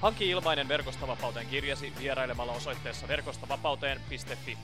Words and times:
Hanki 0.00 0.30
ilmainen 0.30 0.68
Verkostavapauteen 0.68 1.46
kirjasi 1.46 1.92
vierailemalla 1.98 2.52
osoitteessa 2.52 3.08
verkostavapauteen.fi. 3.08 4.58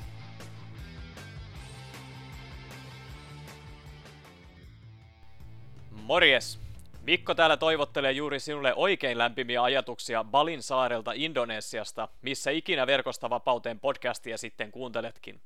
Morjes! 5.91 6.59
Mikko 7.03 7.34
täällä 7.34 7.56
toivottelee 7.56 8.12
juuri 8.12 8.41
sinulle 8.41 8.75
oikein 8.75 9.19
lämpimiä 9.19 9.62
ajatuksia 9.62 10.25
Balin 10.25 10.62
saarelta 10.62 11.12
Indonesiasta, 11.15 12.09
missä 12.23 12.51
ikinä 12.51 12.87
Verkostavapauteen 12.87 13.80
podcastia 13.80 14.39
sitten 14.39 14.73
kuunteletkin. 14.73 15.41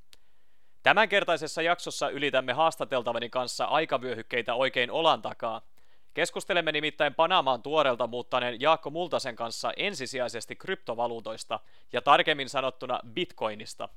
Tämänkertaisessa 0.83 1.63
jaksossa 1.63 2.09
ylitämme 2.09 2.53
haastateltavani 2.53 3.31
kanssa 3.31 3.65
aikavyöhykkeitä 3.65 4.55
oikein 4.55 4.91
olan 4.91 5.23
takaa– 5.23 5.63
Keskustelemme 6.17 6.73
nimittäin 6.73 7.15
Panamaan 7.15 7.63
tuoreelta 7.63 8.07
muuttaneen 8.07 8.61
Jaakko 8.61 8.91
Multasen 8.91 9.37
kanssa 9.37 9.73
ensisijaisesti 9.77 10.57
kryptovaluutoista 10.57 11.61
ja 11.93 12.03
tarkemmin 12.03 12.49
sanottuna 12.49 13.01
bitcoinista. 13.13 13.89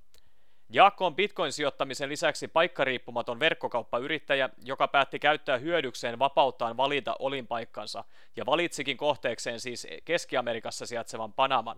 Jaakko 0.70 1.05
on 1.05 1.16
bitcoin-sijoittamisen 1.16 2.10
lisäksi 2.10 2.48
paikkariippumaton 2.48 3.40
verkkokauppayrittäjä, 3.40 4.49
joka 4.63 4.88
päätti 4.88 5.20
käyttää 5.20 5.58
hyödykseen 5.58 6.20
vapauttaan 6.20 6.77
valita 6.77 7.16
olinpaikkansa 7.20 8.04
ja 8.36 8.46
valitsikin 8.46 8.98
kohteekseen 8.98 9.60
siis 9.60 9.88
Keski-Amerikassa 10.05 10.86
sijaitsevan 10.86 11.34
Panaman. 11.34 11.77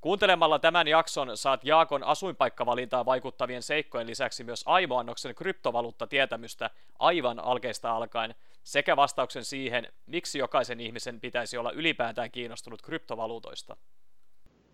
Kuuntelemalla 0.00 0.58
tämän 0.58 0.88
jakson 0.88 1.36
saat 1.36 1.64
Jaakon 1.64 2.04
asuinpaikkavalintaan 2.04 3.06
vaikuttavien 3.06 3.62
seikkojen 3.62 4.06
lisäksi 4.06 4.44
myös 4.44 4.62
aivoannoksen 4.66 5.34
kryptovaluutta-tietämystä 5.34 6.70
aivan 6.98 7.40
alkeista 7.40 7.92
alkaen– 7.92 8.34
sekä 8.62 8.96
vastauksen 8.96 9.44
siihen, 9.44 9.88
miksi 10.06 10.38
jokaisen 10.38 10.80
ihmisen 10.80 11.20
pitäisi 11.20 11.56
olla 11.56 11.72
ylipäätään 11.72 12.30
kiinnostunut 12.30 12.82
kryptovaluutoista. 12.82 13.76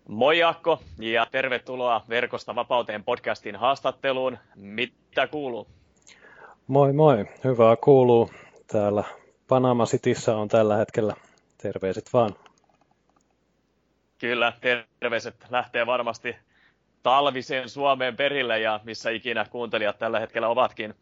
Moi 0.07 0.39
Jaakko 0.39 0.79
ja 0.99 1.25
tervetuloa 1.31 2.03
Verkosta 2.09 2.55
vapauteen 2.55 3.03
podcastin 3.03 3.55
haastatteluun. 3.55 4.37
Mitä 4.55 5.27
kuuluu? 5.27 5.67
Moi 6.67 6.93
moi, 6.93 7.25
hyvää 7.43 7.75
kuuluu. 7.75 8.31
Täällä 8.67 9.03
Panama 9.47 9.85
Cityssä 9.85 10.35
on 10.35 10.47
tällä 10.47 10.77
hetkellä. 10.77 11.13
Terveiset 11.57 12.13
vaan. 12.13 12.35
Kyllä, 14.17 14.53
terveiset 14.99 15.35
lähtee 15.49 15.85
varmasti 15.85 16.35
talviseen 17.03 17.69
Suomeen 17.69 18.15
perille 18.15 18.59
ja 18.59 18.79
missä 18.83 19.09
ikinä 19.09 19.45
kuuntelijat 19.49 19.99
tällä 19.99 20.19
hetkellä 20.19 20.47
ovatkin. 20.47 20.93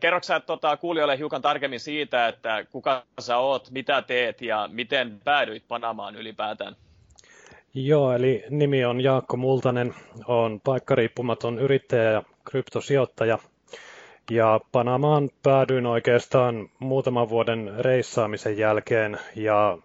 Kerroksä 0.00 0.34
sä 0.34 0.40
tota, 0.40 0.76
kuulijoille 0.76 1.18
hiukan 1.18 1.42
tarkemmin 1.42 1.80
siitä, 1.80 2.28
että 2.28 2.64
kuka 2.70 3.02
sä 3.20 3.38
oot, 3.38 3.70
mitä 3.70 4.02
teet 4.02 4.42
ja 4.42 4.68
miten 4.72 5.20
päädyit 5.24 5.64
Panamaan 5.68 6.16
ylipäätään? 6.16 6.76
Joo, 7.74 8.12
eli 8.12 8.44
nimi 8.50 8.84
on 8.84 9.00
Jaakko 9.00 9.36
Multanen, 9.36 9.94
on 10.26 10.60
paikkariippumaton 10.60 11.58
yrittäjä 11.58 12.10
ja 12.10 12.22
kryptosijoittaja. 12.44 13.38
Ja 14.30 14.60
Panamaan 14.72 15.30
päädyin 15.42 15.86
oikeastaan 15.86 16.68
muutaman 16.78 17.28
vuoden 17.28 17.72
reissaamisen 17.78 18.58
jälkeen 18.58 19.18
ja 19.36 19.78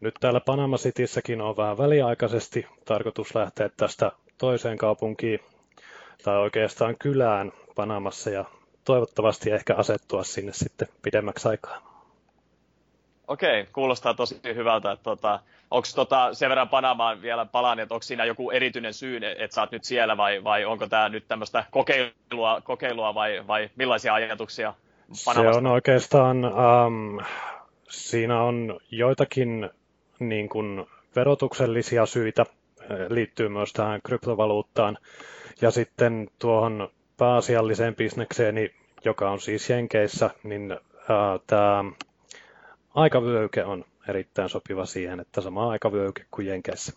nyt 0.00 0.14
täällä 0.20 0.40
Panama 0.40 0.76
Cityssäkin 0.76 1.40
on 1.40 1.56
vähän 1.56 1.78
väliaikaisesti 1.78 2.66
tarkoitus 2.84 3.34
lähteä 3.34 3.70
tästä 3.76 4.12
toiseen 4.40 4.78
kaupunkiin 4.78 5.40
tai 6.24 6.36
oikeastaan 6.36 6.96
kylään 6.98 7.52
Panamassa 7.74 8.30
ja 8.30 8.44
toivottavasti 8.84 9.50
ehkä 9.50 9.74
asettua 9.74 10.24
sinne 10.24 10.52
sitten 10.52 10.88
pidemmäksi 11.02 11.48
aikaa. 11.48 11.90
Okei, 13.28 13.66
kuulostaa 13.72 14.14
tosi 14.14 14.40
hyvältä. 14.54 14.92
Että 14.92 15.02
tota, 15.02 15.40
onko 15.70 15.88
tota, 15.94 16.34
sen 16.34 16.48
verran 16.48 16.68
Panamaan 16.68 17.22
vielä 17.22 17.46
palaan, 17.46 17.80
että 17.80 17.94
onko 17.94 18.02
siinä 18.02 18.24
joku 18.24 18.50
erityinen 18.50 18.94
syy, 18.94 19.20
että 19.38 19.54
sä 19.54 19.60
oot 19.60 19.72
nyt 19.72 19.84
siellä 19.84 20.16
vai, 20.16 20.44
vai 20.44 20.64
onko 20.64 20.86
tämä 20.86 21.08
nyt 21.08 21.24
tämmöistä 21.28 21.64
kokeilua, 21.70 22.60
kokeilua 22.64 23.14
vai, 23.14 23.44
vai 23.46 23.70
millaisia 23.76 24.14
ajatuksia 24.14 24.74
Panamasta? 25.24 25.52
Se 25.52 25.58
on 25.58 25.66
oikeastaan, 25.66 26.44
um, 26.44 27.18
siinä 27.88 28.42
on 28.42 28.80
joitakin 28.90 29.70
niin 30.18 30.48
kuin 30.48 30.86
verotuksellisia 31.16 32.06
syitä, 32.06 32.46
liittyy 33.08 33.48
myös 33.48 33.72
tähän 33.72 34.00
kryptovaluuttaan. 34.02 34.98
Ja 35.60 35.70
sitten 35.70 36.30
tuohon 36.38 36.88
pääasialliseen 37.16 37.96
bisnekseeni, 37.96 38.74
joka 39.04 39.30
on 39.30 39.40
siis 39.40 39.70
Jenkeissä, 39.70 40.30
niin 40.42 40.76
tämä 41.46 41.84
aikavyöhyke 42.94 43.64
on 43.64 43.84
erittäin 44.08 44.48
sopiva 44.48 44.86
siihen, 44.86 45.20
että 45.20 45.40
sama 45.40 45.70
aikavyöhyke 45.70 46.24
kuin 46.30 46.46
Jenkeissä. 46.46 46.92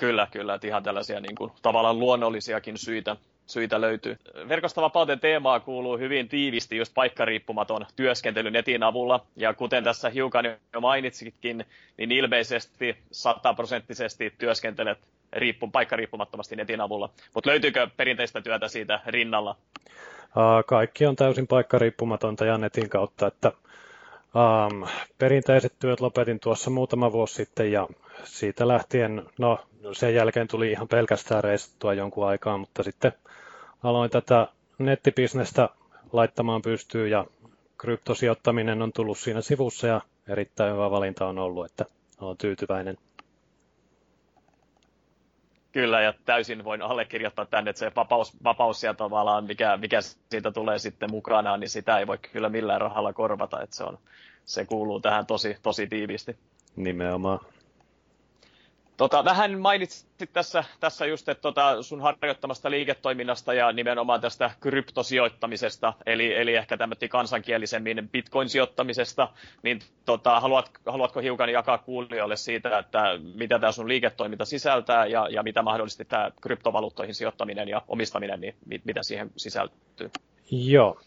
Kyllä, 0.00 0.28
kyllä, 0.32 0.54
että 0.54 0.66
ihan 0.66 0.82
tällaisia 0.82 1.20
niin 1.20 1.34
kuin, 1.34 1.52
tavallaan 1.62 1.98
luonnollisiakin 1.98 2.78
syitä, 2.78 3.16
syitä 3.46 3.80
löytyy. 3.80 4.16
Verkosta 4.48 4.82
vapauteen 4.82 5.20
teemaa 5.20 5.60
kuuluu 5.60 5.98
hyvin 5.98 6.28
tiivisti 6.28 6.76
just 6.76 6.94
paikkariippumaton 6.94 7.86
työskentely 7.96 8.50
netin 8.50 8.82
avulla, 8.82 9.26
ja 9.36 9.54
kuten 9.54 9.84
tässä 9.84 10.10
hiukan 10.10 10.44
jo 10.72 10.80
mainitsitkin, 10.80 11.64
niin 11.96 12.12
ilmeisesti 12.12 12.96
sataprosenttisesti 13.10 14.34
työskentelet 14.38 14.98
riippu, 15.32 15.68
paikkariippumattomasti 15.68 16.56
netin 16.56 16.80
avulla. 16.80 17.10
Mutta 17.34 17.50
löytyykö 17.50 17.88
perinteistä 17.96 18.40
työtä 18.40 18.68
siitä 18.68 19.00
rinnalla? 19.06 19.56
Kaikki 20.66 21.06
on 21.06 21.16
täysin 21.16 21.46
paikkariippumatonta 21.46 22.44
ja 22.44 22.58
netin 22.58 22.88
kautta, 22.88 23.26
että 23.26 23.52
Um, 24.34 24.86
perinteiset 25.18 25.72
työt 25.78 26.00
lopetin 26.00 26.40
tuossa 26.40 26.70
muutama 26.70 27.12
vuosi 27.12 27.34
sitten 27.34 27.72
ja 27.72 27.88
siitä 28.24 28.68
lähtien, 28.68 29.22
no 29.38 29.58
sen 29.92 30.14
jälkeen 30.14 30.48
tuli 30.48 30.70
ihan 30.70 30.88
pelkästään 30.88 31.44
reissattua 31.44 31.94
jonkun 31.94 32.26
aikaa, 32.28 32.58
mutta 32.58 32.82
sitten 32.82 33.12
aloin 33.82 34.10
tätä 34.10 34.48
nettibisnestä 34.78 35.68
laittamaan 36.12 36.62
pystyyn 36.62 37.10
ja 37.10 37.26
kryptosijoittaminen 37.78 38.82
on 38.82 38.92
tullut 38.92 39.18
siinä 39.18 39.40
sivussa 39.40 39.86
ja 39.86 40.00
erittäin 40.28 40.72
hyvä 40.74 40.90
valinta 40.90 41.26
on 41.26 41.38
ollut, 41.38 41.66
että 41.66 41.84
olen 42.20 42.36
tyytyväinen. 42.36 42.96
Kyllä, 45.72 46.00
ja 46.00 46.14
täysin 46.24 46.64
voin 46.64 46.82
allekirjoittaa 46.82 47.44
tänne, 47.46 47.70
että 47.70 47.80
se 47.80 47.92
vapaus, 47.96 48.44
vapaus 48.44 48.80
sieltä 48.80 48.98
tavallaan, 48.98 49.44
mikä, 49.44 49.76
mikä 49.76 50.00
siitä 50.30 50.50
tulee 50.52 50.78
sitten 50.78 51.10
mukana, 51.10 51.56
niin 51.56 51.70
sitä 51.70 51.98
ei 51.98 52.06
voi 52.06 52.18
kyllä 52.18 52.48
millään 52.48 52.80
rahalla 52.80 53.12
korvata, 53.12 53.60
että 53.62 53.76
se, 53.76 53.84
on, 53.84 53.98
se 54.44 54.64
kuuluu 54.64 55.00
tähän 55.00 55.26
tosi, 55.26 55.56
tosi 55.62 55.86
tiiviisti. 55.86 56.36
Nimenomaan. 56.76 57.38
Tota, 59.02 59.24
vähän 59.24 59.60
mainitsit 59.60 60.30
tässä, 60.32 60.64
tässä 60.80 61.06
just, 61.06 61.28
että 61.28 61.42
tota, 61.42 61.82
sun 61.82 62.00
harjoittamasta 62.00 62.70
liiketoiminnasta 62.70 63.54
ja 63.54 63.72
nimenomaan 63.72 64.20
tästä 64.20 64.50
kryptosijoittamisesta, 64.60 65.92
eli, 66.06 66.34
eli 66.34 66.54
ehkä 66.54 66.76
tämmöinen 66.76 67.08
kansankielisemmin 67.08 68.08
bitcoin-sijoittamisesta, 68.12 69.28
niin 69.62 69.80
tota, 70.04 70.40
haluat, 70.40 70.70
haluatko 70.86 71.20
hiukan 71.20 71.52
jakaa 71.52 71.78
kuulijoille 71.78 72.36
siitä, 72.36 72.78
että 72.78 73.02
mitä 73.34 73.58
tämä 73.58 73.72
sun 73.72 73.88
liiketoiminta 73.88 74.44
sisältää 74.44 75.06
ja, 75.06 75.28
ja 75.30 75.42
mitä 75.42 75.62
mahdollisesti 75.62 76.04
tämä 76.04 76.30
kryptovaluuttoihin 76.40 77.14
sijoittaminen 77.14 77.68
ja 77.68 77.82
omistaminen, 77.88 78.40
niin 78.40 78.54
mit, 78.66 78.84
mitä 78.84 79.00
siihen 79.02 79.30
sisältyy? 79.36 80.10
Joo, 80.50 81.00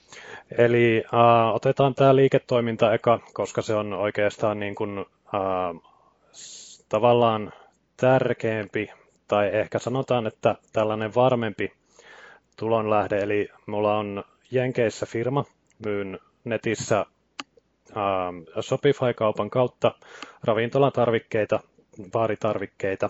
eli 0.58 1.04
äh, 1.14 1.56
otetaan 1.56 1.96
tämä 1.96 2.16
liiketoiminta 2.16 2.94
eka, 2.94 3.20
koska 3.34 3.62
se 3.62 3.76
on 3.76 3.94
oikeastaan 3.94 4.60
niin 4.60 4.76
kuin, 4.76 5.00
äh, 5.00 5.92
tavallaan 6.90 7.54
tärkeämpi, 7.98 8.92
tai 9.28 9.50
ehkä 9.54 9.80
sanotaan, 9.80 10.28
että 10.28 10.56
tällainen 10.74 11.16
varmempi 11.16 11.72
tulonlähde, 12.56 13.18
eli 13.18 13.50
mulla 13.66 13.98
on 13.98 14.24
Jenkeissä 14.52 15.06
firma, 15.06 15.46
myyn 15.86 16.20
netissä 16.44 17.00
äh, 17.00 18.62
Shopify-kaupan 18.62 19.50
kautta 19.50 19.92
ravintolatarvikkeita, 20.44 21.60
baaritarvikkeita, 22.12 23.10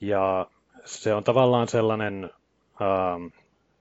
ja 0.00 0.46
se 0.84 1.14
on 1.14 1.24
tavallaan 1.24 1.68
sellainen 1.68 2.24
äh, 2.24 3.32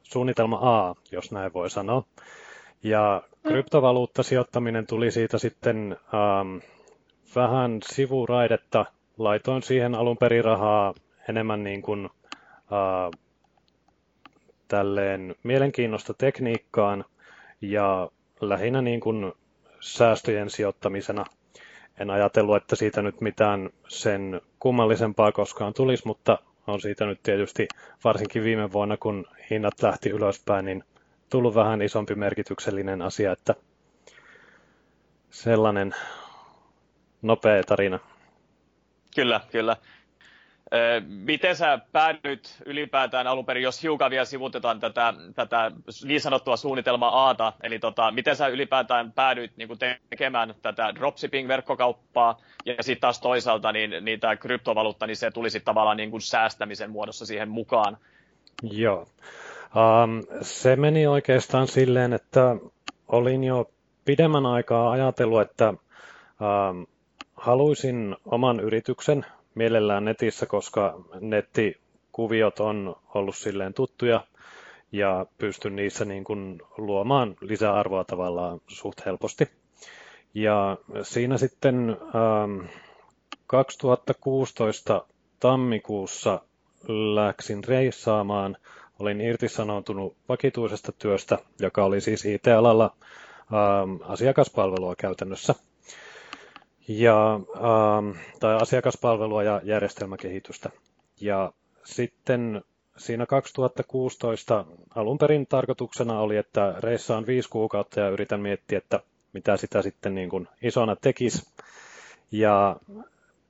suunnitelma 0.04 0.60
A, 0.62 0.96
jos 1.12 1.32
näin 1.32 1.54
voi 1.54 1.70
sanoa. 1.70 2.04
Ja 2.84 3.24
kryptovaluuttasijoittaminen 3.48 4.88
tuli 4.88 5.12
siitä 5.12 5.38
sitten 5.38 5.98
ähm, 6.14 6.58
vähän 7.36 7.80
sivuraidetta 7.84 8.86
laitoin 9.18 9.64
siihen 9.64 9.96
alun 9.96 10.18
perin 10.18 10.46
rahaa 10.46 10.94
enemmän 11.30 11.64
niin 11.64 11.82
kuin 11.82 12.06
äh, 12.06 13.20
tälleen 14.68 15.36
mielenkiinnosta 15.44 16.14
tekniikkaan 16.14 17.06
ja 17.62 18.10
lähinnä 18.42 18.82
niin 18.82 19.00
kuin 19.00 19.34
säästöjen 19.80 20.50
sijoittamisena. 20.50 21.26
En 22.00 22.10
ajatellut, 22.10 22.56
että 22.56 22.76
siitä 22.76 23.02
nyt 23.02 23.22
mitään 23.22 23.70
sen 23.88 24.42
kummallisempaa 24.60 25.32
koskaan 25.32 25.74
tulisi, 25.74 26.08
mutta 26.08 26.38
on 26.68 26.82
siitä 26.82 27.06
nyt 27.06 27.20
tietysti 27.24 27.68
varsinkin 28.04 28.44
viime 28.44 28.72
vuonna, 28.72 28.98
kun 28.98 29.26
hinnat 29.50 29.82
lähti 29.82 30.10
ylöspäin, 30.10 30.66
niin 30.66 30.84
tullut 31.30 31.56
vähän 31.56 31.82
isompi 31.82 32.16
merkityksellinen 32.16 33.02
asia, 33.02 33.32
että 33.32 33.56
sellainen 35.30 35.96
nopea 37.22 37.64
tarina. 37.64 38.00
Kyllä, 39.18 39.42
kyllä. 39.52 39.78
Miten 41.08 41.56
sä 41.56 41.80
päädyit 41.92 42.58
ylipäätään 42.66 43.28
alun 43.28 43.46
perin, 43.46 43.64
jos 43.64 43.84
hiukan 43.84 44.12
vielä 44.12 44.26
sivutetaan 44.26 44.80
tätä, 44.80 45.14
tätä 45.36 45.72
niin 46.04 46.22
sanottua 46.22 46.58
suunnitelmaa 46.58 47.10
Aata, 47.10 47.54
eli 47.64 47.80
tota, 47.80 48.12
miten 48.12 48.36
sä 48.36 48.48
ylipäätään 48.48 49.12
päädyit 49.12 49.52
niin 49.58 49.68
kuin 49.68 49.80
tekemään 50.10 50.56
tätä 50.62 50.94
dropshipping-verkkokauppaa, 50.96 52.42
ja 52.66 52.84
sitten 52.84 53.02
taas 53.02 53.20
toisaalta 53.20 53.72
niin, 53.72 53.96
niin 54.02 54.20
tämä 54.20 54.36
kryptovaluutta, 54.36 55.08
niin 55.08 55.18
se 55.18 55.32
tuli 55.32 55.50
sitten 55.50 55.66
tavallaan 55.66 55.98
niin 55.98 56.12
kuin 56.12 56.22
säästämisen 56.22 56.90
muodossa 56.90 57.26
siihen 57.26 57.50
mukaan? 57.50 57.98
Joo. 58.64 59.08
Um, 59.76 60.24
se 60.42 60.76
meni 60.76 61.08
oikeastaan 61.08 61.68
silleen, 61.68 62.14
että 62.14 62.56
olin 63.08 63.44
jo 63.44 63.72
pidemmän 64.06 64.46
aikaa 64.46 64.92
ajatellut, 64.92 65.42
että 65.42 65.70
um, 65.70 66.88
haluaisin 67.38 68.16
oman 68.26 68.60
yrityksen 68.60 69.26
mielellään 69.56 70.06
netissä, 70.06 70.46
koska 70.46 71.02
nettikuviot 71.22 72.60
on 72.60 72.96
ollut 73.14 73.36
silleen 73.36 73.74
tuttuja 73.74 74.24
ja 74.92 75.26
pystyn 75.38 75.76
niissä 75.76 76.06
niin 76.06 76.24
kuin 76.24 76.62
luomaan 76.78 77.36
lisäarvoa 77.42 78.04
tavallaan 78.04 78.62
suht 78.68 79.06
helposti. 79.06 79.50
Ja 80.34 80.78
siinä 81.02 81.38
sitten 81.38 81.90
ähm, 81.90 82.66
2016 83.48 85.06
tammikuussa 85.40 86.42
läksin 87.14 87.64
reissaamaan. 87.64 88.58
Olin 89.00 89.22
irtisanoutunut 89.22 90.16
vakituisesta 90.30 90.92
työstä, 90.92 91.38
joka 91.60 91.86
oli 91.86 92.02
siis 92.02 92.26
IT-alalla 92.26 92.96
ähm, 93.54 94.12
asiakaspalvelua 94.12 94.96
käytännössä 94.96 95.56
ja, 96.88 97.40
ähm, 97.56 98.18
tai 98.40 98.56
asiakaspalvelua 98.56 99.44
ja 99.44 99.62
järjestelmäkehitystä. 99.64 100.70
Ja 101.22 101.54
sitten 101.84 102.62
siinä 102.98 103.26
2016 103.26 104.66
alun 104.96 105.18
perin 105.18 105.48
tarkoituksena 105.48 106.20
oli, 106.20 106.38
että 106.38 106.76
reissaan 106.80 107.28
viisi 107.28 107.50
kuukautta 107.50 108.00
ja 108.00 108.10
yritän 108.10 108.40
miettiä, 108.40 108.78
että 108.78 109.00
mitä 109.34 109.58
sitä 109.58 109.82
sitten 109.82 110.16
niin 110.16 110.30
kuin 110.30 110.48
isona 110.62 110.96
tekisi. 110.96 111.46
Ja 112.32 112.76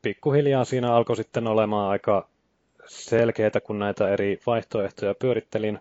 pikkuhiljaa 0.01 0.65
siinä 0.65 0.93
alkoi 0.93 1.15
sitten 1.15 1.47
olemaan 1.47 1.89
aika 1.89 2.27
selkeää, 2.85 3.51
kun 3.63 3.79
näitä 3.79 4.09
eri 4.09 4.39
vaihtoehtoja 4.45 5.15
pyörittelin, 5.15 5.79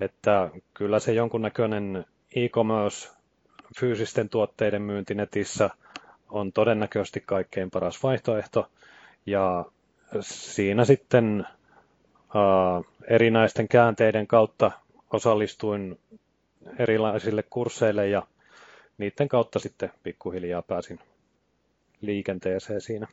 että 0.00 0.50
kyllä 0.74 0.98
se 0.98 1.12
jonkunnäköinen 1.12 2.04
e-commerce, 2.36 3.08
fyysisten 3.80 4.28
tuotteiden 4.28 4.82
myynti 4.82 5.14
netissä– 5.14 5.70
on 6.30 6.52
todennäköisesti 6.52 7.22
kaikkein 7.26 7.70
paras 7.70 8.02
vaihtoehto. 8.02 8.68
Ja 9.26 9.64
siinä 10.20 10.84
sitten 10.84 11.46
uh, 12.34 12.86
erinäisten 13.08 13.68
käänteiden 13.68 14.26
kautta 14.26 14.70
osallistuin 15.12 15.98
erilaisille 16.78 17.42
kursseille 17.50 18.08
ja 18.08 18.22
niiden 18.98 19.28
kautta 19.28 19.58
sitten 19.58 19.92
pikkuhiljaa 20.02 20.62
pääsin 20.62 20.98
liikenteeseen 22.00 22.80
siinä. 22.80 23.06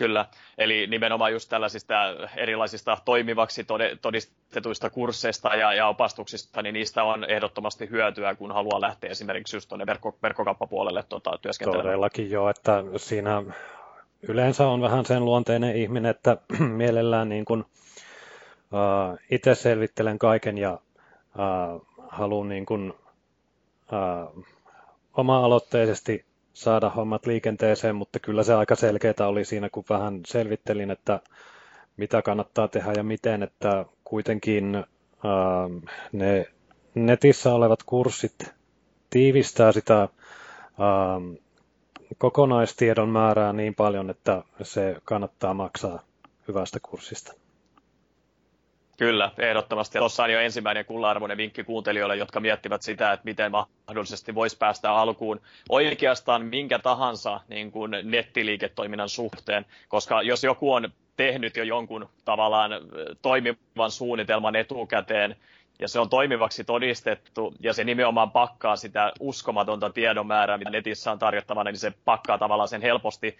Kyllä, 0.00 0.26
eli 0.58 0.86
nimenomaan 0.86 1.32
just 1.32 1.48
tällaisista 1.48 1.94
erilaisista 2.36 2.98
toimivaksi 3.04 3.66
todistetuista 4.02 4.90
kursseista 4.90 5.48
ja, 5.48 5.74
ja 5.74 5.88
opastuksista, 5.88 6.62
niin 6.62 6.72
niistä 6.72 7.04
on 7.04 7.24
ehdottomasti 7.24 7.90
hyötyä, 7.90 8.34
kun 8.34 8.52
haluaa 8.52 8.80
lähteä 8.80 9.10
esimerkiksi 9.10 9.56
just 9.56 9.68
tuonne 9.68 9.86
verkko, 9.86 10.18
verkkokauppapuolelle 10.22 11.02
tuota, 11.08 11.38
työskentelemään. 11.42 11.86
Todellakin 11.86 12.30
jo, 12.30 12.48
että 12.48 12.84
siinä 12.96 13.42
yleensä 14.22 14.68
on 14.68 14.80
vähän 14.80 15.06
sen 15.06 15.24
luonteinen 15.24 15.76
ihminen, 15.76 16.10
että 16.10 16.36
mielellään 16.82 17.28
niin 17.28 17.44
kuin, 17.44 17.60
uh, 17.60 19.18
itse 19.30 19.54
selvittelen 19.54 20.18
kaiken 20.18 20.58
ja 20.58 20.72
uh, 20.72 21.86
haluan 22.08 22.48
niin 22.48 22.66
kuin, 22.66 22.92
uh, 23.92 24.44
oma-aloitteisesti 25.16 26.29
saada 26.52 26.90
hommat 26.90 27.26
liikenteeseen, 27.26 27.96
mutta 27.96 28.18
kyllä 28.18 28.42
se 28.42 28.54
aika 28.54 28.74
selkeää 28.74 29.26
oli 29.28 29.44
siinä, 29.44 29.68
kun 29.70 29.84
vähän 29.90 30.20
selvittelin, 30.26 30.90
että 30.90 31.20
mitä 31.96 32.22
kannattaa 32.22 32.68
tehdä 32.68 32.92
ja 32.96 33.02
miten, 33.02 33.42
että 33.42 33.84
kuitenkin 34.04 34.74
äh, 34.74 34.84
ne 36.12 36.46
netissä 36.94 37.54
olevat 37.54 37.82
kurssit 37.82 38.54
tiivistää 39.10 39.72
sitä 39.72 40.02
äh, 40.02 40.08
kokonaistiedon 42.18 43.08
määrää 43.08 43.52
niin 43.52 43.74
paljon, 43.74 44.10
että 44.10 44.42
se 44.62 44.96
kannattaa 45.04 45.54
maksaa 45.54 46.02
hyvästä 46.48 46.78
kurssista. 46.82 47.39
Kyllä, 49.00 49.30
ehdottomasti. 49.38 49.98
Tuossa 49.98 50.22
on 50.22 50.32
jo 50.32 50.40
ensimmäinen 50.40 50.84
kulla-arvoinen 50.84 51.36
vinkki 51.36 51.64
kuuntelijoille, 51.64 52.16
jotka 52.16 52.40
miettivät 52.40 52.82
sitä, 52.82 53.12
että 53.12 53.24
miten 53.24 53.52
mahdollisesti 53.52 54.34
voisi 54.34 54.58
päästä 54.58 54.92
alkuun 54.92 55.40
oikeastaan 55.68 56.44
minkä 56.46 56.78
tahansa 56.78 57.40
niin 57.48 57.72
kuin 57.72 57.90
nettiliiketoiminnan 58.02 59.08
suhteen, 59.08 59.66
koska 59.88 60.22
jos 60.22 60.44
joku 60.44 60.72
on 60.72 60.88
tehnyt 61.16 61.56
jo 61.56 61.64
jonkun 61.64 62.08
tavallaan 62.24 62.70
toimivan 63.22 63.90
suunnitelman 63.90 64.56
etukäteen, 64.56 65.36
ja 65.78 65.88
se 65.88 66.00
on 66.00 66.08
toimivaksi 66.08 66.64
todistettu, 66.64 67.54
ja 67.60 67.72
se 67.72 67.84
nimenomaan 67.84 68.30
pakkaa 68.30 68.76
sitä 68.76 69.12
uskomatonta 69.20 69.90
tiedon 69.90 70.26
määrää, 70.26 70.58
mitä 70.58 70.70
netissä 70.70 71.12
on 71.12 71.18
tarjottavana, 71.18 71.70
niin 71.70 71.78
se 71.78 71.92
pakkaa 72.04 72.38
tavallaan 72.38 72.68
sen 72.68 72.82
helposti 72.82 73.38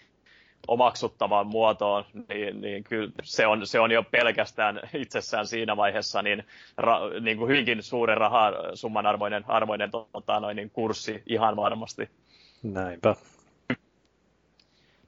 omaksuttavaan 0.68 1.46
muotoon, 1.46 2.04
niin, 2.28 2.60
niin 2.60 2.84
kyllä 2.84 3.12
se 3.22 3.46
on, 3.46 3.66
se 3.66 3.80
on 3.80 3.90
jo 3.90 4.02
pelkästään 4.02 4.80
itsessään 4.94 5.46
siinä 5.46 5.76
vaiheessa 5.76 6.22
niin, 6.22 6.44
ra, 6.76 7.00
niin 7.20 7.36
kuin 7.36 7.48
hyvinkin 7.48 7.82
suuren 7.82 8.16
rahasumman 8.16 9.06
arvoinen, 9.06 9.44
arvoinen 9.48 9.90
tota, 9.90 10.40
noin, 10.40 10.56
niin 10.56 10.70
kurssi 10.70 11.22
ihan 11.26 11.56
varmasti. 11.56 12.10
Näinpä. 12.62 13.14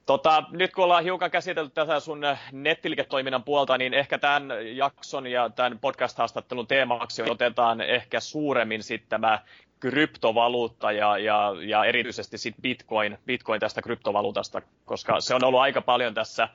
Tota, 0.05 0.43
nyt 0.51 0.73
kun 0.73 0.83
ollaan 0.83 1.03
hiukan 1.03 1.31
käsitelty 1.31 1.71
tätä 1.73 1.99
sun 1.99 2.21
nettiliiketoiminnan 2.51 3.43
puolta, 3.43 3.77
niin 3.77 3.93
ehkä 3.93 4.17
tämän 4.17 4.49
jakson 4.77 5.27
ja 5.27 5.49
tämän 5.49 5.79
podcast-haastattelun 5.79 6.67
teemaksi 6.67 7.23
otetaan 7.29 7.81
ehkä 7.81 8.19
suuremmin 8.19 8.83
sitten 8.83 9.09
tämä 9.09 9.39
kryptovaluutta 9.83 10.91
ja, 10.91 11.17
ja, 11.17 11.55
ja 11.61 11.85
erityisesti 11.85 12.37
sit 12.37 12.55
Bitcoin, 12.61 13.17
Bitcoin 13.25 13.59
tästä 13.59 13.81
kryptovaluutasta, 13.81 14.61
koska 14.85 15.21
se 15.21 15.35
on 15.35 15.43
ollut 15.43 15.59
aika 15.59 15.81
paljon 15.81 16.13
tässä 16.13 16.49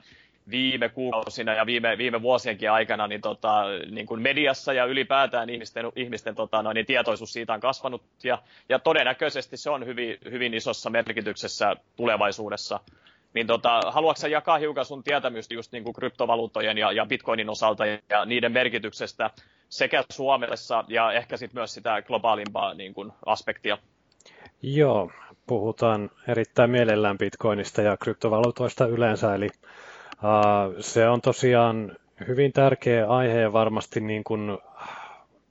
viime 0.49 0.89
kuukausina 0.89 1.53
ja 1.53 1.65
viime, 1.65 1.97
viime 1.97 2.21
vuosienkin 2.21 2.71
aikana 2.71 3.07
niin 3.07 3.21
tota, 3.21 3.63
niin 3.91 4.05
kuin 4.05 4.21
mediassa 4.21 4.73
ja 4.73 4.85
ylipäätään 4.85 5.49
ihmisten, 5.49 5.85
ihmisten 5.95 6.35
tota, 6.35 6.63
noin, 6.63 6.75
niin 6.75 6.85
tietoisuus 6.85 7.33
siitä 7.33 7.53
on 7.53 7.59
kasvanut 7.59 8.01
ja, 8.23 8.41
ja 8.69 8.79
todennäköisesti 8.79 9.57
se 9.57 9.69
on 9.69 9.85
hyvin, 9.85 10.17
hyvin 10.31 10.53
isossa 10.53 10.89
merkityksessä 10.89 11.75
tulevaisuudessa. 11.95 12.79
Niin 13.33 13.47
tota, 13.47 13.81
haluatko 13.91 14.27
jakaa 14.27 14.57
hiukan 14.57 14.85
sun 14.85 15.03
tietämystä 15.03 15.53
just 15.53 15.71
niin 15.71 15.83
kuin 15.83 15.93
kryptovaluuttojen 15.93 16.77
ja, 16.77 16.91
ja 16.91 17.05
bitcoinin 17.05 17.49
osalta 17.49 17.85
ja, 17.85 18.25
niiden 18.25 18.51
merkityksestä 18.51 19.29
sekä 19.69 20.03
Suomessa 20.11 20.83
ja 20.87 21.11
ehkä 21.11 21.37
sitten 21.37 21.59
myös 21.59 21.73
sitä 21.73 22.01
globaalimpaa 22.01 22.73
niin 22.73 22.93
kuin, 22.93 23.11
aspektia. 23.25 23.77
Joo, 24.61 25.11
puhutaan 25.47 26.11
erittäin 26.27 26.71
mielellään 26.71 27.17
bitcoinista 27.17 27.81
ja 27.81 27.97
kryptovaluutoista 27.97 28.85
yleensä, 28.85 29.35
eli 29.35 29.47
uh, 29.47 30.75
se 30.79 31.09
on 31.09 31.21
tosiaan 31.21 31.97
hyvin 32.27 32.53
tärkeä 32.53 33.07
aihe 33.07 33.39
ja 33.39 33.53
varmasti 33.53 33.99
niin 33.99 34.23
kuin 34.23 34.57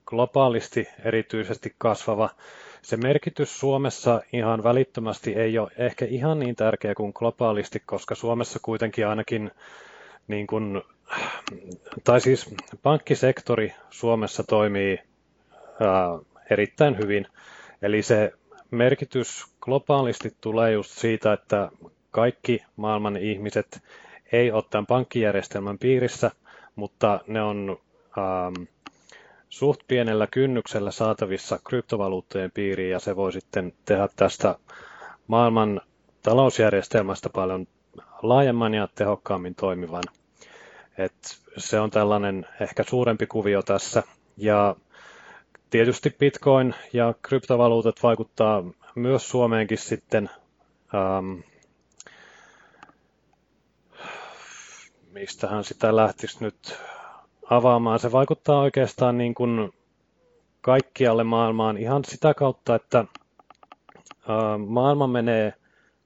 globaalisti 0.07 0.89
erityisesti 1.05 1.75
kasvava. 1.79 2.31
Se 2.83 2.97
merkitys 2.97 3.61
Suomessa 3.61 4.21
ihan 4.33 4.63
välittömästi 4.63 5.35
ei 5.35 5.59
ole 5.59 5.71
ehkä 5.77 6.05
ihan 6.05 6.39
niin 6.39 6.57
tärkeä 6.57 6.95
kuin 6.95 7.13
globaalisti, 7.15 7.83
koska 7.87 8.15
Suomessa 8.15 8.59
kuitenkin 8.63 9.07
ainakin 9.07 9.51
niin 10.29 10.47
kuin 10.47 10.83
tai 12.05 12.21
siis 12.21 12.55
pankkisektori 12.83 13.75
Suomessa 13.91 14.43
toimii 14.43 14.99
ää, 15.81 16.19
erittäin 16.51 16.99
hyvin. 16.99 17.27
Eli 17.83 18.03
se 18.03 18.33
merkitys 18.71 19.47
globaalisti 19.61 20.37
tulee 20.41 20.73
just 20.73 20.91
siitä, 20.91 21.33
että 21.33 21.71
kaikki 22.11 22.63
maailman 22.77 23.17
ihmiset 23.17 23.83
ei 24.33 24.53
ole 24.53 24.65
tämän 24.71 24.87
pankkijärjestelmän 24.87 25.79
piirissä, 25.79 26.31
mutta 26.77 27.21
ne 27.27 27.43
on 27.43 27.79
ähm, 28.19 28.69
suht 29.49 29.81
pienellä 29.89 30.27
kynnyksellä 30.31 30.91
saatavissa 30.91 31.59
kryptovaluuttojen 31.69 32.51
piiriin 32.51 32.91
ja 32.91 32.99
se 33.01 33.17
voi 33.17 33.33
sitten 33.33 33.73
tehdä 33.85 34.09
tästä 34.17 34.59
maailman 35.27 35.81
talousjärjestelmästä 36.23 37.31
paljon 37.31 37.67
laajemman 38.23 38.75
ja 38.75 38.89
tehokkaammin 38.95 39.55
toimivan. 39.55 40.03
Et 40.99 41.39
se 41.57 41.81
on 41.81 41.91
tällainen 41.91 42.47
ehkä 42.61 42.83
suurempi 42.89 43.27
kuvio 43.27 43.63
tässä. 43.63 44.03
Ja 44.37 44.77
tietysti 45.71 46.11
Bitcoin 46.19 46.75
ja 46.93 47.15
kryptovaluutat 47.23 48.03
vaikuttaa 48.03 48.65
myös 48.95 49.29
Suomeenkin 49.29 49.79
sitten. 49.79 50.31
Ähm, 50.95 51.41
mistähän 55.13 55.65
sitä 55.65 55.97
lähtisi 55.97 56.37
nyt 56.41 56.79
avaamaan. 57.51 57.99
Se 57.99 58.13
vaikuttaa 58.13 58.61
oikeastaan 58.61 59.19
niin 59.19 59.35
kuin 59.35 59.73
kaikkialle 60.61 61.25
maailmaan 61.25 61.77
ihan 61.77 62.05
sitä 62.05 62.35
kautta, 62.35 62.75
että 62.75 63.05
maailma 64.67 65.07
menee 65.07 65.55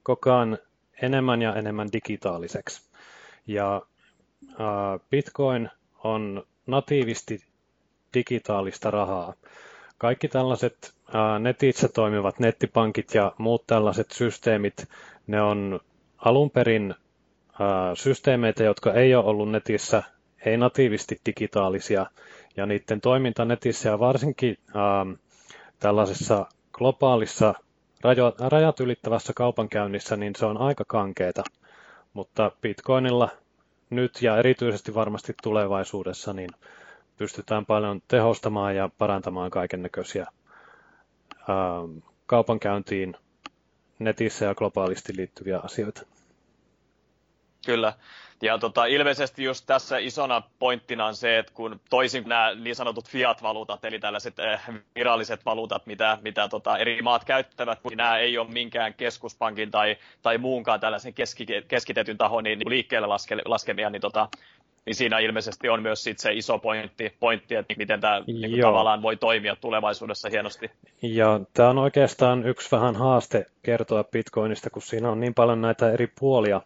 koko 0.03 0.31
ajan 0.33 0.57
enemmän 1.01 1.41
ja 1.41 1.55
enemmän 1.55 1.87
digitaaliseksi. 1.93 2.81
Ja 3.47 3.81
Bitcoin 5.09 5.69
on 6.03 6.43
natiivisti 6.67 7.45
digitaalista 8.13 8.91
rahaa. 8.91 9.33
Kaikki 9.97 10.27
tällaiset 10.27 10.93
netitse 11.39 11.87
toimivat 11.87 12.39
nettipankit 12.39 13.13
ja 13.13 13.31
muut 13.37 13.67
tällaiset 13.67 14.11
systeemit, 14.11 14.87
ne 15.27 15.41
on 15.41 15.79
alun 16.17 16.49
perin 16.49 16.95
systeemeitä, 17.93 18.63
jotka 18.63 18.93
ei 18.93 19.15
ole 19.15 19.25
ollut 19.25 19.51
netissä 19.51 20.03
ei 20.45 20.57
natiivisti 20.57 21.17
digitaalisia, 21.25 22.05
ja 22.57 22.65
niiden 22.65 23.01
toiminta 23.01 23.45
netissä 23.45 23.89
ja 23.89 23.99
varsinkin 23.99 24.57
ähm, 24.75 25.11
tällaisessa 25.79 26.45
globaalissa 26.71 27.53
rajo, 28.03 28.35
rajat 28.39 28.79
ylittävässä 28.79 29.33
kaupankäynnissä, 29.35 30.15
niin 30.17 30.33
se 30.37 30.45
on 30.45 30.57
aika 30.57 30.83
kankeeta. 30.87 31.43
Mutta 32.13 32.51
Bitcoinilla 32.61 33.29
nyt 33.89 34.21
ja 34.21 34.37
erityisesti 34.37 34.93
varmasti 34.93 35.33
tulevaisuudessa, 35.43 36.33
niin 36.33 36.49
pystytään 37.17 37.65
paljon 37.65 38.01
tehostamaan 38.07 38.75
ja 38.75 38.89
parantamaan 38.97 39.51
kaiken 39.51 39.81
näköisiä 39.81 40.27
ähm, 41.49 41.97
kaupankäyntiin 42.25 43.15
netissä 43.99 44.45
ja 44.45 44.55
globaalisti 44.55 45.13
liittyviä 45.17 45.59
asioita. 45.59 46.01
Kyllä. 47.65 47.93
Ja 48.43 48.57
tota, 48.57 48.85
ilmeisesti 48.85 49.43
just 49.43 49.65
tässä 49.65 49.97
isona 49.97 50.41
pointtina 50.59 51.05
on 51.05 51.15
se, 51.15 51.37
että 51.37 51.53
kun 51.53 51.79
toisin 51.89 52.23
nämä 52.27 52.53
niin 52.55 52.75
sanotut 52.75 53.09
fiat-valuutat, 53.09 53.85
eli 53.85 53.99
tällaiset 53.99 54.39
eh, 54.39 54.61
viralliset 54.95 55.45
valuutat, 55.45 55.85
mitä, 55.85 56.17
mitä 56.21 56.47
tota, 56.47 56.77
eri 56.77 57.01
maat 57.01 57.23
käyttävät, 57.23 57.79
kun 57.79 57.91
nämä 57.95 58.17
ei 58.17 58.37
ole 58.37 58.47
minkään 58.51 58.93
keskuspankin 58.93 59.71
tai, 59.71 59.97
tai 60.21 60.37
muunkaan 60.37 60.79
tällaisen 60.79 61.13
keski, 61.13 61.45
keskitetyn 61.67 62.17
tahon 62.17 62.43
niin, 62.43 62.59
niin 62.59 62.69
liikkeelle 62.69 63.07
laske, 63.07 63.37
laskemia, 63.45 63.89
niin 63.89 64.01
tota, 64.01 64.27
niin 64.85 64.95
siinä 64.95 65.19
ilmeisesti 65.19 65.69
on 65.69 65.81
myös 65.81 66.03
sit 66.03 66.19
se 66.19 66.33
iso 66.33 66.59
pointti, 66.59 67.13
pointti 67.19 67.55
että 67.55 67.73
miten 67.77 68.01
tämä 68.01 68.21
niin 68.27 68.61
tavallaan 68.61 69.01
voi 69.01 69.17
toimia 69.17 69.55
tulevaisuudessa 69.55 70.29
hienosti. 70.29 70.71
Ja 71.01 71.39
tämä 71.53 71.69
on 71.69 71.77
oikeastaan 71.77 72.47
yksi 72.47 72.71
vähän 72.71 72.95
haaste 72.95 73.45
kertoa 73.61 74.03
Bitcoinista, 74.03 74.69
kun 74.69 74.81
siinä 74.81 75.11
on 75.11 75.19
niin 75.19 75.33
paljon 75.33 75.61
näitä 75.61 75.91
eri 75.91 76.07
puolia. 76.19 76.61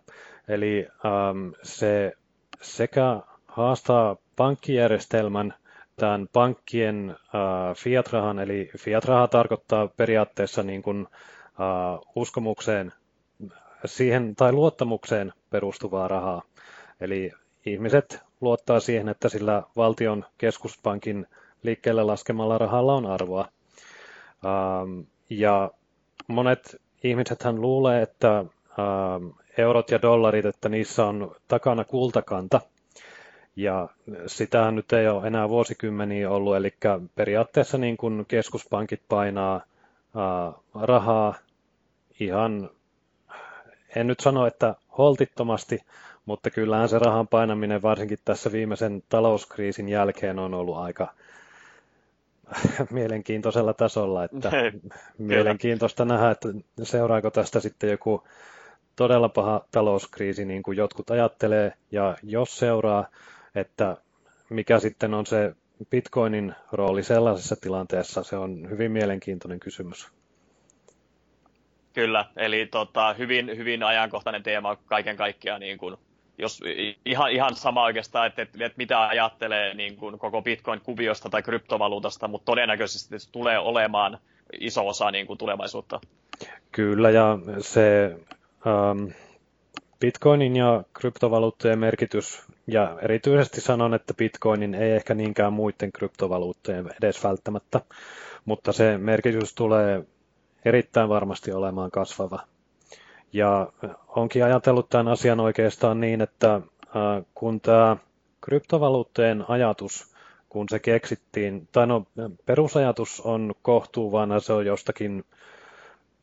Eli 0.48 0.88
ähm, 1.06 1.50
se 1.64 2.14
sekä 2.62 3.20
haastaa 3.48 4.16
pankkijärjestelmän 4.36 5.54
tämän 5.96 6.28
pankkien 6.34 7.10
äh, 7.10 7.76
fiat-rahan, 7.76 8.40
eli 8.40 8.70
fiat-raha 8.78 9.28
tarkoittaa 9.28 9.88
periaatteessa 9.88 10.64
niin 10.64 10.82
kuin, 10.82 11.08
äh, 11.10 12.00
uskomukseen 12.16 12.94
siihen 13.86 14.36
tai 14.36 14.52
luottamukseen 14.52 15.34
perustuvaa 15.50 16.08
rahaa. 16.08 16.42
Eli 17.02 17.32
ihmiset 17.66 18.20
luottaa 18.42 18.80
siihen, 18.80 19.10
että 19.10 19.30
sillä 19.30 19.64
valtion 19.76 20.26
keskuspankin 20.38 21.28
liikkeelle 21.64 22.04
laskemalla 22.04 22.58
rahalla 22.58 22.94
on 22.94 23.06
arvoa. 23.06 23.48
Ähm, 24.46 25.00
ja 25.30 25.72
monet 26.28 26.82
ihmisethän 27.04 27.62
luulee, 27.62 28.02
että 28.02 28.38
ähm, 28.40 29.28
eurot 29.58 29.92
ja 29.92 30.02
dollarit, 30.02 30.46
että 30.46 30.70
niissä 30.70 31.06
on 31.06 31.36
takana 31.48 31.84
kultakanta. 31.84 32.62
Ja 33.56 33.90
sitä 34.28 34.72
nyt 34.72 34.94
ei 34.94 35.08
ole 35.08 35.28
enää 35.28 35.50
vuosikymmeniä 35.50 36.30
ollut, 36.30 36.56
eli 36.56 36.74
periaatteessa 37.16 37.78
niin 37.78 37.98
kuin 37.98 38.26
keskuspankit 38.28 39.02
painaa 39.10 39.62
rahaa 40.82 41.34
ihan, 42.20 42.70
en 43.96 44.08
nyt 44.08 44.20
sano, 44.20 44.46
että 44.48 44.76
holtittomasti, 44.98 45.80
mutta 46.26 46.50
kyllähän 46.50 46.90
se 46.90 47.00
rahan 47.00 47.28
painaminen 47.28 47.82
varsinkin 47.82 48.18
tässä 48.26 48.52
viimeisen 48.52 49.04
talouskriisin 49.10 49.90
jälkeen 49.90 50.40
on 50.40 50.54
ollut 50.54 50.78
aika 50.78 51.14
mielenkiintoisella 52.92 53.74
tasolla, 53.74 54.24
että 54.24 54.52
mielenkiintoista 55.18 56.06
nähdä, 56.06 56.32
että 56.32 56.48
seuraako 56.84 57.32
tästä 57.32 57.60
sitten 57.60 57.90
joku 57.90 58.24
todella 58.98 59.30
paha 59.30 59.66
talouskriisi, 59.72 60.46
niin 60.46 60.64
kuin 60.64 60.78
jotkut 60.78 61.12
ajattelee, 61.12 61.74
ja 61.92 62.16
jos 62.24 62.60
seuraa, 62.60 63.08
että 63.56 63.98
mikä 64.50 64.80
sitten 64.80 65.14
on 65.14 65.26
se 65.26 65.56
Bitcoinin 65.90 66.56
rooli 66.72 67.04
sellaisessa 67.04 67.56
tilanteessa, 67.56 68.24
se 68.24 68.36
on 68.36 68.70
hyvin 68.70 68.92
mielenkiintoinen 68.92 69.60
kysymys. 69.60 70.08
Kyllä, 71.94 72.26
eli 72.36 72.66
tota, 72.66 73.14
hyvin, 73.14 73.58
hyvin 73.58 73.84
ajankohtainen 73.84 74.44
teema 74.44 74.76
kaiken 74.76 75.18
kaikkiaan, 75.18 75.62
niin 75.62 75.78
kuin, 75.78 75.98
jos 76.38 76.62
ihan, 77.06 77.32
ihan 77.32 77.56
sama 77.56 77.84
oikeastaan, 77.84 78.28
että, 78.28 78.42
että, 78.42 78.66
että 78.66 78.78
mitä 78.78 79.08
ajattelee 79.08 79.74
niin 79.74 79.96
kuin 79.96 80.20
koko 80.20 80.42
Bitcoin-kuviosta 80.42 81.30
tai 81.30 81.44
kryptovaluutasta, 81.44 82.28
mutta 82.28 82.46
todennäköisesti 82.46 83.20
se 83.20 83.32
tulee 83.32 83.60
olemaan 83.60 84.18
iso 84.60 84.88
osa 84.88 85.12
niin 85.12 85.28
kuin 85.28 85.38
tulevaisuutta. 85.38 86.00
Kyllä, 86.72 87.10
ja 87.10 87.38
se 87.60 88.16
Bitcoinin 90.00 90.56
ja 90.56 90.84
kryptovaluuttojen 90.94 91.80
merkitys, 91.80 92.46
ja 92.68 92.98
erityisesti 93.02 93.62
sanon, 93.62 93.94
että 93.94 94.14
Bitcoinin 94.14 94.76
ei 94.76 94.92
ehkä 94.92 95.14
niinkään 95.14 95.54
muiden 95.54 95.92
kryptovaluuttojen 95.92 96.90
edes 97.04 97.24
välttämättä, 97.24 97.82
mutta 98.46 98.72
se 98.74 98.98
merkitys 98.98 99.56
tulee 99.56 100.04
erittäin 100.66 101.10
varmasti 101.10 101.52
olemaan 101.52 101.92
kasvava. 101.92 102.40
Ja 103.34 103.68
onkin 104.08 104.44
ajatellut 104.46 104.90
tämän 104.90 105.08
asian 105.08 105.40
oikeastaan 105.40 106.00
niin, 106.00 106.22
että 106.22 106.62
kun 107.36 107.62
tämä 107.62 107.98
kryptovaluuttojen 108.42 109.46
ajatus, 109.48 110.16
kun 110.50 110.66
se 110.70 110.80
keksittiin, 110.80 111.68
tai 111.72 111.88
no 111.88 112.06
perusajatus 112.46 113.22
on 113.22 113.54
kohtuuvana, 113.62 114.40
se 114.40 114.54
on 114.54 114.66
jostakin 114.66 115.24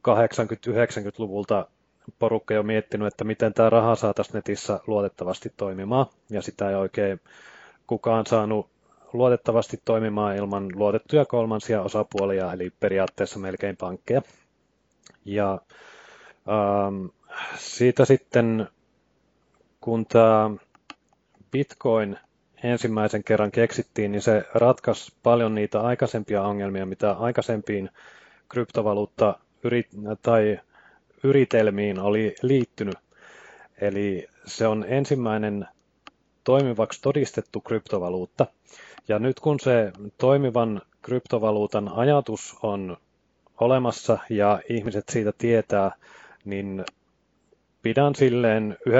80-90-luvulta 0.08 1.66
porukka 2.18 2.54
jo 2.54 2.62
miettinyt, 2.62 3.06
että 3.08 3.24
miten 3.24 3.54
tämä 3.54 3.70
raha 3.70 3.94
saataisiin 3.94 4.34
netissä 4.34 4.80
luotettavasti 4.86 5.52
toimimaan, 5.56 6.06
ja 6.30 6.42
sitä 6.42 6.68
ei 6.70 6.74
oikein 6.76 7.20
kukaan 7.86 8.26
saanut 8.26 8.66
luotettavasti 9.12 9.80
toimimaan 9.84 10.36
ilman 10.36 10.68
luotettuja 10.74 11.24
kolmansia 11.24 11.82
osapuolia, 11.82 12.52
eli 12.52 12.70
periaatteessa 12.80 13.38
melkein 13.38 13.76
pankkeja. 13.76 14.22
Ja 15.24 15.58
ähm, 16.48 17.06
siitä 17.56 18.04
sitten, 18.04 18.68
kun 19.80 20.06
tämä 20.06 20.50
Bitcoin 21.50 22.18
ensimmäisen 22.62 23.24
kerran 23.24 23.50
keksittiin, 23.50 24.12
niin 24.12 24.22
se 24.22 24.44
ratkaisi 24.54 25.12
paljon 25.22 25.54
niitä 25.54 25.80
aikaisempia 25.80 26.42
ongelmia, 26.42 26.86
mitä 26.86 27.12
aikaisempiin 27.12 27.90
kryptovaluutta 28.48 29.38
yrit- 29.64 30.18
tai 30.22 30.60
yritelmiin 31.24 31.98
oli 31.98 32.34
liittynyt. 32.42 32.94
Eli 33.80 34.28
se 34.46 34.66
on 34.66 34.84
ensimmäinen 34.88 35.66
toimivaksi 36.44 37.02
todistettu 37.02 37.60
kryptovaluutta. 37.60 38.46
Ja 39.08 39.18
nyt 39.18 39.40
kun 39.40 39.60
se 39.60 39.92
toimivan 40.18 40.82
kryptovaluutan 41.02 41.88
ajatus 41.88 42.56
on 42.62 42.96
olemassa 43.60 44.18
ja 44.30 44.60
ihmiset 44.68 45.04
siitä 45.08 45.32
tietää, 45.38 45.90
niin 46.44 46.84
pidän 47.82 48.14
silleen 48.14 48.76
99,99 48.88 48.94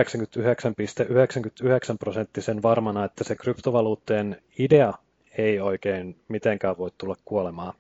prosenttisen 2.01 2.63
varmana, 2.63 3.05
että 3.05 3.25
se 3.25 3.37
kryptovaluutteen 3.37 4.43
idea 4.59 4.93
ei 5.39 5.61
oikein 5.61 6.17
mitenkään 6.29 6.79
voi 6.79 6.91
tulla 6.99 7.17
kuolemaan 7.25 7.75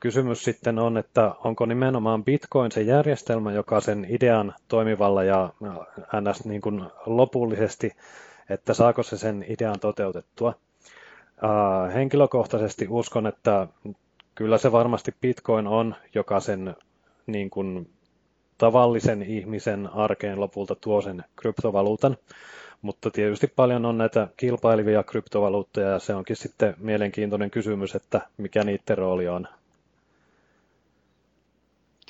kysymys 0.00 0.44
sitten 0.44 0.78
on, 0.78 0.96
että 0.96 1.34
onko 1.44 1.66
nimenomaan 1.66 2.24
Bitcoin 2.24 2.72
se 2.72 2.82
järjestelmä, 2.82 3.52
joka 3.52 3.80
sen 3.80 4.06
idean 4.08 4.54
toimivalla 4.68 5.24
ja 5.24 5.50
ns. 6.20 6.44
Niin 6.44 6.60
kuin 6.60 6.84
lopullisesti 7.06 7.92
että 8.50 8.74
saako 8.74 9.02
se 9.02 9.18
sen 9.18 9.44
idean 9.48 9.80
toteutettua. 9.80 10.54
Henkilökohtaisesti 11.94 12.86
uskon, 12.90 13.26
että 13.26 13.68
kyllä 14.34 14.58
se 14.58 14.72
varmasti 14.72 15.14
Bitcoin 15.20 15.66
on, 15.66 15.94
joka 16.14 16.40
sen 16.40 16.76
niin 17.26 17.50
kuin, 17.50 17.90
tavallisen 18.58 19.22
ihmisen 19.22 19.86
arkeen 19.92 20.40
lopulta 20.40 20.74
tuo 20.74 21.02
sen 21.02 21.24
kryptovaluutan. 21.36 22.16
Mutta 22.82 23.10
tietysti 23.10 23.46
paljon 23.46 23.84
on 23.86 23.98
näitä 23.98 24.28
kilpailevia 24.36 25.02
kryptovaluuttoja 25.02 25.88
ja 25.88 25.98
se 25.98 26.14
onkin 26.14 26.36
sitten 26.36 26.74
mielenkiintoinen 26.78 27.50
kysymys, 27.50 27.94
että 27.94 28.20
mikä 28.36 28.64
niiden 28.64 28.98
rooli 28.98 29.28
on. 29.28 29.48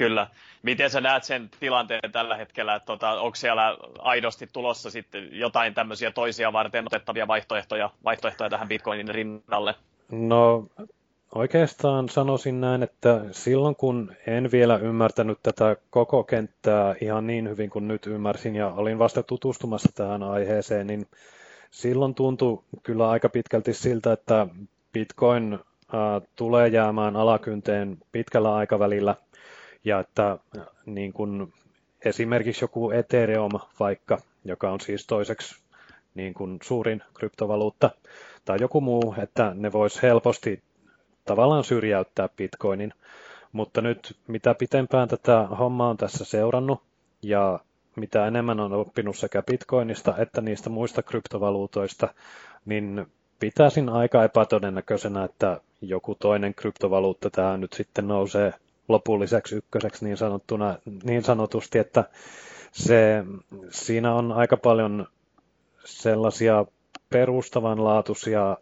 Kyllä. 0.00 0.26
Miten 0.62 0.90
sä 0.90 1.00
näet 1.00 1.24
sen 1.24 1.50
tilanteen 1.60 2.12
tällä 2.12 2.36
hetkellä, 2.36 2.74
että 2.74 2.86
tota, 2.86 3.20
onko 3.20 3.34
siellä 3.34 3.76
aidosti 3.98 4.48
tulossa 4.52 4.90
sitten 4.90 5.28
jotain 5.32 5.74
tämmöisiä 5.74 6.10
toisia 6.10 6.52
varten 6.52 6.86
otettavia 6.86 7.28
vaihtoehtoja, 7.28 7.90
vaihtoehtoja 8.04 8.50
tähän 8.50 8.68
Bitcoinin 8.68 9.08
rinnalle? 9.08 9.74
No 10.10 10.66
Oikeastaan 11.34 12.08
sanoisin 12.08 12.60
näin, 12.60 12.82
että 12.82 13.20
silloin 13.30 13.76
kun 13.76 14.12
en 14.26 14.50
vielä 14.52 14.76
ymmärtänyt 14.76 15.38
tätä 15.42 15.76
koko 15.90 16.24
kenttää 16.24 16.94
ihan 17.00 17.26
niin 17.26 17.48
hyvin 17.48 17.70
kuin 17.70 17.88
nyt 17.88 18.06
ymmärsin 18.06 18.56
ja 18.56 18.68
olin 18.68 18.98
vasta 18.98 19.22
tutustumassa 19.22 19.88
tähän 19.94 20.22
aiheeseen, 20.22 20.86
niin 20.86 21.06
silloin 21.70 22.14
tuntui 22.14 22.62
kyllä 22.82 23.10
aika 23.10 23.28
pitkälti 23.28 23.72
siltä, 23.72 24.12
että 24.12 24.46
Bitcoin 24.92 25.58
tulee 26.36 26.68
jäämään 26.68 27.16
alakynteen 27.16 27.98
pitkällä 28.12 28.54
aikavälillä 28.54 29.14
ja 29.84 30.00
että 30.00 30.38
niin 30.86 31.12
kuin 31.12 31.52
esimerkiksi 32.04 32.64
joku 32.64 32.90
Ethereum 32.90 33.52
vaikka, 33.80 34.18
joka 34.44 34.70
on 34.70 34.80
siis 34.80 35.06
toiseksi 35.06 35.62
niin 36.14 36.34
kuin 36.34 36.58
suurin 36.62 37.02
kryptovaluutta, 37.14 37.90
tai 38.44 38.58
joku 38.60 38.80
muu, 38.80 39.14
että 39.22 39.52
ne 39.54 39.72
vois 39.72 40.02
helposti 40.02 40.62
tavallaan 41.24 41.64
syrjäyttää 41.64 42.28
Bitcoinin. 42.36 42.92
Mutta 43.52 43.80
nyt 43.80 44.16
mitä 44.26 44.54
pitempään 44.54 45.08
tätä 45.08 45.42
hommaa 45.58 45.90
on 45.90 45.96
tässä 45.96 46.24
seurannut 46.24 46.82
ja 47.22 47.60
mitä 47.96 48.26
enemmän 48.26 48.60
on 48.60 48.72
oppinut 48.72 49.16
sekä 49.16 49.42
Bitcoinista 49.42 50.14
että 50.18 50.40
niistä 50.40 50.70
muista 50.70 51.02
kryptovaluutoista, 51.02 52.14
niin 52.64 53.06
pitäisin 53.40 53.88
aika 53.88 54.24
epätodennäköisenä, 54.24 55.24
että 55.24 55.60
joku 55.82 56.14
toinen 56.14 56.54
kryptovaluutta 56.54 57.30
tähän 57.30 57.60
nyt 57.60 57.72
sitten 57.72 58.08
nousee 58.08 58.52
lopulliseksi 58.90 59.56
ykköseksi 59.56 60.04
niin, 60.04 60.16
sanottuna, 60.16 60.78
niin 61.04 61.22
sanotusti, 61.22 61.78
että 61.78 62.04
se, 62.72 63.24
siinä 63.70 64.14
on 64.14 64.32
aika 64.32 64.56
paljon 64.56 65.06
sellaisia 65.84 66.64
perustavanlaatuisia 67.10 68.56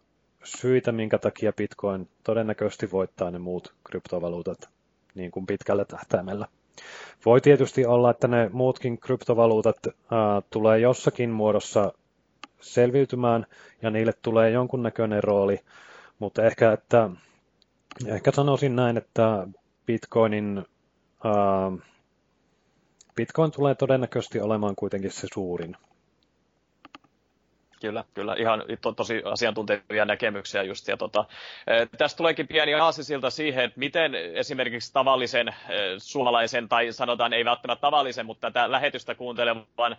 syitä, 0.45 0.93
minkä 0.93 1.19
takia 1.19 1.53
Bitcoin 1.53 2.09
todennäköisesti 2.25 2.91
voittaa 2.91 3.31
ne 3.31 3.39
muut 3.39 3.75
kryptovaluutat 3.85 4.69
niin 5.15 5.31
kuin 5.31 5.47
pitkällä 5.47 5.85
tähtäimellä. 5.85 6.47
Voi 7.27 7.41
tietysti 7.41 7.87
olla, 7.87 8.11
että 8.11 8.29
ne 8.29 8.51
muutkin 8.53 8.99
kryptovaluutat 8.99 9.77
ää, 9.87 10.43
tulee 10.51 10.79
jossakin 10.79 11.31
muodossa 11.31 11.93
selviytymään 12.61 13.47
ja 13.83 13.91
niille 13.91 14.13
tulee 14.23 14.51
jonkunnäköinen 14.51 15.25
rooli, 15.25 15.61
mutta 16.19 16.45
ehkä, 16.45 16.73
että, 16.73 17.11
ehkä 18.07 18.33
sanoisin 18.33 18.77
näin, 18.77 18.97
että 18.97 19.47
Bitcoinin, 19.89 20.65
ää, 21.25 21.73
Bitcoin 23.17 23.51
tulee 23.51 23.75
todennäköisesti 23.75 24.41
olemaan 24.41 24.75
kuitenkin 24.77 25.11
se 25.11 25.27
suurin 25.35 25.77
Kyllä, 27.81 28.05
kyllä. 28.15 28.35
Ihan 28.39 28.65
to, 28.83 28.93
tosi 28.93 29.23
asiantuntevia 29.25 30.05
näkemyksiä 30.05 30.63
just. 30.63 30.89
Ja 30.89 30.97
tota, 30.97 31.25
e, 31.67 31.87
tästä 31.99 32.17
tuleekin 32.17 32.49
pieni 32.49 32.75
aasisilta 32.75 33.31
siihen, 33.31 33.65
että 33.65 33.79
miten 33.79 34.15
esimerkiksi 34.15 34.93
tavallisen 34.93 35.49
e, 35.49 35.53
suomalaisen, 35.99 36.69
tai 36.69 36.93
sanotaan 36.93 37.33
ei 37.33 37.45
välttämättä 37.45 37.81
tavallisen, 37.81 38.27
mutta 38.27 38.51
tätä 38.51 38.71
lähetystä 38.71 39.15
kuuntelevan 39.15 39.97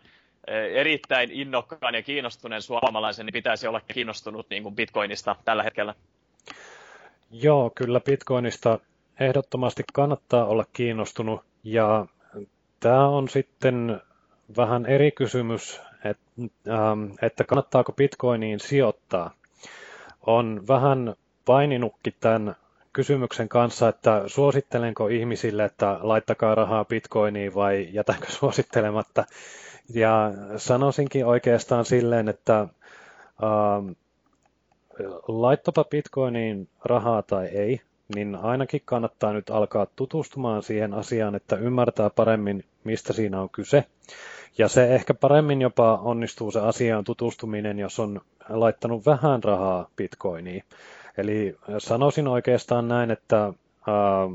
e, 0.48 0.54
erittäin 0.58 1.32
innokkaan 1.32 1.96
ja 1.96 2.02
kiinnostuneen 2.02 2.62
suomalaisen, 2.62 3.26
niin 3.26 3.34
pitäisi 3.34 3.68
olla 3.68 3.82
kiinnostunut 3.94 4.50
niin 4.50 4.64
kuin 4.64 4.76
Bitcoinista 4.76 5.36
tällä 5.46 5.64
hetkellä. 5.64 5.94
Joo, 7.32 7.70
kyllä 7.76 8.00
Bitcoinista 8.00 8.80
ehdottomasti 9.20 9.84
kannattaa 9.94 10.46
olla 10.46 10.66
kiinnostunut. 10.74 11.42
Ja 11.64 12.06
tämä 12.80 13.08
on 13.08 13.30
sitten 13.30 14.02
vähän 14.58 14.86
eri 14.86 15.12
kysymys 15.12 15.82
Ähm, 16.68 17.12
että 17.22 17.44
kannattaako 17.44 17.92
bitcoiniin 17.92 18.60
sijoittaa. 18.60 19.32
On 20.26 20.64
vähän 20.68 21.16
paininutkin 21.46 22.14
tämän 22.20 22.56
kysymyksen 22.94 23.50
kanssa, 23.50 23.90
että 23.90 24.24
suosittelenko 24.28 25.08
ihmisille, 25.08 25.66
että 25.66 26.00
laittakaa 26.02 26.56
rahaa 26.56 26.86
bitcoiniin 26.86 27.56
vai 27.56 27.88
jätänkö 27.92 28.32
suosittelematta. 28.40 29.26
Ja 29.94 30.32
sanoisinkin 30.58 31.26
oikeastaan 31.26 31.86
silleen, 31.86 32.30
että 32.30 32.60
ähm, 32.60 33.92
laittapa 35.28 35.84
bitcoiniin 35.84 36.68
rahaa 36.86 37.22
tai 37.24 37.46
ei, 37.48 37.82
niin 38.16 38.36
ainakin 38.36 38.82
kannattaa 38.86 39.34
nyt 39.34 39.50
alkaa 39.50 39.88
tutustumaan 39.96 40.64
siihen 40.64 40.94
asiaan, 40.94 41.36
että 41.36 41.56
ymmärtää 41.56 42.10
paremmin, 42.10 42.64
mistä 42.84 43.14
siinä 43.14 43.42
on 43.42 43.50
kyse. 43.50 43.84
Ja 44.58 44.68
se 44.68 44.96
ehkä 44.96 45.14
paremmin 45.14 45.62
jopa 45.62 46.00
onnistuu 46.04 46.52
se 46.52 46.60
asiaan 46.60 47.04
tutustuminen, 47.04 47.80
jos 47.80 48.00
on 48.00 48.22
laittanut 48.50 49.06
vähän 49.06 49.44
rahaa 49.44 49.90
bitcoiniin. 49.96 50.64
Eli 51.18 51.58
sanoisin 51.78 52.28
oikeastaan 52.28 52.88
näin, 52.88 53.12
että 53.12 53.38
ää, 53.88 54.28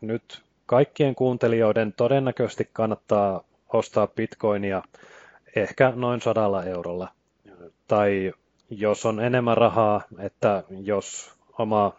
nyt 0.00 0.42
kaikkien 0.66 1.14
kuuntelijoiden 1.14 1.92
todennäköisesti 1.92 2.68
kannattaa 2.72 3.44
ostaa 3.72 4.06
bitcoinia 4.06 4.82
ehkä 5.56 5.92
noin 5.96 6.20
sadalla 6.20 6.64
eurolla. 6.64 7.08
Tai 7.88 8.32
jos 8.70 9.06
on 9.06 9.20
enemmän 9.20 9.56
rahaa, 9.56 10.02
että 10.18 10.62
jos 10.82 11.32
oma 11.58 11.92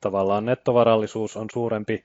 tavallaan 0.00 0.44
nettovarallisuus 0.44 1.36
on 1.36 1.46
suurempi, 1.52 2.04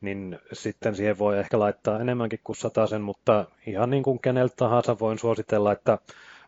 niin 0.00 0.38
sitten 0.52 0.96
siihen 0.96 1.18
voi 1.18 1.38
ehkä 1.38 1.58
laittaa 1.58 2.00
enemmänkin 2.00 2.40
kuin 2.44 2.56
sen, 2.88 3.02
mutta 3.02 3.44
ihan 3.66 3.90
niin 3.90 4.02
kuin 4.02 4.18
keneltä 4.18 4.54
tahansa 4.56 4.98
voin 4.98 5.18
suositella, 5.18 5.72
että 5.72 5.98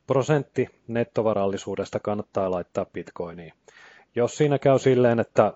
prosentti 0.07 0.69
nettovarallisuudesta 0.88 2.01
kannattaa 2.01 2.51
laittaa 2.51 2.87
bitcoiniin. 2.93 3.53
Jos 4.14 4.37
siinä 4.37 4.59
käy 4.59 4.79
silleen, 4.79 5.21
että 5.21 5.53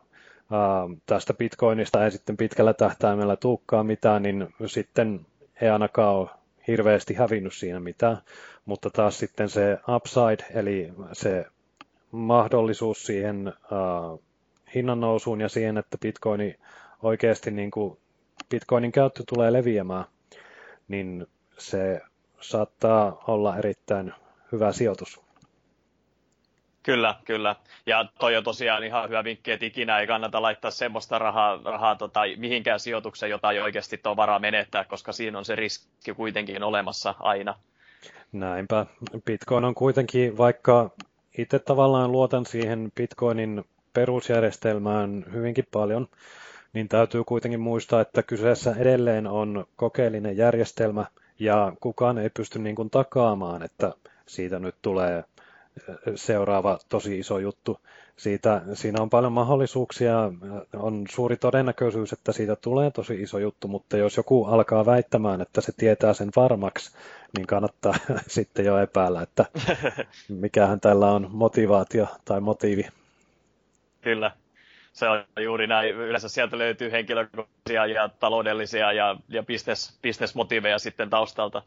tästä 1.07 1.35
bitcoinista 1.35 2.05
ei 2.05 2.11
sitten 2.11 2.37
pitkällä 2.37 2.75
tähtäimellä 2.75 3.37
tuukkaa 3.37 3.85
mitään, 3.85 4.23
niin 4.23 4.55
sitten 4.67 5.27
ei 5.61 5.69
ainakaan 5.69 6.15
ole 6.17 6.29
hirveästi 6.69 7.15
hävinnyt 7.15 7.55
siinä 7.55 7.81
mitään, 7.81 8.19
mutta 8.65 8.91
taas 8.91 9.19
sitten 9.19 9.49
se 9.49 9.79
upside, 9.97 10.59
eli 10.61 10.93
se 11.13 11.47
mahdollisuus 12.11 13.07
siihen 13.07 13.47
ää, 13.47 14.19
hinnan 14.75 15.01
nousuun 15.01 15.41
ja 15.41 15.49
siihen, 15.49 15.79
että 15.79 15.99
bitcoini 15.99 16.57
oikeasti 17.03 17.51
niin 17.51 17.71
kuin 17.71 17.99
Bitcoinin 18.51 18.93
käyttö 18.93 19.23
tulee 19.35 19.53
leviämään, 19.53 20.05
niin 20.89 21.27
se 21.59 22.01
saattaa 22.41 23.25
olla 23.27 23.57
erittäin 23.57 24.13
hyvä 24.53 24.73
sijoitus. 24.73 25.21
Kyllä, 26.83 27.15
kyllä. 27.25 27.57
Ja 27.87 28.05
toi 28.19 28.37
on 28.37 28.45
tosiaan 28.45 28.85
ihan 28.85 29.09
hyvä 29.09 29.25
vinkki, 29.25 29.51
että 29.51 29.67
ikinä 29.67 29.99
ei 29.99 30.07
kannata 30.07 30.43
laittaa 30.43 30.71
semmoista 30.71 31.19
rahaa, 31.19 31.61
rahaa 31.65 31.97
tota, 31.97 32.21
mihinkään 32.37 32.81
sijoitukseen, 32.81 33.31
jota 33.31 33.51
ei 33.51 33.61
oikeasti 33.61 33.99
tuo 33.99 34.17
varaa 34.17 34.39
menettää, 34.39 34.85
koska 34.85 35.13
siinä 35.13 35.39
on 35.39 35.45
se 35.45 35.57
riski 35.57 36.15
kuitenkin 36.17 36.63
olemassa 36.63 37.15
aina. 37.21 37.55
Näinpä. 38.33 38.87
Bitcoin 39.25 39.65
on 39.65 39.75
kuitenkin, 39.75 40.39
vaikka 40.39 40.91
itse 41.39 41.59
tavallaan 41.59 42.13
luotan 42.13 42.47
siihen 42.47 42.93
Bitcoinin 42.97 43.65
perusjärjestelmään 43.93 45.25
hyvinkin 45.33 45.67
paljon, 45.73 46.09
niin 46.73 46.89
täytyy 46.89 47.25
kuitenkin 47.25 47.61
muistaa, 47.61 48.01
että 48.01 48.23
kyseessä 48.23 48.75
edelleen 48.79 49.27
on 49.27 49.67
kokeellinen 49.77 50.37
järjestelmä 50.37 51.07
ja 51.39 51.73
kukaan 51.81 52.19
ei 52.19 52.31
pysty 52.31 52.59
niin 52.59 52.77
kuin 52.77 52.91
takaamaan, 52.91 53.63
että 53.63 53.93
siitä 54.27 54.59
nyt 54.59 54.75
tulee 54.83 55.25
seuraava 56.15 56.79
tosi 56.89 57.19
iso 57.19 57.39
juttu. 57.39 57.79
Siitä, 58.17 58.63
siinä 58.75 59.03
on 59.03 59.11
paljon 59.11 59.33
mahdollisuuksia, 59.33 60.33
on 60.77 61.05
suuri 61.11 61.37
todennäköisyys, 61.37 62.13
että 62.13 62.33
siitä 62.33 62.57
tulee 62.57 62.91
tosi 62.91 63.23
iso 63.23 63.39
juttu, 63.39 63.69
mutta 63.69 63.97
jos 63.97 64.17
joku 64.17 64.45
alkaa 64.45 64.87
väittämään, 64.87 65.41
että 65.41 65.61
se 65.61 65.73
tietää 65.77 66.15
sen 66.15 66.31
varmaksi, 66.37 66.91
niin 67.37 67.47
kannattaa 67.47 67.95
sitten 68.27 68.65
jo 68.65 68.79
epäillä, 68.79 69.23
että 69.23 69.45
mikähän 70.29 70.81
tällä 70.81 71.11
on 71.11 71.29
motivaatio 71.33 72.07
tai 72.25 72.41
motiivi. 72.41 72.89
Kyllä, 74.03 74.31
se 74.93 75.09
on 75.09 75.25
juuri 75.41 75.67
näin. 75.67 75.95
Yleensä 75.95 76.29
sieltä 76.29 76.59
löytyy 76.59 76.93
henkilökohtaisia 76.93 77.87
ja 77.87 78.09
taloudellisia 78.09 78.93
ja, 78.93 79.17
ja 79.29 79.43
business, 79.43 79.99
business-motiiveja 80.03 80.79
sitten 80.79 81.11
taustalta. 81.11 81.63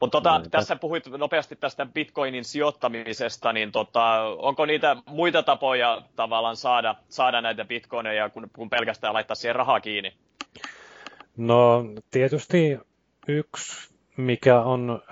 Mutta 0.00 0.20
tota, 0.20 0.42
tässä 0.50 0.76
puhuit 0.76 1.06
nopeasti 1.06 1.56
tästä 1.56 1.86
bitcoinin 1.86 2.44
sijoittamisesta, 2.44 3.52
niin 3.52 3.72
tota, 3.72 4.22
onko 4.22 4.66
niitä 4.66 4.96
muita 5.06 5.42
tapoja 5.42 6.02
tavallaan 6.16 6.56
saada, 6.56 6.94
saada 7.08 7.40
näitä 7.40 7.64
bitcoineja, 7.64 8.28
kun, 8.28 8.50
kun 8.52 8.70
pelkästään 8.70 9.14
laittaa 9.14 9.34
siihen 9.34 9.56
rahaa 9.56 9.80
kiinni? 9.80 10.12
No 11.36 11.84
tietysti 12.10 12.78
yksi, 13.28 13.94
mikä 14.16 14.60
on 14.60 15.02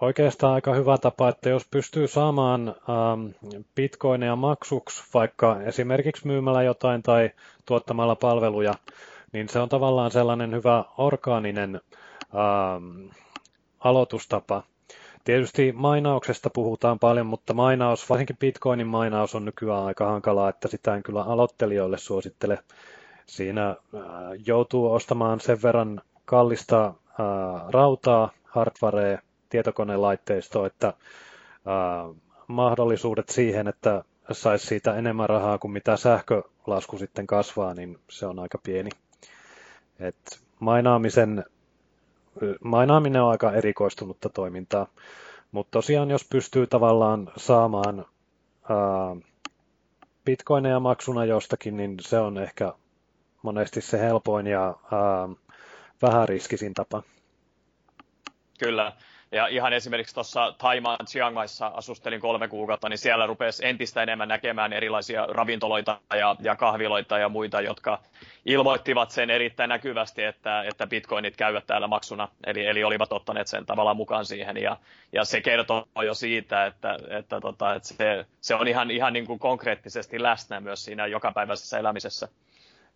oikeastaan 0.00 0.54
aika 0.54 0.74
hyvä 0.74 0.98
tapa, 0.98 1.28
että 1.28 1.48
jos 1.48 1.66
pystyy 1.70 2.08
saamaan 2.08 2.68
ähm, 2.68 3.26
bitcoineja 3.74 4.36
maksuksi, 4.36 5.04
vaikka 5.14 5.60
esimerkiksi 5.60 6.26
myymällä 6.26 6.62
jotain 6.62 7.02
tai 7.02 7.30
tuottamalla 7.66 8.16
palveluja, 8.16 8.74
niin 9.32 9.48
se 9.48 9.58
on 9.58 9.68
tavallaan 9.68 10.10
sellainen 10.10 10.52
hyvä 10.52 10.84
orgaaninen 10.98 11.80
ähm, 12.34 13.08
aloitustapa. 13.80 14.62
Tietysti 15.24 15.72
mainauksesta 15.72 16.50
puhutaan 16.50 16.98
paljon, 16.98 17.26
mutta 17.26 17.54
mainaus, 17.54 18.10
varsinkin 18.10 18.36
bitcoinin 18.36 18.86
mainaus 18.86 19.34
on 19.34 19.44
nykyään 19.44 19.84
aika 19.84 20.06
hankalaa, 20.06 20.48
että 20.48 20.68
sitä 20.68 20.94
en 20.94 21.02
kyllä 21.02 21.22
aloittelijoille 21.22 21.98
suosittele. 21.98 22.58
Siinä 23.26 23.70
äh, 23.70 23.76
joutuu 24.46 24.92
ostamaan 24.92 25.40
sen 25.40 25.62
verran 25.62 26.00
kallista 26.24 26.86
äh, 26.86 26.94
rautaa, 27.68 28.30
hardwarea, 28.44 29.18
tietokonelaitteistoa, 29.54 30.66
että 30.66 30.88
äh, 30.88 30.94
mahdollisuudet 32.46 33.28
siihen, 33.28 33.68
että 33.68 34.04
saisi 34.32 34.66
siitä 34.66 34.94
enemmän 34.94 35.28
rahaa 35.28 35.58
kuin 35.58 35.72
mitä 35.72 35.96
sähkölasku 35.96 36.98
sitten 36.98 37.26
kasvaa, 37.26 37.74
niin 37.74 37.98
se 38.10 38.26
on 38.26 38.38
aika 38.38 38.58
pieni. 38.58 38.90
Et 39.98 40.40
mainaamisen, 40.60 41.44
mainaaminen 42.64 43.22
on 43.22 43.30
aika 43.30 43.52
erikoistunutta 43.52 44.28
toimintaa, 44.28 44.86
mutta 45.52 45.70
tosiaan 45.70 46.10
jos 46.10 46.24
pystyy 46.30 46.66
tavallaan 46.66 47.32
saamaan 47.36 48.04
bitcoineja 50.24 50.80
maksuna 50.80 51.24
jostakin, 51.24 51.76
niin 51.76 51.96
se 52.00 52.18
on 52.18 52.38
ehkä 52.38 52.72
monesti 53.42 53.80
se 53.80 54.00
helpoin 54.00 54.46
ja 54.46 54.64
ää, 54.66 55.28
vähän 56.02 56.28
riskisin 56.28 56.74
tapa. 56.74 57.02
Kyllä. 58.58 58.92
Ja 59.34 59.46
ihan 59.46 59.72
esimerkiksi 59.72 60.14
tuossa 60.14 60.54
Taimaan 60.58 61.06
Chiang 61.06 61.34
Maissa 61.34 61.66
asustelin 61.66 62.20
kolme 62.20 62.48
kuukautta, 62.48 62.88
niin 62.88 62.98
siellä 62.98 63.26
rupesi 63.26 63.66
entistä 63.66 64.02
enemmän 64.02 64.28
näkemään 64.28 64.72
erilaisia 64.72 65.26
ravintoloita 65.26 66.00
ja, 66.18 66.36
ja 66.40 66.56
kahviloita 66.56 67.18
ja 67.18 67.28
muita, 67.28 67.60
jotka 67.60 67.98
ilmoittivat 68.46 69.10
sen 69.10 69.30
erittäin 69.30 69.68
näkyvästi, 69.68 70.22
että, 70.22 70.62
että 70.62 70.86
bitcoinit 70.86 71.36
käyvät 71.36 71.66
täällä 71.66 71.86
maksuna, 71.86 72.28
eli, 72.46 72.66
eli 72.66 72.84
olivat 72.84 73.12
ottaneet 73.12 73.46
sen 73.46 73.66
tavallaan 73.66 73.96
mukaan 73.96 74.24
siihen, 74.24 74.56
ja, 74.56 74.76
ja 75.12 75.24
se 75.24 75.40
kertoo 75.40 75.88
jo 76.04 76.14
siitä, 76.14 76.66
että, 76.66 76.98
että, 77.18 77.40
tota, 77.40 77.74
että 77.74 77.88
se, 77.88 78.26
se 78.40 78.54
on 78.54 78.68
ihan, 78.68 78.90
ihan 78.90 79.12
niin 79.12 79.26
kuin 79.26 79.38
konkreettisesti 79.38 80.22
läsnä 80.22 80.60
myös 80.60 80.84
siinä 80.84 81.06
jokapäiväisessä 81.06 81.78
elämisessä. 81.78 82.28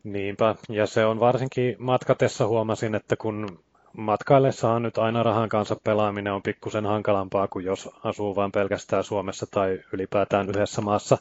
Niinpä, 0.05 0.55
ja 0.69 0.87
se 0.87 1.05
on 1.05 1.21
varsinkin 1.21 1.77
matkatessa 1.79 2.47
huomasin, 2.47 2.95
että 2.95 3.17
kun 3.17 3.65
matkaillessaan 3.97 4.83
nyt 4.83 4.99
aina 4.99 5.23
rahan 5.23 5.49
kanssa 5.49 5.77
pelaaminen 5.85 6.33
on 6.33 6.43
pikkusen 6.43 6.87
hankalampaa 6.87 7.49
kuin 7.49 7.65
jos 7.65 7.91
asuu 8.05 8.37
vain 8.37 8.53
pelkästään 8.53 9.05
Suomessa 9.05 9.47
tai 9.51 9.81
ylipäätään 9.93 10.49
yhdessä 10.49 10.81
maassa. 10.81 11.19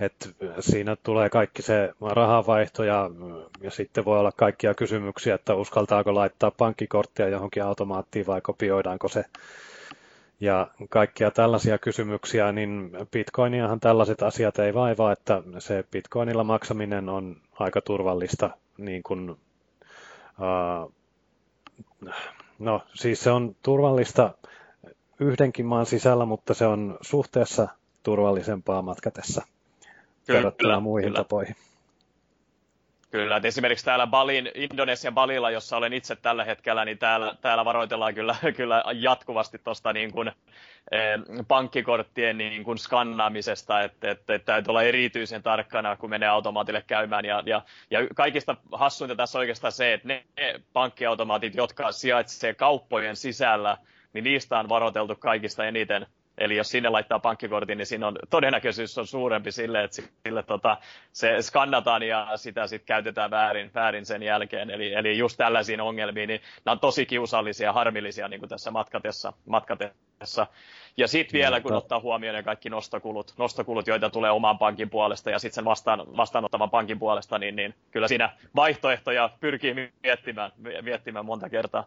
Et 0.00 0.34
siinä 0.60 0.96
tulee 0.96 1.30
kaikki 1.30 1.62
se 1.62 1.92
rahanvaihto 2.00 2.84
ja, 2.84 3.10
ja 3.60 3.70
sitten 3.70 4.04
voi 4.04 4.18
olla 4.18 4.32
kaikkia 4.32 4.74
kysymyksiä, 4.74 5.34
että 5.34 5.54
uskaltaako 5.54 6.14
laittaa 6.14 6.50
pankkikorttia 6.50 7.28
johonkin 7.28 7.64
automaattiin 7.64 8.26
vai 8.26 8.40
kopioidaanko 8.40 9.08
se. 9.08 9.24
Ja 10.40 10.66
kaikkia 10.88 11.30
tällaisia 11.30 11.78
kysymyksiä, 11.78 12.52
niin 12.52 12.90
bitcoiniahan 13.10 13.80
tällaiset 13.80 14.22
asiat 14.22 14.58
ei 14.58 14.74
vaivaa, 14.74 15.12
että 15.12 15.42
se 15.58 15.84
bitcoinilla 15.90 16.44
maksaminen 16.44 17.08
on 17.08 17.36
aika 17.58 17.80
turvallista 17.80 18.50
niin 18.78 19.02
kuin, 19.02 19.30
uh, 19.30 20.92
No 22.58 22.82
siis 22.94 23.22
se 23.22 23.30
on 23.30 23.56
turvallista 23.62 24.34
yhdenkin 25.20 25.66
maan 25.66 25.86
sisällä, 25.86 26.24
mutta 26.24 26.54
se 26.54 26.66
on 26.66 26.98
suhteessa 27.00 27.68
turvallisempaa 28.02 28.82
matkatessa 28.82 29.42
kyllä, 30.26 30.36
verrattuna 30.38 30.80
muihin 30.80 31.08
kyllä. 31.08 31.16
tapoihin. 31.16 31.56
Kyllä, 33.10 33.36
että 33.36 33.48
esimerkiksi 33.48 33.84
täällä 33.84 34.06
Balin, 34.06 34.50
Indonesian 34.54 35.14
Balilla, 35.14 35.50
jossa 35.50 35.76
olen 35.76 35.92
itse 35.92 36.16
tällä 36.16 36.44
hetkellä, 36.44 36.84
niin 36.84 36.98
täällä, 36.98 37.34
täällä 37.40 37.64
varoitellaan 37.64 38.14
kyllä, 38.14 38.36
kyllä 38.56 38.84
jatkuvasti 38.94 39.58
tuosta 39.58 39.92
niin 39.92 40.12
kuin, 40.12 40.28
eh, 40.92 41.44
pankkikorttien 41.48 42.38
niin 42.38 42.64
kuin 42.64 42.78
skannaamisesta, 42.78 43.80
että, 43.80 44.10
että, 44.10 44.34
että 44.34 44.52
täytyy 44.52 44.70
olla 44.70 44.82
erityisen 44.82 45.42
tarkkana, 45.42 45.96
kun 45.96 46.10
menee 46.10 46.28
automaatille 46.28 46.84
käymään. 46.86 47.24
Ja, 47.24 47.42
ja, 47.46 47.62
ja 47.90 47.98
kaikista 48.14 48.56
hassuinta 48.72 49.16
tässä 49.16 49.38
oikeastaan 49.38 49.72
se, 49.72 49.92
että 49.92 50.08
ne 50.08 50.24
pankkiautomaatit, 50.72 51.54
jotka 51.54 51.92
sijaitsevat 51.92 52.56
kauppojen 52.56 53.16
sisällä, 53.16 53.76
niin 54.12 54.24
niistä 54.24 54.58
on 54.58 54.68
varoiteltu 54.68 55.16
kaikista 55.16 55.64
eniten 55.64 56.06
Eli 56.40 56.56
jos 56.56 56.70
sinne 56.70 56.88
laittaa 56.88 57.18
pankkikortin, 57.18 57.78
niin 57.78 57.86
siinä 57.86 58.06
on 58.06 58.18
todennäköisyys 58.30 58.98
on 58.98 59.06
suurempi 59.06 59.52
sille, 59.52 59.84
että 59.84 60.02
sille, 60.26 60.42
tota, 60.42 60.76
se 61.12 61.42
skannataan 61.42 62.02
ja 62.02 62.28
sitä 62.36 62.66
sitten 62.66 62.86
käytetään 62.86 63.30
väärin, 63.30 63.70
väärin 63.74 64.06
sen 64.06 64.22
jälkeen. 64.22 64.70
Eli, 64.70 64.94
eli 64.94 65.18
just 65.18 65.36
tällaisiin 65.36 65.80
ongelmiin, 65.80 66.28
niin 66.28 66.40
nämä 66.64 66.72
on 66.72 66.80
tosi 66.80 67.06
kiusallisia 67.06 67.66
ja 67.66 67.72
harmillisia 67.72 68.28
niin 68.28 68.40
kuin 68.40 68.50
tässä 68.50 68.70
matkatessa. 68.70 69.32
matkatessa. 69.46 70.46
Ja 70.96 71.08
sitten 71.08 71.38
vielä, 71.38 71.60
kun 71.60 71.72
ottaa 71.72 72.00
huomioon 72.00 72.34
ne 72.34 72.42
kaikki 72.42 72.70
nostokulut, 72.70 73.34
nostokulut, 73.38 73.86
joita 73.86 74.10
tulee 74.10 74.30
oman 74.30 74.58
pankin 74.58 74.90
puolesta 74.90 75.30
ja 75.30 75.38
sitten 75.38 75.54
sen 75.54 75.64
vastaan, 75.64 76.16
vastaanottavan 76.16 76.70
pankin 76.70 76.98
puolesta, 76.98 77.38
niin, 77.38 77.56
niin 77.56 77.74
kyllä 77.90 78.08
siinä 78.08 78.30
vaihtoehtoja 78.56 79.30
pyrkii 79.40 79.74
miettimään, 80.02 80.52
miettimään 80.82 81.24
monta 81.24 81.48
kertaa. 81.48 81.84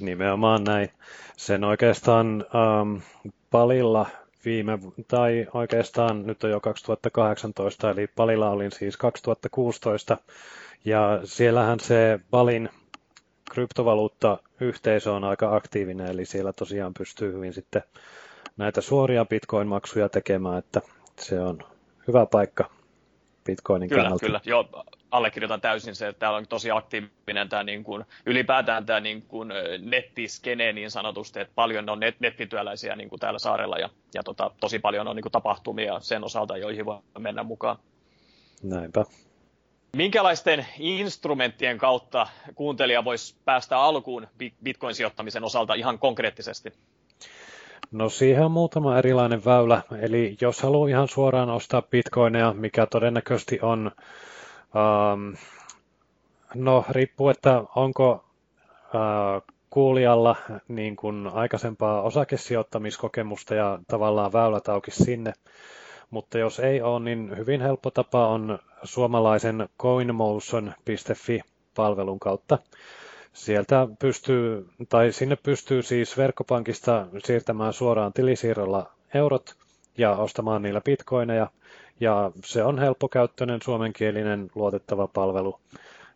Nimenomaan 0.00 0.64
näin. 0.64 0.90
Sen 1.36 1.64
oikeastaan 1.64 2.44
ähm, 2.54 2.96
palilla 3.54 4.06
viime, 4.44 4.78
tai 5.08 5.46
oikeastaan 5.54 6.26
nyt 6.26 6.44
on 6.44 6.50
jo 6.50 6.60
2018, 6.60 7.90
eli 7.90 8.06
palilla 8.06 8.50
olin 8.50 8.72
siis 8.72 8.96
2016, 8.96 10.16
ja 10.84 11.20
siellähän 11.24 11.80
se 11.80 12.20
Balin 12.30 12.68
kryptovaluutta-yhteisö 13.50 15.12
on 15.12 15.24
aika 15.24 15.56
aktiivinen, 15.56 16.06
eli 16.06 16.24
siellä 16.24 16.52
tosiaan 16.52 16.94
pystyy 16.98 17.32
hyvin 17.32 17.52
sitten 17.52 17.82
näitä 18.56 18.80
suoria 18.80 19.24
bitcoin-maksuja 19.24 20.08
tekemään, 20.08 20.58
että 20.58 20.80
se 21.20 21.40
on 21.40 21.58
hyvä 22.08 22.26
paikka 22.26 22.70
Bitcoinin 23.44 23.88
kyllä, 23.88 24.02
kannalta. 24.02 24.26
Kyllä, 24.26 24.40
joo, 24.44 24.84
allekirjoitan 25.14 25.60
täysin 25.60 25.94
se, 25.94 26.08
että 26.08 26.20
täällä 26.20 26.36
on 26.36 26.46
tosi 26.48 26.70
aktiivinen 26.70 27.48
tämä 27.48 27.62
niin 27.62 27.84
kuin, 27.84 28.04
ylipäätään 28.26 28.86
tämä 28.86 29.00
niin 29.00 29.22
kuin, 29.22 29.52
nettiskene 29.78 30.72
niin 30.72 30.90
sanotusti, 30.90 31.40
että 31.40 31.54
paljon 31.54 31.90
on 31.90 32.00
net, 32.00 32.20
nettityöläisiä 32.20 32.96
niin 32.96 33.08
kuin 33.08 33.20
täällä 33.20 33.38
saarella 33.38 33.78
ja, 33.78 33.90
ja 34.14 34.22
tota, 34.22 34.50
tosi 34.60 34.78
paljon 34.78 35.08
on 35.08 35.16
niin 35.16 35.22
kuin, 35.22 35.32
tapahtumia 35.32 36.00
sen 36.00 36.24
osalta, 36.24 36.56
joihin 36.56 36.86
voi 36.86 36.98
mennä 37.18 37.42
mukaan. 37.42 37.76
Näinpä. 38.62 39.04
Minkälaisten 39.96 40.66
instrumenttien 40.78 41.78
kautta 41.78 42.26
kuuntelija 42.54 43.04
voisi 43.04 43.36
päästä 43.44 43.78
alkuun 43.78 44.26
Bitcoin-sijoittamisen 44.64 45.44
osalta 45.44 45.74
ihan 45.74 45.98
konkreettisesti? 45.98 46.72
No 47.90 48.08
siihen 48.08 48.44
on 48.44 48.50
muutama 48.50 48.98
erilainen 48.98 49.44
väylä. 49.44 49.82
Eli 50.00 50.36
jos 50.40 50.62
haluaa 50.62 50.88
ihan 50.88 51.08
suoraan 51.08 51.50
ostaa 51.50 51.82
bitcoineja, 51.82 52.52
mikä 52.52 52.86
todennäköisesti 52.86 53.58
on, 53.62 53.90
ähm, 54.76 55.32
no 56.54 56.84
riippuu, 56.90 57.28
että 57.28 57.62
onko 57.76 58.24
äh, 58.94 59.00
kuulijalla 59.70 60.36
niin 60.68 60.96
kuin 60.96 61.26
aikaisempaa 61.34 62.02
osakesijoittamiskokemusta 62.02 63.54
ja 63.54 63.78
tavallaan 63.88 64.32
väylät 64.32 64.68
auki 64.68 64.90
sinne. 64.90 65.32
Mutta 66.10 66.38
jos 66.38 66.60
ei 66.60 66.82
ole, 66.82 67.00
niin 67.04 67.36
hyvin 67.36 67.60
helppo 67.60 67.90
tapa 67.90 68.26
on 68.26 68.58
suomalaisen 68.84 69.68
coinmotion.fi-palvelun 69.78 72.20
kautta 72.20 72.58
Sieltä 73.34 73.88
pystyy, 73.98 74.68
tai 74.88 75.12
sinne 75.12 75.36
pystyy 75.36 75.82
siis 75.82 76.16
verkkopankista 76.16 77.06
siirtämään 77.24 77.72
suoraan 77.72 78.12
tilisiirrolla 78.12 78.90
eurot 79.14 79.54
ja 79.98 80.16
ostamaan 80.16 80.62
niillä 80.62 80.80
bitcoineja. 80.80 81.46
Ja 82.00 82.32
se 82.44 82.64
on 82.64 82.78
helppokäyttöinen 82.78 83.62
suomenkielinen 83.62 84.50
luotettava 84.54 85.08
palvelu. 85.08 85.60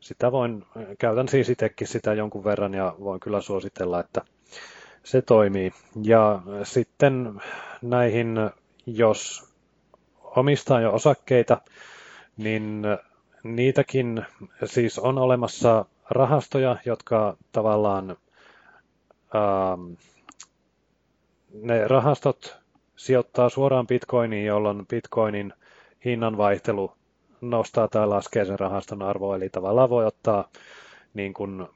Sitä 0.01 0.33
voin, 0.33 0.65
käytän 0.99 1.29
siis 1.29 1.49
itsekin 1.49 1.87
sitä 1.87 2.15
jonkun 2.15 2.45
verran 2.45 2.75
ja 2.75 2.95
voin 3.01 3.21
kyllä 3.21 3.41
suositella, 3.41 4.01
että 4.01 4.23
se 5.05 5.23
toimii. 5.23 5.73
Ja 6.03 6.43
sitten 6.63 7.41
näihin, 7.83 8.37
jos 8.87 9.49
omistaa 10.23 10.81
jo 10.81 10.95
osakkeita, 10.95 11.61
niin 12.37 12.83
niitäkin 13.43 14.27
siis 14.65 14.99
on 14.99 15.19
olemassa 15.19 15.85
rahastoja, 16.11 16.77
jotka 16.87 17.37
tavallaan 17.53 18.17
ähm, 19.35 19.93
ne 21.53 21.89
rahastot 21.89 22.59
sijoittaa 22.97 23.49
suoraan 23.49 23.87
bitcoiniin, 23.87 24.47
jolloin 24.47 24.87
bitcoinin 24.87 25.53
hinnan 26.05 26.37
vaihtelu 26.37 26.93
nostaa 27.41 27.89
tai 27.89 28.07
laskee 28.07 28.45
sen 28.45 28.59
rahaston 28.59 29.03
arvoa, 29.03 29.37
eli 29.37 29.49
tavallaan 29.49 29.91
voi 29.91 30.07
ottaa 30.07 30.49
niin 31.15 31.35
kuin 31.35 31.67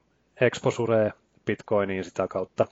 exposuree 0.41 1.13
bitcoiniin 1.47 2.05
sitä 2.05 2.29
kautta. 2.29 2.67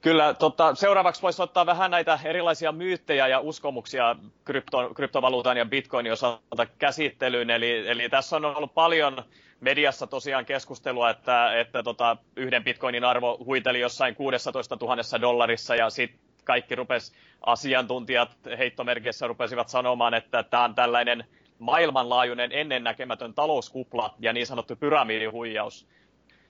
Kyllä, 0.00 0.34
tota, 0.34 0.74
seuraavaksi 0.74 1.22
voisi 1.22 1.42
ottaa 1.42 1.66
vähän 1.66 1.90
näitä 1.90 2.18
erilaisia 2.24 2.72
myyttejä 2.72 3.28
ja 3.28 3.40
uskomuksia 3.40 4.16
krypto, 4.44 4.94
kryptovaluutan 4.94 5.56
ja 5.56 5.66
bitcoinin 5.66 6.12
osalta 6.12 6.66
käsittelyyn. 6.78 7.50
Eli, 7.50 7.88
eli 7.88 8.08
tässä 8.08 8.36
on 8.36 8.44
ollut 8.44 8.74
paljon 8.74 9.22
mediassa 9.60 10.06
tosiaan 10.06 10.44
keskustelua, 10.44 11.10
että, 11.10 11.60
että 11.60 11.82
tota, 11.82 12.16
yhden 12.36 12.64
bitcoinin 12.64 13.04
arvo 13.04 13.38
huiteli 13.44 13.80
jossain 13.80 14.14
16 14.14 14.76
000 14.80 15.20
dollarissa 15.20 15.76
ja 15.76 15.90
sitten 15.90 16.31
kaikki 16.44 16.74
rupes 16.74 17.12
asiantuntijat 17.46 18.36
heittomerkissä 18.58 19.26
rupesivat 19.26 19.68
sanomaan, 19.68 20.14
että 20.14 20.42
tämä 20.42 20.64
on 20.64 20.74
tällainen 20.74 21.24
maailmanlaajuinen 21.58 22.52
ennennäkemätön 22.52 23.34
talouskupla 23.34 24.14
ja 24.18 24.32
niin 24.32 24.46
sanottu 24.46 24.76
pyramidihuijaus. 24.76 25.86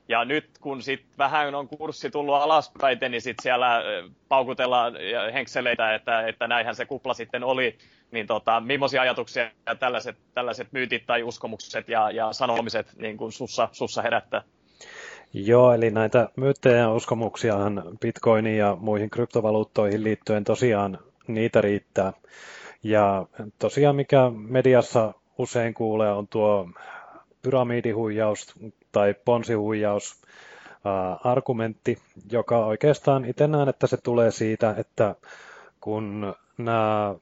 Ja 0.08 0.24
nyt 0.24 0.50
kun 0.60 0.82
sit 0.82 1.04
vähän 1.18 1.54
on 1.54 1.68
kurssi 1.68 2.10
tullut 2.10 2.34
alaspäin, 2.34 2.98
niin 3.08 3.22
sit 3.22 3.36
siellä 3.42 3.82
paukutellaan 4.28 4.94
henkseleitä, 5.32 5.94
että, 5.94 6.26
että 6.26 6.48
näinhän 6.48 6.74
se 6.74 6.86
kupla 6.86 7.14
sitten 7.14 7.44
oli. 7.44 7.78
Niin 8.10 8.26
tota, 8.26 8.60
millaisia 8.60 9.02
ajatuksia 9.02 9.50
tällaiset, 9.78 10.16
tällaiset 10.34 10.68
myytit 10.72 11.06
tai 11.06 11.22
uskomukset 11.22 11.88
ja, 11.88 12.10
ja 12.10 12.32
sanomiset 12.32 12.92
niin 12.96 13.16
kuin 13.16 13.32
sussa, 13.32 13.68
sussa 13.72 14.02
herättää? 14.02 14.42
Joo, 15.34 15.72
eli 15.74 15.90
näitä 15.90 16.28
myyttejä 16.36 16.76
ja 16.76 16.92
uskomuksiahan 16.92 17.82
bitcoiniin 18.00 18.58
ja 18.58 18.76
muihin 18.80 19.10
kryptovaluuttoihin 19.10 20.04
liittyen 20.04 20.44
tosiaan 20.44 20.98
niitä 21.26 21.60
riittää. 21.60 22.12
Ja 22.82 23.26
tosiaan 23.58 23.96
mikä 23.96 24.30
mediassa 24.34 25.14
usein 25.38 25.74
kuulee 25.74 26.12
on 26.12 26.28
tuo 26.28 26.68
pyramidihuijaus 27.42 28.54
tai 28.92 29.14
ponsihuijaus 29.24 30.22
argumentti, 31.24 31.98
joka 32.32 32.66
oikeastaan 32.66 33.24
itse 33.24 33.46
näen, 33.46 33.68
että 33.68 33.86
se 33.86 33.96
tulee 33.96 34.30
siitä, 34.30 34.74
että 34.78 35.14
kun 35.80 36.34
nämä 36.58 37.14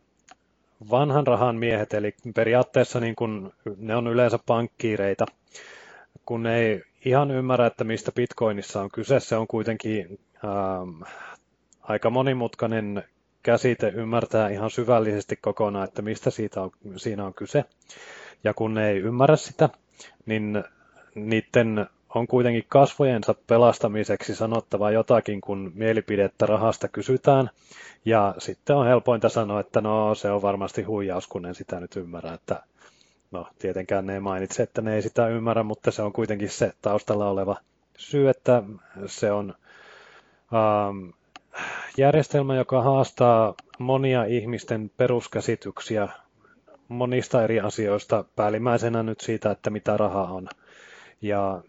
vanhan 0.90 1.27
rahan 1.27 1.57
miehet, 1.57 1.94
eli 1.94 2.14
periaatteessa 2.35 3.01
niin 3.01 3.16
kun 3.16 3.53
ne 3.77 3.96
on 3.96 4.07
yleensä 4.07 4.38
pankkiireita, 4.46 5.27
kun 6.27 6.46
ei 6.46 6.83
ihan 7.04 7.30
ymmärrä, 7.30 7.66
että 7.66 7.84
mistä 7.84 8.12
Bitcoinissa 8.12 8.80
on 8.82 8.90
kyse, 8.90 9.20
se 9.20 9.36
on 9.36 9.46
kuitenkin 9.46 10.18
ähm, 10.44 11.02
aika 11.82 12.10
monimutkainen 12.10 13.04
käsite 13.42 13.88
ymmärtää 13.88 14.48
ihan 14.48 14.70
syvällisesti 14.70 15.36
kokonaan, 15.36 15.84
että 15.84 16.02
mistä 16.02 16.30
siitä 16.30 16.62
on, 16.62 16.70
siinä 16.96 17.24
on 17.26 17.34
kyse. 17.34 17.64
Ja 18.44 18.54
kun 18.54 18.74
ne 18.74 18.88
ei 18.90 18.98
ymmärrä 18.98 19.36
sitä, 19.36 19.68
niin 20.26 20.64
niiden 21.14 21.86
on 22.14 22.26
kuitenkin 22.26 22.64
kasvojensa 22.68 23.34
pelastamiseksi 23.46 24.34
sanottava 24.34 24.90
jotakin, 24.90 25.40
kun 25.40 25.72
mielipidettä 25.74 26.46
rahasta 26.46 26.88
kysytään. 26.88 27.50
Ja 28.04 28.34
sitten 28.38 28.76
on 28.76 28.86
helpointa 28.86 29.28
sanoa, 29.28 29.60
että 29.60 29.80
no 29.80 30.14
se 30.14 30.30
on 30.30 30.42
varmasti 30.42 30.82
huijaus, 30.82 31.26
kun 31.26 31.46
en 31.46 31.54
sitä 31.54 31.80
nyt 31.80 31.96
ymmärrä. 31.96 32.34
Että, 32.34 32.62
no 33.30 33.46
tietenkään 33.58 34.06
ne 34.06 34.14
ei 34.14 34.20
mainitse, 34.20 34.62
että 34.62 34.82
ne 34.82 34.94
ei 34.94 35.02
sitä 35.02 35.28
ymmärrä, 35.28 35.62
mutta 35.62 35.90
se 35.90 36.02
on 36.02 36.12
kuitenkin 36.12 36.48
se 36.48 36.72
taustalla 36.82 37.30
oleva 37.30 37.56
syy, 37.98 38.28
että 38.28 38.62
se 39.06 39.32
on 39.32 39.54
ähm, 40.54 41.10
järjestelmä, 41.96 42.56
joka 42.56 42.82
haastaa 42.82 43.54
monia 43.78 44.24
ihmisten 44.24 44.90
peruskäsityksiä 44.96 46.08
monista 46.88 47.44
eri 47.44 47.60
asioista, 47.60 48.24
päällimmäisenä 48.36 49.02
nyt 49.02 49.20
siitä, 49.20 49.50
että 49.50 49.70
mitä 49.70 49.96
raha 49.96 50.22
on. 50.22 50.48
Ja 51.22 51.62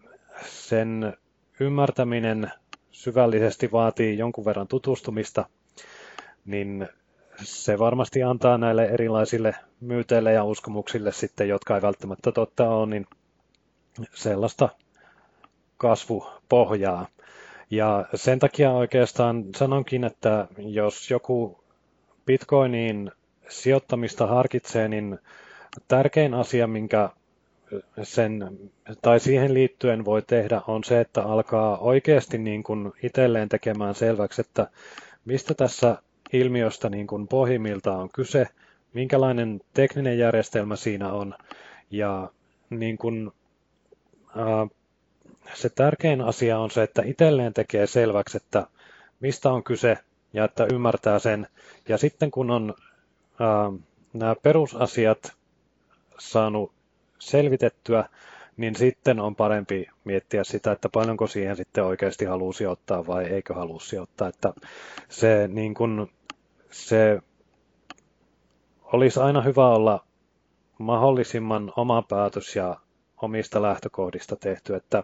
sen 0.46 1.16
ymmärtäminen 1.60 2.50
syvällisesti 2.90 3.72
vaatii 3.72 4.18
jonkun 4.18 4.44
verran 4.44 4.68
tutustumista, 4.68 5.44
niin 6.44 6.88
se 7.44 7.78
varmasti 7.78 8.22
antaa 8.22 8.58
näille 8.58 8.84
erilaisille 8.84 9.54
myyteille 9.80 10.32
ja 10.32 10.44
uskomuksille 10.44 11.12
sitten, 11.12 11.48
jotka 11.48 11.74
ei 11.74 11.82
välttämättä 11.82 12.32
totta 12.32 12.68
ole, 12.68 12.86
niin 12.86 13.06
sellaista 14.14 14.68
kasvupohjaa. 15.76 17.06
Ja 17.70 18.06
sen 18.14 18.38
takia 18.38 18.70
oikeastaan 18.70 19.44
sanonkin, 19.56 20.04
että 20.04 20.48
jos 20.58 21.10
joku 21.10 21.64
Bitcoiniin 22.26 23.10
sijoittamista 23.48 24.26
harkitsee, 24.26 24.88
niin 24.88 25.18
tärkein 25.88 26.34
asia, 26.34 26.66
minkä 26.66 27.10
sen, 28.02 28.58
tai 29.02 29.20
siihen 29.20 29.54
liittyen 29.54 30.04
voi 30.04 30.22
tehdä, 30.22 30.60
on 30.66 30.84
se, 30.84 31.00
että 31.00 31.22
alkaa 31.22 31.78
oikeasti 31.78 32.38
niin 32.38 32.62
kuin 32.62 32.92
itselleen 33.02 33.48
tekemään 33.48 33.94
selväksi, 33.94 34.40
että 34.40 34.66
mistä 35.24 35.54
tässä 35.54 35.96
ilmiöstä 36.32 36.88
niin 36.88 37.06
kuin 37.06 37.28
pohjimmiltaan 37.28 38.00
on 38.00 38.08
kyse, 38.14 38.46
minkälainen 38.94 39.60
tekninen 39.74 40.18
järjestelmä 40.18 40.76
siinä 40.76 41.12
on, 41.12 41.34
ja 41.90 42.30
niin 42.70 42.98
kuin, 42.98 43.32
ää, 44.36 44.66
se 45.54 45.68
tärkein 45.68 46.20
asia 46.20 46.58
on 46.58 46.70
se, 46.70 46.82
että 46.82 47.02
itselleen 47.04 47.54
tekee 47.54 47.86
selväksi, 47.86 48.36
että 48.36 48.66
mistä 49.20 49.50
on 49.50 49.64
kyse, 49.64 49.98
ja 50.32 50.44
että 50.44 50.66
ymmärtää 50.72 51.18
sen, 51.18 51.46
ja 51.88 51.98
sitten 51.98 52.30
kun 52.30 52.50
on 52.50 52.74
ää, 53.40 53.72
nämä 54.12 54.34
perusasiat 54.42 55.32
saanut 56.18 56.72
selvitettyä, 57.18 58.04
niin 58.56 58.76
sitten 58.76 59.20
on 59.20 59.36
parempi 59.36 59.86
miettiä 60.04 60.44
sitä, 60.44 60.72
että 60.72 60.88
paljonko 60.88 61.26
siihen 61.26 61.56
sitten 61.56 61.84
oikeasti 61.84 62.24
haluaa 62.24 62.52
sijoittaa 62.52 63.06
vai 63.06 63.24
eikö 63.24 63.54
halua 63.54 63.80
sijoittaa. 63.80 64.28
Että 64.28 64.52
se, 65.08 65.48
niin 65.52 65.74
kun, 65.74 66.10
se 66.72 67.20
olisi 68.82 69.20
aina 69.20 69.42
hyvä 69.42 69.68
olla 69.68 70.04
mahdollisimman 70.78 71.72
oma 71.76 72.02
päätös 72.02 72.56
ja 72.56 72.76
omista 73.22 73.62
lähtökohdista 73.62 74.36
tehty, 74.36 74.74
että 74.74 75.02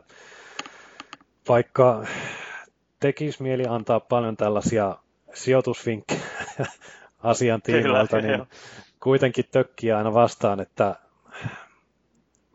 vaikka 1.48 2.04
tekisi 3.00 3.42
mieli 3.42 3.64
antaa 3.68 4.00
paljon 4.00 4.36
tällaisia 4.36 4.96
sijoitusvinkkejä 5.34 6.20
asian 7.22 7.62
tiimoilta, 7.62 8.20
niin 8.20 8.46
kuitenkin 9.00 9.44
tökkiä 9.52 9.98
aina 9.98 10.14
vastaan, 10.14 10.60
että 10.60 10.94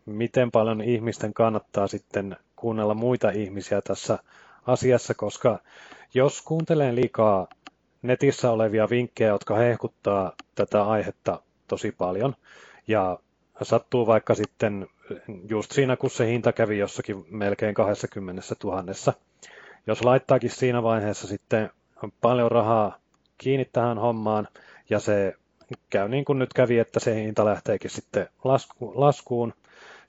miten 0.06 0.52
paljon 0.52 0.82
ihmisten 0.82 1.34
kannattaa 1.34 1.88
sitten 1.88 2.38
kuunnella 2.56 2.94
muita 2.94 3.30
ihmisiä 3.30 3.82
tässä 3.82 4.20
asiassa, 4.68 5.14
koska 5.14 5.60
jos 6.14 6.42
kuuntelee 6.42 6.96
liikaa 6.96 7.48
netissä 8.04 8.52
olevia 8.52 8.90
vinkkejä, 8.90 9.30
jotka 9.30 9.56
hehkuttaa 9.56 10.32
tätä 10.56 10.84
aihetta 10.84 11.42
tosi 11.68 11.92
paljon, 11.92 12.36
ja 12.88 13.20
sattuu 13.62 14.08
vaikka 14.08 14.36
sitten 14.36 14.88
just 15.50 15.72
siinä, 15.72 15.96
kun 15.96 16.10
se 16.10 16.28
hinta 16.28 16.54
kävi 16.54 16.78
jossakin 16.78 17.26
melkein 17.30 17.74
20 17.74 18.42
000, 18.64 18.84
jos 19.88 20.04
laittaakin 20.04 20.50
siinä 20.50 20.84
vaiheessa 20.84 21.28
sitten 21.28 21.70
paljon 22.22 22.52
rahaa 22.52 22.98
kiinni 23.38 23.66
tähän 23.66 23.98
hommaan, 23.98 24.48
ja 24.90 25.00
se 25.00 25.34
käy 25.90 26.10
niin 26.10 26.26
kuin 26.26 26.40
nyt 26.40 26.54
kävi, 26.54 26.80
että 26.80 27.00
se 27.00 27.16
hinta 27.16 27.46
lähteekin 27.46 27.90
sitten 27.90 28.28
lasku, 28.44 28.94
laskuun, 28.96 29.54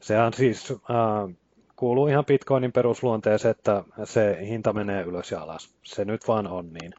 Sehän 0.04 0.32
siis 0.32 0.70
äh, 0.70 1.34
kuuluu 1.76 2.06
ihan 2.06 2.24
Bitcoinin 2.24 2.72
perusluonteeseen, 2.72 3.50
että 3.50 3.84
se 4.04 4.38
hinta 4.40 4.72
menee 4.72 5.02
ylös 5.02 5.30
ja 5.30 5.40
alas. 5.40 5.74
Se 5.82 6.04
nyt 6.04 6.28
vaan 6.28 6.46
on 6.46 6.72
niin. 6.72 6.94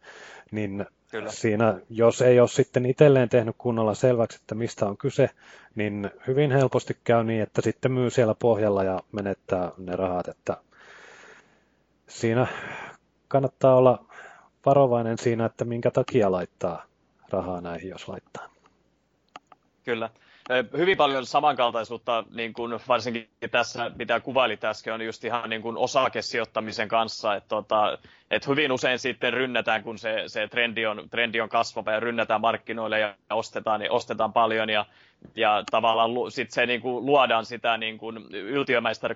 Niin 0.52 0.86
Kyllä. 1.12 1.32
siinä, 1.32 1.80
jos 1.90 2.22
ei 2.22 2.40
ole 2.40 2.48
sitten 2.48 2.86
itselleen 2.86 3.30
tehnyt 3.30 3.56
kunnolla 3.58 3.94
selväksi, 3.94 4.40
että 4.42 4.56
mistä 4.56 4.86
on 4.86 4.98
kyse, 4.98 5.30
niin 5.76 6.12
hyvin 6.28 6.52
helposti 6.52 6.98
käy 7.04 7.24
niin, 7.24 7.42
että 7.42 7.62
sitten 7.62 7.92
myy 7.92 8.10
siellä 8.10 8.36
pohjalla 8.40 8.84
ja 8.84 9.00
menettää 9.12 9.72
ne 9.78 9.96
rahat. 9.96 10.28
Että 10.28 10.58
siinä 12.08 12.48
kannattaa 13.28 13.76
olla 13.76 14.06
varovainen 14.66 15.18
siinä, 15.18 15.46
että 15.46 15.66
minkä 15.66 15.92
takia 15.92 16.32
laittaa 16.32 16.86
rahaa 17.30 17.62
näihin, 17.62 17.90
jos 17.90 18.08
laittaa. 18.08 18.50
Kyllä 19.84 20.10
hyvin 20.78 20.98
paljon 20.98 21.26
samankaltaisuutta, 21.26 22.24
niin 22.36 22.54
kuin 22.54 22.80
varsinkin 22.88 23.30
tässä, 23.52 23.92
mitä 23.96 24.20
kuvailit 24.20 24.64
äsken, 24.64 24.94
on 24.94 25.02
just 25.02 25.24
ihan 25.24 25.50
niin 25.50 25.62
kuin 25.62 25.78
osakesijoittamisen 25.78 26.88
kanssa. 26.88 27.36
Että 27.36 27.50
tota, 27.50 27.98
et 28.32 28.48
hyvin 28.48 28.72
usein 28.72 29.00
sitten 29.00 29.34
rynnätään, 29.34 29.84
kun 29.84 29.98
se, 29.98 30.24
se 30.28 30.48
trendi, 30.48 30.86
on, 30.86 31.10
trendi 31.10 31.42
on 31.42 31.50
kasvava 31.50 31.92
ja 31.92 32.00
rynnätään 32.00 32.42
markkinoille 32.42 33.00
ja 33.00 33.16
ostetaan, 33.30 33.80
niin 33.80 33.92
ostetaan 33.92 34.34
paljon 34.34 34.70
ja, 34.70 34.86
ja 35.36 35.64
tavallaan 35.72 36.12
sit 36.30 36.52
se 36.52 36.66
niin 36.66 36.82
kuin 36.82 37.06
luodaan 37.06 37.46
sitä 37.46 37.78
niin 37.78 37.98
kuin 37.98 38.16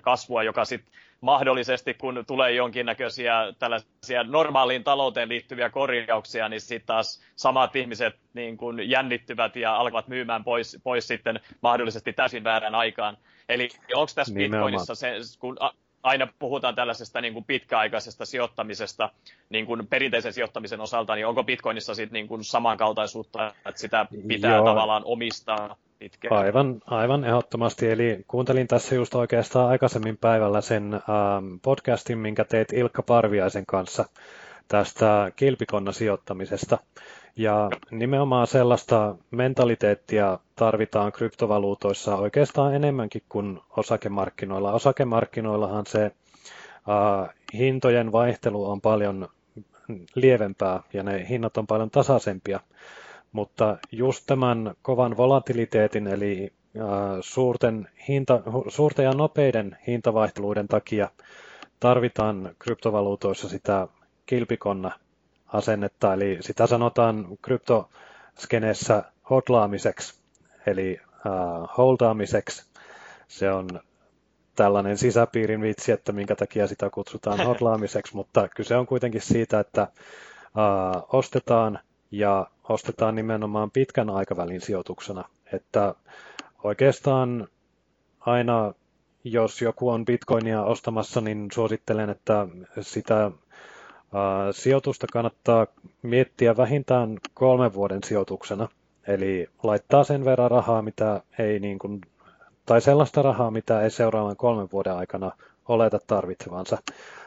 kasvua, 0.02 0.42
joka 0.42 0.64
sitten 0.64 0.94
mahdollisesti, 1.20 1.94
kun 1.94 2.24
tulee 2.26 2.52
jonkinnäköisiä 2.52 3.34
tällaisia 3.58 4.24
normaaliin 4.24 4.84
talouteen 4.84 5.28
liittyviä 5.28 5.70
korjauksia, 5.70 6.48
niin 6.48 6.60
sitten 6.60 6.86
taas 6.86 7.22
samat 7.36 7.76
ihmiset 7.76 8.16
niin 8.34 8.56
kuin 8.56 8.90
jännittyvät 8.90 9.56
ja 9.56 9.76
alkavat 9.76 10.08
myymään 10.08 10.44
pois, 10.44 10.78
pois 10.82 11.08
sitten 11.08 11.40
mahdollisesti 11.60 12.12
täysin 12.12 12.44
väärän 12.44 12.74
aikaan. 12.74 13.16
Eli 13.48 13.68
onko 13.94 14.12
tässä 14.14 14.34
Bitcoinissa 14.34 14.94
se, 14.94 15.14
kun 15.38 15.56
aina 16.02 16.28
puhutaan 16.38 16.74
tällaisesta 16.74 17.20
niin 17.20 17.32
kuin 17.32 17.44
pitkäaikaisesta 17.44 18.26
sijoittamisesta 18.26 19.10
niin 19.48 19.66
kuin 19.66 19.86
perinteisen 19.86 20.32
sijoittamisen 20.32 20.80
osalta, 20.80 21.14
niin 21.14 21.26
onko 21.26 21.44
Bitcoinissa 21.44 21.94
sitten 21.94 22.12
niin 22.12 22.28
kuin 22.28 22.44
samankaltaisuutta, 22.44 23.54
että 23.66 23.80
sitä 23.80 24.06
pitää 24.28 24.56
Joo. 24.56 24.64
tavallaan 24.64 25.02
omistaa 25.04 25.76
pitkään? 26.00 26.36
Aivan, 26.36 26.80
aivan 26.86 27.24
ehdottomasti. 27.24 27.90
Eli 27.90 28.24
kuuntelin 28.28 28.66
tässä 28.68 28.94
just 28.94 29.14
oikeastaan 29.14 29.68
aikaisemmin 29.68 30.16
päivällä 30.16 30.60
sen 30.60 30.94
ähm, 30.94 31.54
podcastin, 31.62 32.18
minkä 32.18 32.44
teit 32.44 32.72
Ilkka 32.72 33.02
Parviaisen 33.02 33.66
kanssa 33.66 34.04
tästä 34.68 35.32
kilpikonna 35.36 35.92
sijoittamisesta. 35.92 36.78
Ja 37.36 37.70
nimenomaan 37.90 38.46
sellaista 38.46 39.14
mentaliteettia 39.30 40.38
tarvitaan 40.56 41.12
kryptovaluutoissa 41.12 42.16
oikeastaan 42.16 42.74
enemmänkin 42.74 43.22
kuin 43.28 43.60
osakemarkkinoilla. 43.76 44.72
Osakemarkkinoillahan 44.72 45.86
se 45.86 46.04
äh, 46.04 47.34
hintojen 47.54 48.12
vaihtelu 48.12 48.70
on 48.70 48.80
paljon 48.80 49.28
lievempää 50.14 50.82
ja 50.92 51.02
ne 51.02 51.26
hinnat 51.28 51.56
on 51.56 51.66
paljon 51.66 51.90
tasaisempia. 51.90 52.60
Mutta 53.32 53.78
just 53.92 54.24
tämän 54.26 54.74
kovan 54.82 55.16
volatiliteetin 55.16 56.06
eli 56.06 56.52
äh, 56.78 56.84
suurten, 57.20 57.88
hinta, 58.08 58.42
suurten 58.68 59.04
ja 59.04 59.12
nopeiden 59.12 59.78
hintavaihteluiden 59.86 60.68
takia 60.68 61.10
tarvitaan 61.80 62.54
kryptovaluutoissa 62.58 63.48
sitä 63.48 63.88
kilpikonna 64.26 64.90
asennetta, 65.46 66.14
eli 66.14 66.38
sitä 66.40 66.66
sanotaan 66.66 67.26
kryptoskeneessä 67.42 69.02
hodlaamiseksi, 69.30 70.20
eli 70.66 71.00
uh, 71.14 71.68
holdaamiseksi. 71.78 72.64
Se 73.28 73.52
on 73.52 73.68
tällainen 74.56 74.98
sisäpiirin 74.98 75.60
vitsi, 75.62 75.92
että 75.92 76.12
minkä 76.12 76.36
takia 76.36 76.66
sitä 76.66 76.90
kutsutaan 76.90 77.40
hodlaamiseksi, 77.46 78.14
mutta 78.16 78.48
kyse 78.48 78.76
on 78.76 78.86
kuitenkin 78.86 79.20
siitä, 79.20 79.60
että 79.60 79.88
uh, 80.44 81.06
ostetaan 81.18 81.78
ja 82.10 82.46
ostetaan 82.68 83.14
nimenomaan 83.14 83.70
pitkän 83.70 84.10
aikavälin 84.10 84.60
sijoituksena. 84.60 85.24
Että 85.52 85.94
oikeastaan 86.64 87.48
aina 88.20 88.72
jos 89.24 89.62
joku 89.62 89.88
on 89.88 90.04
bitcoinia 90.04 90.62
ostamassa, 90.62 91.20
niin 91.20 91.48
suosittelen, 91.52 92.10
että 92.10 92.46
sitä 92.80 93.30
Sijoitusta 94.52 95.06
kannattaa 95.12 95.66
miettiä 96.02 96.56
vähintään 96.56 97.18
kolmen 97.34 97.74
vuoden 97.74 98.02
sijoituksena, 98.04 98.68
eli 99.06 99.48
laittaa 99.62 100.04
sen 100.04 100.24
verran 100.24 100.50
rahaa, 100.50 100.82
mitä 100.82 101.22
ei 101.38 101.60
niin 101.60 101.78
kuin, 101.78 102.00
tai 102.66 102.80
sellaista 102.80 103.22
rahaa, 103.22 103.50
mitä 103.50 103.82
ei 103.82 103.90
seuraavan 103.90 104.36
kolmen 104.36 104.68
vuoden 104.72 104.94
aikana 104.94 105.32
oleta 105.68 105.98
tarvitsevansa, 106.06 106.78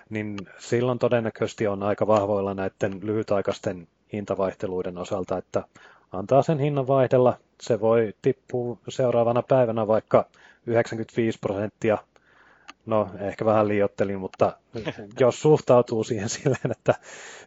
niin 0.10 0.38
silloin 0.60 1.00
todennäköisesti 1.00 1.67
on 1.67 1.84
aika 1.84 2.08
vahvoilla 2.08 2.54
näiden 2.54 3.00
lyhytaikaisten 3.02 3.88
hintavaihteluiden 4.13 4.97
osalta, 4.97 5.38
että 5.38 5.63
antaa 6.12 6.41
sen 6.43 6.60
hinnan 6.60 6.88
vaihdella. 6.88 7.38
Se 7.62 7.80
voi 7.80 8.13
tippua 8.21 8.78
seuraavana 8.89 9.41
päivänä 9.41 9.88
vaikka 9.88 10.26
95 10.67 11.39
prosenttia 11.39 11.97
no 12.86 13.10
ehkä 13.19 13.45
vähän 13.45 13.67
liiottelin, 13.67 14.19
mutta 14.19 14.58
jos 15.19 15.41
suhtautuu 15.41 16.04
siihen 16.04 16.30
silleen, 16.39 16.71
että 16.71 16.95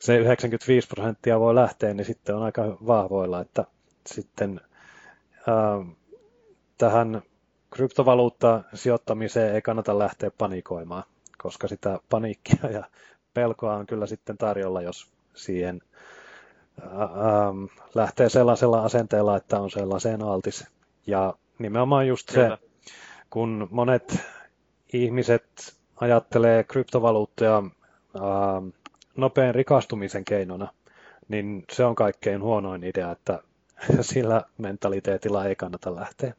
se 0.01 0.17
95 0.19 0.89
prosenttia 0.89 1.41
voi 1.41 1.55
lähteä, 1.55 1.95
niin 1.95 2.05
sitten 2.05 2.37
on 2.37 2.43
aika 2.43 2.63
vahvoilla, 2.87 3.41
että 3.41 3.65
sitten 4.07 4.61
äh, 5.49 5.97
tähän 6.79 7.23
kryptovaluutta 7.71 8.63
sijoittamiseen 8.75 9.55
ei 9.55 9.63
kannata 9.63 9.99
lähteä 9.99 10.31
panikoimaan, 10.39 11.05
koska 11.39 11.69
sitä 11.69 11.99
paniikkia 12.11 12.71
ja 12.71 12.85
pelkoa 13.35 13.75
on 13.77 13.87
kyllä 13.87 14.07
sitten 14.07 14.39
tarjolla, 14.39 14.83
jos 14.83 15.11
siihen 15.35 15.81
ähm, 16.83 17.65
lähtee 17.95 18.29
sellaisella 18.29 18.85
asenteella, 18.85 19.37
että 19.37 19.61
on 19.61 19.71
sellaiseen 19.71 20.23
altis. 20.23 20.67
Ja 21.07 21.35
nimenomaan 21.59 22.07
just 22.09 22.29
se, 22.29 22.35
Kyllä. 22.41 22.59
kun 23.31 23.69
monet 23.71 24.19
ihmiset 24.93 25.77
ajattelee 25.97 26.65
kryptovaluuttoja 26.65 27.63
ää, 28.21 28.63
nopean 29.17 29.55
rikastumisen 29.55 30.25
keinona, 30.25 30.69
niin 31.29 31.65
se 31.73 31.85
on 31.85 31.95
kaikkein 31.95 32.43
huonoin 32.43 32.85
idea, 32.85 33.11
että 33.11 33.43
sillä 34.01 34.43
mentaliteetilla 34.59 35.45
ei 35.45 35.57
kannata 35.57 35.95
lähteä. 35.95 36.35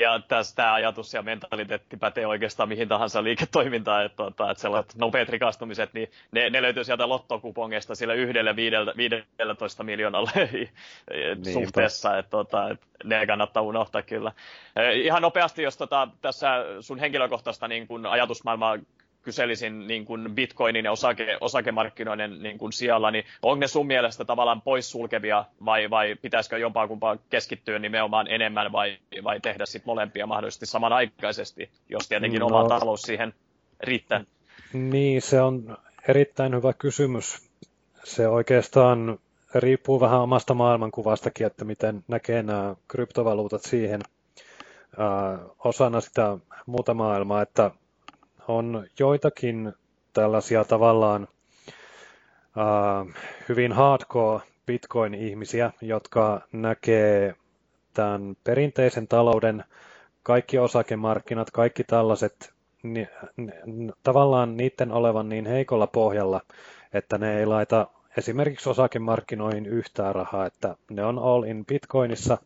Ja 0.00 0.20
tässä 0.28 0.56
tämä 0.56 0.74
ajatus 0.74 1.14
ja 1.14 1.22
mentaliteetti 1.22 1.96
pätee 1.96 2.26
oikeastaan 2.26 2.68
mihin 2.68 2.88
tahansa 2.88 3.24
liiketoimintaan, 3.24 4.04
että, 4.04 4.16
tuota, 4.16 4.50
että 4.50 4.60
sellaiset 4.60 4.94
nopeat 4.94 5.28
rikastumiset, 5.28 5.94
niin 5.94 6.10
ne, 6.32 6.50
ne 6.50 6.62
löytyy 6.62 6.84
sieltä 6.84 7.08
lottokupongeista 7.08 7.94
sille 7.94 8.16
yhdelle 8.16 8.56
15 8.56 9.84
miljoonalle 9.84 10.30
suhteessa, 11.52 12.18
että, 12.18 12.30
tuota, 12.30 12.70
että 12.70 12.86
ne 13.04 13.26
kannattaa 13.26 13.62
unohtaa 13.62 14.02
kyllä. 14.02 14.32
Ihan 14.94 15.22
nopeasti, 15.22 15.62
jos 15.62 15.76
tota, 15.76 16.08
tässä 16.20 16.64
sun 16.80 16.98
henkilökohtaista 16.98 17.68
niin 17.68 17.86
kun 17.86 18.06
ajatusmaailmaa 18.06 18.78
kyselisin 19.26 19.86
niin 19.86 20.04
kuin 20.04 20.34
bitcoinin 20.34 20.84
ja 20.84 20.92
osake, 20.92 21.38
osakemarkkinoiden 21.40 22.42
niin 22.42 22.58
kuin 22.58 22.72
sijalla, 22.72 23.10
niin 23.10 23.24
onko 23.42 23.60
ne 23.60 23.66
sun 23.66 23.86
mielestä 23.86 24.24
tavallaan 24.24 24.62
poissulkevia 24.62 25.44
vai, 25.64 25.90
vai 25.90 26.16
pitäisikö 26.22 26.58
jompaa 26.58 26.88
kumpaa 26.88 27.16
keskittyä 27.30 27.78
nimenomaan 27.78 28.28
enemmän 28.28 28.72
vai, 28.72 28.98
vai 29.24 29.40
tehdä 29.40 29.66
sitten 29.66 29.88
molempia 29.90 30.26
mahdollisesti 30.26 30.66
samanaikaisesti, 30.66 31.70
jos 31.88 32.08
tietenkin 32.08 32.40
no, 32.40 32.46
oma 32.46 32.68
talous 32.68 33.02
siihen 33.02 33.34
riittää? 33.80 34.24
Niin, 34.72 35.22
se 35.22 35.40
on 35.40 35.76
erittäin 36.08 36.54
hyvä 36.54 36.72
kysymys. 36.72 37.50
Se 38.04 38.28
oikeastaan 38.28 39.18
riippuu 39.54 40.00
vähän 40.00 40.20
omasta 40.20 40.54
maailmankuvastakin, 40.54 41.46
että 41.46 41.64
miten 41.64 42.04
näkee 42.08 42.42
nämä 42.42 42.76
kryptovaluutat 42.88 43.62
siihen 43.62 44.00
osana 45.64 46.00
sitä 46.00 46.38
muuta 46.66 46.94
maailmaa, 46.94 47.42
että 47.42 47.70
on 48.48 48.86
joitakin 48.98 49.72
tällaisia 50.12 50.64
tavallaan 50.64 51.28
uh, 52.56 53.12
hyvin 53.48 53.72
hardcore 53.72 54.44
Bitcoin-ihmisiä, 54.66 55.70
jotka 55.80 56.40
näkee 56.52 57.34
tämän 57.94 58.36
perinteisen 58.44 59.08
talouden, 59.08 59.64
kaikki 60.22 60.58
osakemarkkinat, 60.58 61.50
kaikki 61.50 61.84
tällaiset 61.84 62.52
ni, 62.82 63.08
ni, 63.36 63.52
tavallaan 64.02 64.56
niiden 64.56 64.92
olevan 64.92 65.28
niin 65.28 65.46
heikolla 65.46 65.86
pohjalla, 65.86 66.40
että 66.92 67.18
ne 67.18 67.38
ei 67.38 67.46
laita 67.46 67.86
esimerkiksi 68.16 68.68
osakemarkkinoihin 68.70 69.66
yhtään 69.66 70.14
rahaa, 70.14 70.46
että 70.46 70.76
ne 70.90 71.04
on 71.04 71.18
all 71.18 71.42
in 71.42 71.66
Bitcoinissa 71.66 72.38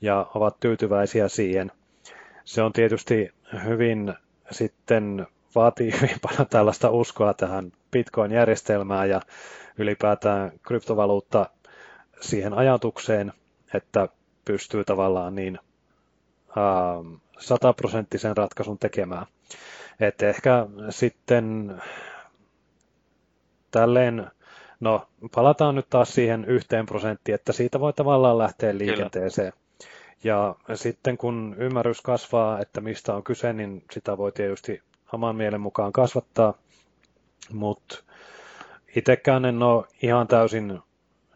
ja 0.00 0.26
ovat 0.34 0.60
tyytyväisiä 0.60 1.28
siihen. 1.28 1.72
Se 2.44 2.62
on 2.62 2.72
tietysti 2.72 3.30
hyvin 3.64 4.14
sitten 4.50 5.26
vaatii 5.56 5.92
hyvin 5.92 6.20
paljon 6.26 6.46
tällaista 6.50 6.90
uskoa 6.90 7.34
tähän 7.34 7.72
Bitcoin-järjestelmään 7.92 9.08
ja 9.10 9.20
ylipäätään 9.78 10.52
kryptovaluutta 10.62 11.50
siihen 12.20 12.54
ajatukseen, 12.54 13.32
että 13.74 14.08
pystyy 14.44 14.84
tavallaan 14.84 15.34
niin 15.34 15.58
ähm, 16.58 17.14
sataprosenttisen 17.38 18.36
ratkaisun 18.36 18.78
tekemään. 18.78 19.26
Että 20.00 20.28
ehkä 20.28 20.66
sitten 20.90 21.76
tälleen, 23.70 24.30
no 24.80 25.06
palataan 25.34 25.74
nyt 25.74 25.86
taas 25.90 26.14
siihen 26.14 26.44
yhteen 26.44 26.86
prosenttiin, 26.86 27.34
että 27.34 27.52
siitä 27.52 27.80
voi 27.80 27.92
tavallaan 27.92 28.38
lähteä 28.38 28.78
liikenteeseen. 28.78 29.52
Kyllä. 29.52 29.66
Ja 30.24 30.54
sitten 30.74 31.18
kun 31.18 31.56
ymmärrys 31.58 32.00
kasvaa, 32.00 32.60
että 32.60 32.80
mistä 32.80 33.14
on 33.14 33.22
kyse, 33.22 33.52
niin 33.52 33.84
sitä 33.92 34.16
voi 34.18 34.32
tietysti 34.32 34.82
oman 35.12 35.36
mielen 35.36 35.60
mukaan 35.60 35.92
kasvattaa, 35.92 36.54
mutta 37.52 38.02
itsekään 38.96 39.44
en 39.44 39.62
ole 39.62 39.84
ihan 40.02 40.26
täysin 40.28 40.80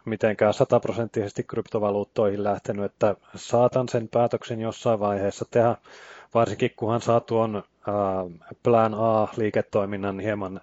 mitenkään 0.04 0.54
sataprosenttisesti 0.54 1.42
kryptovaluuttoihin 1.42 2.44
lähtenyt, 2.44 2.84
että 2.84 3.16
saatan 3.36 3.88
sen 3.88 4.08
päätöksen 4.08 4.60
jossain 4.60 5.00
vaiheessa 5.00 5.44
tehdä, 5.50 5.76
varsinkin 6.34 6.70
kunhan 6.76 7.00
saa 7.00 7.20
tuon 7.20 7.62
Plan 8.62 8.94
A-liiketoiminnan 8.94 10.20
hieman 10.20 10.60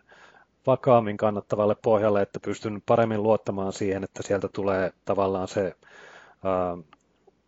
vakaammin 0.68 1.18
kannattavalle 1.18 1.76
pohjalle, 1.82 2.22
että 2.22 2.40
pystyn 2.40 2.82
paremmin 2.86 3.24
luottamaan 3.24 3.74
siihen, 3.74 4.04
että 4.04 4.24
sieltä 4.24 4.48
tulee 4.48 4.94
tavallaan 5.06 5.48
se 5.48 5.76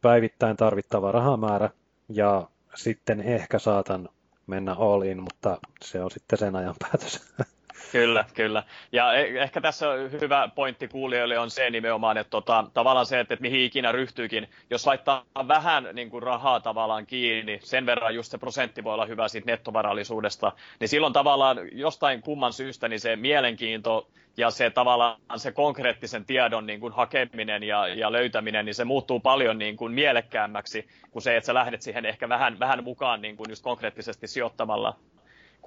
päivittäin 0.02 0.58
tarvittava 0.58 1.12
rahamäärä 1.12 1.70
ja 2.10 2.48
sitten 2.76 3.22
ehkä 3.22 3.60
saatan 3.60 4.10
mennä 4.50 4.74
all 4.74 5.02
in, 5.02 5.24
mutta 5.24 5.58
se 5.84 6.04
on 6.04 6.12
sitten 6.12 6.40
sen 6.40 6.56
ajan 6.56 6.76
päätös. 6.80 7.22
Kyllä, 7.92 8.26
kyllä. 8.34 8.64
Ja 8.92 9.14
e- 9.14 9.42
ehkä 9.42 9.62
tässä 9.62 9.86
hyvä 10.22 10.50
pointti 10.56 10.88
kuulijoille 10.88 11.40
on 11.40 11.50
se 11.50 11.70
nimenomaan, 11.70 12.18
että 12.18 12.30
tota, 12.30 12.66
tavallaan 12.74 13.06
se, 13.06 13.20
että, 13.20 13.34
että 13.34 13.42
mihin 13.42 13.62
ikinä 13.62 13.92
ryhtyykin, 13.92 14.50
jos 14.70 14.88
laittaa 14.88 15.26
vähän 15.48 15.90
niin 15.94 16.10
kuin 16.10 16.24
rahaa 16.24 16.60
tavallaan 16.60 17.06
kiinni, 17.06 17.60
sen 17.64 17.86
verran 17.86 18.16
just 18.16 18.32
se 18.32 18.38
prosentti 18.38 18.84
voi 18.84 18.94
olla 18.94 19.06
hyvä 19.06 19.28
siitä 19.28 19.52
nettovarallisuudesta, 19.52 20.52
niin 20.80 20.90
silloin 20.90 21.14
tavallaan 21.14 21.58
jostain 21.72 22.22
kumman 22.22 22.54
syystä 22.54 22.88
niin 22.88 23.00
se 23.00 23.16
mielenkiinto 23.16 24.08
ja 24.38 24.52
se 24.52 24.70
tavallaan 24.70 25.20
se 25.36 25.52
konkreettisen 25.52 26.26
tiedon 26.26 26.66
niin 26.66 26.80
kuin 26.80 26.94
hakeminen 26.94 27.64
ja, 27.64 27.88
ja 27.88 28.12
löytäminen, 28.12 28.66
niin 28.66 28.76
se 28.76 28.86
muuttuu 28.86 29.20
paljon 29.20 29.58
niin 29.58 29.78
kuin 29.78 29.94
mielekkäämmäksi 29.94 30.88
kuin 31.12 31.24
se, 31.24 31.38
että 31.38 31.46
sä 31.46 31.54
lähdet 31.54 31.82
siihen 31.82 32.06
ehkä 32.06 32.30
vähän, 32.30 32.60
vähän 32.60 32.84
mukaan 32.84 33.22
niin 33.22 33.38
kuin 33.38 33.50
just 33.50 33.64
konkreettisesti 33.64 34.28
sijoittamalla 34.28 34.96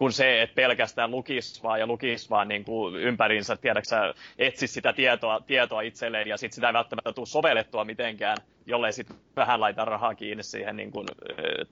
kuin 0.02 0.12
se, 0.12 0.42
että 0.42 0.54
pelkästään 0.54 1.10
lukisi 1.10 1.62
vaan 1.62 1.80
ja 1.80 1.86
lukisi 1.86 2.30
vaan 2.30 2.48
niin 2.48 2.64
kuin 2.64 2.96
ympäriinsä, 2.96 3.56
tiedäksä, 3.56 4.14
etsisi 4.38 4.74
sitä 4.74 4.92
tietoa, 4.92 5.40
tietoa 5.46 5.80
itselleen 5.80 6.28
ja 6.28 6.36
sitten 6.36 6.54
sitä 6.54 6.66
ei 6.66 6.72
välttämättä 6.72 7.12
tule 7.12 7.26
sovellettua 7.26 7.84
mitenkään, 7.84 8.36
jollei 8.66 8.92
sitten 8.92 9.16
vähän 9.36 9.60
laita 9.60 9.84
rahaa 9.84 10.14
kiinni 10.14 10.42
siihen 10.42 10.76
niin 10.76 10.92
kuin, 10.92 11.06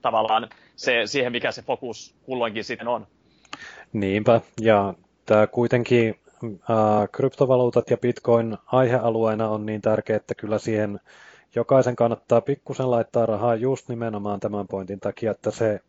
tavallaan 0.01 0.49
se, 0.75 1.01
siihen, 1.05 1.31
mikä 1.31 1.51
se 1.51 1.61
fokus 1.61 2.15
kulloinkin 2.23 2.63
sitten 2.63 2.87
on. 2.87 3.07
Niinpä, 3.93 4.41
ja 4.61 4.93
tämä 5.25 5.47
kuitenkin 5.47 6.15
äh, 6.43 7.09
kryptovaluutat 7.11 7.89
ja 7.89 7.97
bitcoin 7.97 8.57
aihealueena 8.65 9.49
on 9.49 9.65
niin 9.65 9.81
tärkeä, 9.81 10.15
että 10.15 10.35
kyllä 10.35 10.59
siihen 10.59 10.99
jokaisen 11.55 11.95
kannattaa 11.95 12.41
pikkusen 12.41 12.91
laittaa 12.91 13.25
rahaa 13.25 13.55
just 13.55 13.89
nimenomaan 13.89 14.39
tämän 14.39 14.67
pointin 14.67 14.99
takia, 14.99 15.31
että 15.31 15.51
se 15.51 15.79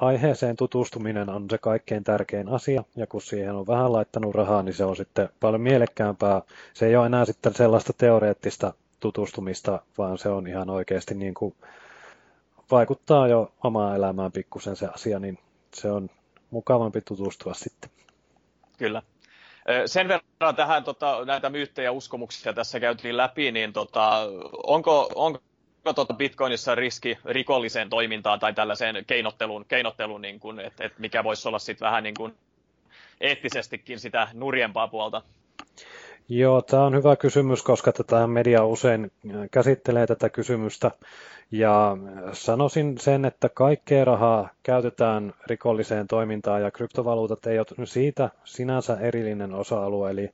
aiheeseen 0.00 0.56
tutustuminen 0.56 1.28
on 1.30 1.46
se 1.50 1.58
kaikkein 1.58 2.04
tärkein 2.04 2.48
asia, 2.48 2.84
ja 2.96 3.06
kun 3.06 3.22
siihen 3.22 3.54
on 3.54 3.66
vähän 3.66 3.92
laittanut 3.92 4.34
rahaa, 4.34 4.62
niin 4.62 4.74
se 4.74 4.84
on 4.84 4.96
sitten 4.96 5.28
paljon 5.40 5.60
mielekkäämpää. 5.60 6.42
Se 6.74 6.86
ei 6.86 6.96
ole 6.96 7.06
enää 7.06 7.24
sitten 7.24 7.54
sellaista 7.54 7.92
teoreettista 7.92 8.74
tutustumista, 9.00 9.82
vaan 9.98 10.18
se 10.18 10.28
on 10.28 10.46
ihan 10.46 10.70
oikeasti 10.70 11.14
niin 11.14 11.34
kuin 11.34 11.54
vaikuttaa 12.70 13.28
jo 13.28 13.52
omaan 13.64 13.96
elämään 13.96 14.32
pikkusen 14.32 14.76
se 14.76 14.86
asia, 14.86 15.18
niin 15.18 15.38
se 15.74 15.90
on 15.90 16.10
mukavampi 16.50 17.00
tutustua 17.00 17.54
sitten. 17.54 17.90
Kyllä. 18.78 19.02
Sen 19.86 20.08
verran 20.08 20.56
tähän 20.56 20.84
tota, 20.84 21.24
näitä 21.24 21.50
myyttejä 21.50 21.84
ja 21.84 21.92
uskomuksia 21.92 22.52
tässä 22.52 22.80
käytiin 22.80 23.16
läpi, 23.16 23.52
niin 23.52 23.72
tota, 23.72 24.10
onko, 24.66 25.10
onko 25.14 25.38
tuota 25.94 26.14
Bitcoinissa 26.14 26.74
riski 26.74 27.18
rikolliseen 27.24 27.90
toimintaan 27.90 28.40
tai 28.40 28.54
tällaiseen 28.54 29.04
keinotteluun, 29.06 29.64
keinotteluun 29.68 30.22
niin 30.22 30.40
kuin, 30.40 30.60
että, 30.60 30.84
että 30.84 31.00
mikä 31.00 31.24
voisi 31.24 31.48
olla 31.48 31.58
sitten 31.58 31.86
vähän 31.86 32.02
niin 32.02 32.14
kuin 32.14 32.34
eettisestikin 33.20 34.00
sitä 34.00 34.28
nurjempaa 34.34 34.88
puolta? 34.88 35.22
Joo, 36.28 36.62
tämä 36.62 36.84
on 36.84 36.94
hyvä 36.94 37.16
kysymys, 37.16 37.62
koska 37.62 37.92
tätä 37.92 38.26
media 38.26 38.64
usein 38.64 39.12
käsittelee 39.50 40.06
tätä 40.06 40.28
kysymystä. 40.28 40.90
Ja 41.50 41.96
sanoisin 42.32 42.98
sen, 42.98 43.24
että 43.24 43.48
kaikkea 43.48 44.04
rahaa 44.04 44.48
käytetään 44.62 45.34
rikolliseen 45.46 46.06
toimintaan 46.06 46.62
ja 46.62 46.70
kryptovaluutat 46.70 47.46
ei 47.46 47.58
ole 47.58 47.86
siitä 47.86 48.30
sinänsä 48.44 48.96
erillinen 49.00 49.54
osa-alue. 49.54 50.10
Eli 50.10 50.30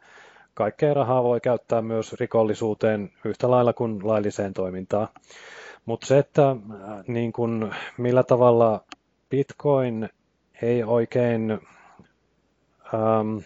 kaikkea 0.57 0.95
rahaa 0.95 1.23
voi 1.23 1.41
käyttää 1.41 1.83
myös 1.83 2.13
rikollisuuteen 2.13 3.13
yhtä 3.25 3.51
lailla 3.51 3.73
kuin 3.73 4.01
lailliseen 4.09 4.53
toimintaan. 4.55 5.09
Mutta 5.87 6.07
se, 6.07 6.19
että 6.19 6.51
äh, 6.51 6.57
niin 7.07 7.33
kun, 7.33 7.75
millä 7.99 8.23
tavalla 8.23 8.85
Bitcoin 9.31 10.09
ei 10.63 10.85
oikein, 10.85 11.51
ähm, 12.95 13.39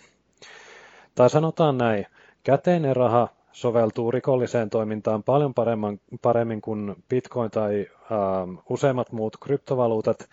tai 1.14 1.30
sanotaan 1.30 1.78
näin, 1.78 2.06
käteinen 2.44 2.96
raha 2.96 3.28
soveltuu 3.52 4.10
rikolliseen 4.10 4.70
toimintaan 4.70 5.22
paljon 5.22 5.54
paremmin, 5.54 6.00
paremmin 6.22 6.60
kuin 6.60 6.96
Bitcoin 7.08 7.50
tai 7.50 7.86
ähm, 8.12 8.54
useimmat 8.68 9.12
muut 9.12 9.36
kryptovaluutat, 9.36 10.28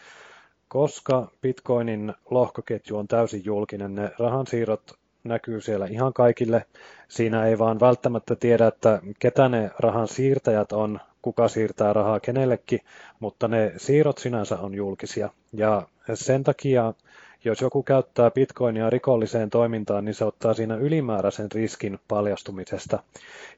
koska 0.67 1.28
Bitcoinin 1.41 2.13
lohkoketju 2.30 2.97
on 2.97 3.07
täysin 3.07 3.41
julkinen. 3.45 3.95
Ne 3.95 4.11
rahansiirrot 4.19 4.97
näkyy 5.28 5.61
siellä 5.61 5.86
ihan 5.86 6.13
kaikille. 6.13 6.65
Siinä 7.07 7.45
ei 7.45 7.59
vaan 7.59 7.80
välttämättä 7.80 8.36
tiedä, 8.36 8.67
että 8.67 9.01
ketä 9.19 9.49
ne 9.49 9.71
rahan 9.80 10.07
siirtäjät 10.07 10.71
on, 10.71 10.99
kuka 11.21 11.47
siirtää 11.47 11.93
rahaa 11.93 12.19
kenellekin, 12.19 12.80
mutta 13.19 13.47
ne 13.47 13.73
siirrot 13.78 14.17
sinänsä 14.17 14.59
on 14.59 14.73
julkisia. 14.73 15.30
Ja 15.53 15.88
sen 16.13 16.43
takia, 16.43 16.93
jos 17.45 17.61
joku 17.61 17.84
käyttää 17.84 18.32
bitcoinia 18.32 18.89
rikolliseen 18.89 19.49
toimintaan, 19.49 20.05
niin 20.05 20.15
se 20.15 20.25
ottaa 20.25 20.53
siinä 20.53 20.75
ylimääräisen 20.75 21.51
riskin 21.51 21.99
paljastumisesta. 22.07 23.03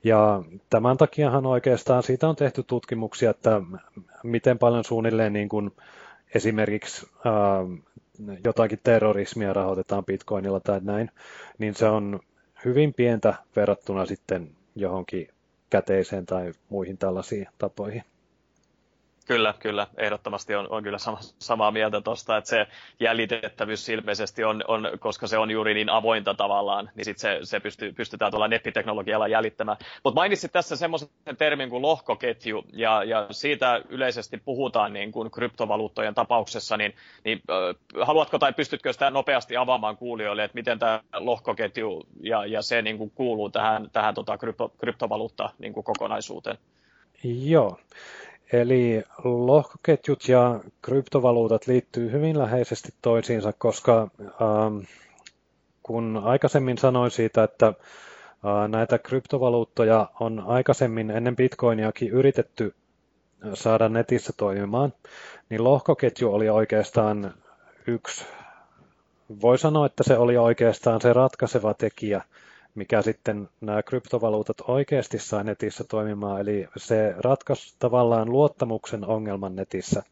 Ja 0.04 0.44
tämän 0.70 0.98
takiahan 0.98 1.46
oikeastaan 1.46 2.04
siitä 2.04 2.30
on 2.30 2.36
tehty 2.36 2.64
tutkimuksia, 2.64 3.30
että 3.30 3.62
miten 4.24 4.60
paljon 4.60 4.84
suunnilleen 4.84 5.34
niin 5.34 5.50
kuin 5.50 5.72
esimerkiksi 6.36 7.08
jotakin 8.46 8.80
terrorismia 8.84 9.54
rahoitetaan 9.54 10.06
bitcoinilla 10.06 10.60
tai 10.60 10.80
näin, 10.84 11.12
niin 11.58 11.76
se 11.76 11.86
on 11.86 12.20
hyvin 12.66 12.94
pientä 12.94 13.34
verrattuna 13.56 14.06
sitten 14.06 14.50
johonkin 14.76 15.28
käteiseen 15.70 16.26
tai 16.26 16.54
muihin 16.70 16.98
tällaisiin 16.98 17.48
tapoihin. 17.58 18.04
Kyllä, 19.30 19.54
kyllä. 19.60 19.88
Ehdottomasti 19.98 20.56
on, 20.56 20.68
on 20.70 20.84
kyllä 20.84 20.98
sama, 20.98 21.18
samaa 21.22 21.72
mieltä 21.72 22.02
tuosta, 22.02 22.38
että 22.38 22.50
se 22.50 22.68
jäljitettävyys 23.00 23.90
ilmeisesti 23.90 24.44
on, 24.44 24.64
on, 24.68 24.88
koska 25.00 25.28
se 25.28 25.38
on 25.38 25.52
juuri 25.52 25.74
niin 25.74 25.90
avointa 25.90 26.34
tavallaan, 26.34 26.90
niin 26.96 27.06
sit 27.06 27.18
se, 27.18 27.40
se 27.44 27.60
pystyy, 27.60 27.94
pystytään 27.94 28.32
tuolla 28.32 28.48
nettiteknologialla 28.48 29.28
jäljittämään. 29.28 29.78
Mutta 30.04 30.20
mainitsit 30.20 30.52
tässä 30.52 30.76
semmoisen 30.76 31.10
termin 31.38 31.70
kuin 31.70 31.82
lohkoketju, 31.82 32.64
ja, 32.74 33.04
ja 33.04 33.28
siitä 33.32 33.82
yleisesti 33.90 34.38
puhutaan 34.38 34.94
niin 34.94 35.12
kuin 35.12 35.32
kryptovaluuttojen 35.32 36.16
tapauksessa, 36.16 36.78
niin, 36.78 36.96
niin 37.24 37.42
äh, 37.50 38.06
haluatko 38.08 38.40
tai 38.40 38.54
pystytkö 38.54 38.94
sitä 38.94 39.12
nopeasti 39.12 39.58
avaamaan 39.58 39.98
kuulijoille, 39.98 40.44
että 40.44 40.56
miten 40.56 40.80
tämä 40.80 41.02
lohkoketju 41.14 42.04
ja, 42.22 42.46
ja 42.46 42.62
se 42.62 42.82
niin 42.82 42.98
kuin 42.98 43.12
kuuluu 43.16 43.50
tähän, 43.50 43.90
tähän 43.94 44.14
tota 44.14 44.38
krypto, 44.38 44.74
kryptovaluutta 44.78 45.50
niin 45.60 45.74
kuin 45.74 45.84
kokonaisuuteen? 45.84 46.58
Joo. 47.24 47.78
Eli 48.54 49.04
lohkoketjut 49.24 50.28
ja 50.28 50.60
kryptovaluutat 50.82 51.68
liittyy 51.68 52.12
hyvin 52.12 52.40
läheisesti 52.40 52.90
toisiinsa, 53.02 53.54
koska 53.58 54.08
ähm, 54.22 54.78
kun 55.84 56.22
aikaisemmin 56.24 56.78
sanoin 56.78 57.12
siitä, 57.12 57.44
että 57.44 57.68
äh, 57.68 57.74
näitä 58.70 58.98
kryptovaluuttoja 58.98 60.10
on 60.20 60.44
aikaisemmin 60.48 61.12
ennen 61.12 61.36
bitcoiniakin 61.36 62.10
yritetty 62.10 62.74
saada 63.54 63.90
netissä 63.90 64.34
toimimaan, 64.38 64.94
niin 65.50 65.64
lohkoketju 65.64 66.34
oli 66.34 66.50
oikeastaan 66.50 67.34
yksi, 67.88 68.26
voi 69.42 69.58
sanoa, 69.58 69.86
että 69.86 70.04
se 70.04 70.18
oli 70.18 70.38
oikeastaan 70.38 71.02
se 71.02 71.14
ratkaiseva 71.14 71.74
tekijä 71.74 72.22
mikä 72.76 73.02
sitten 73.02 73.50
nämä 73.62 73.84
kryptovaluutat 73.84 74.58
oikeasti 74.68 75.20
saa 75.20 75.44
netissä 75.44 75.84
toimimaan, 75.84 76.42
eli 76.42 76.68
se 76.78 77.14
ratkaisi 77.18 77.76
tavallaan 77.80 78.30
luottamuksen 78.30 79.06
ongelman 79.06 79.56
netissä. 79.56 80.04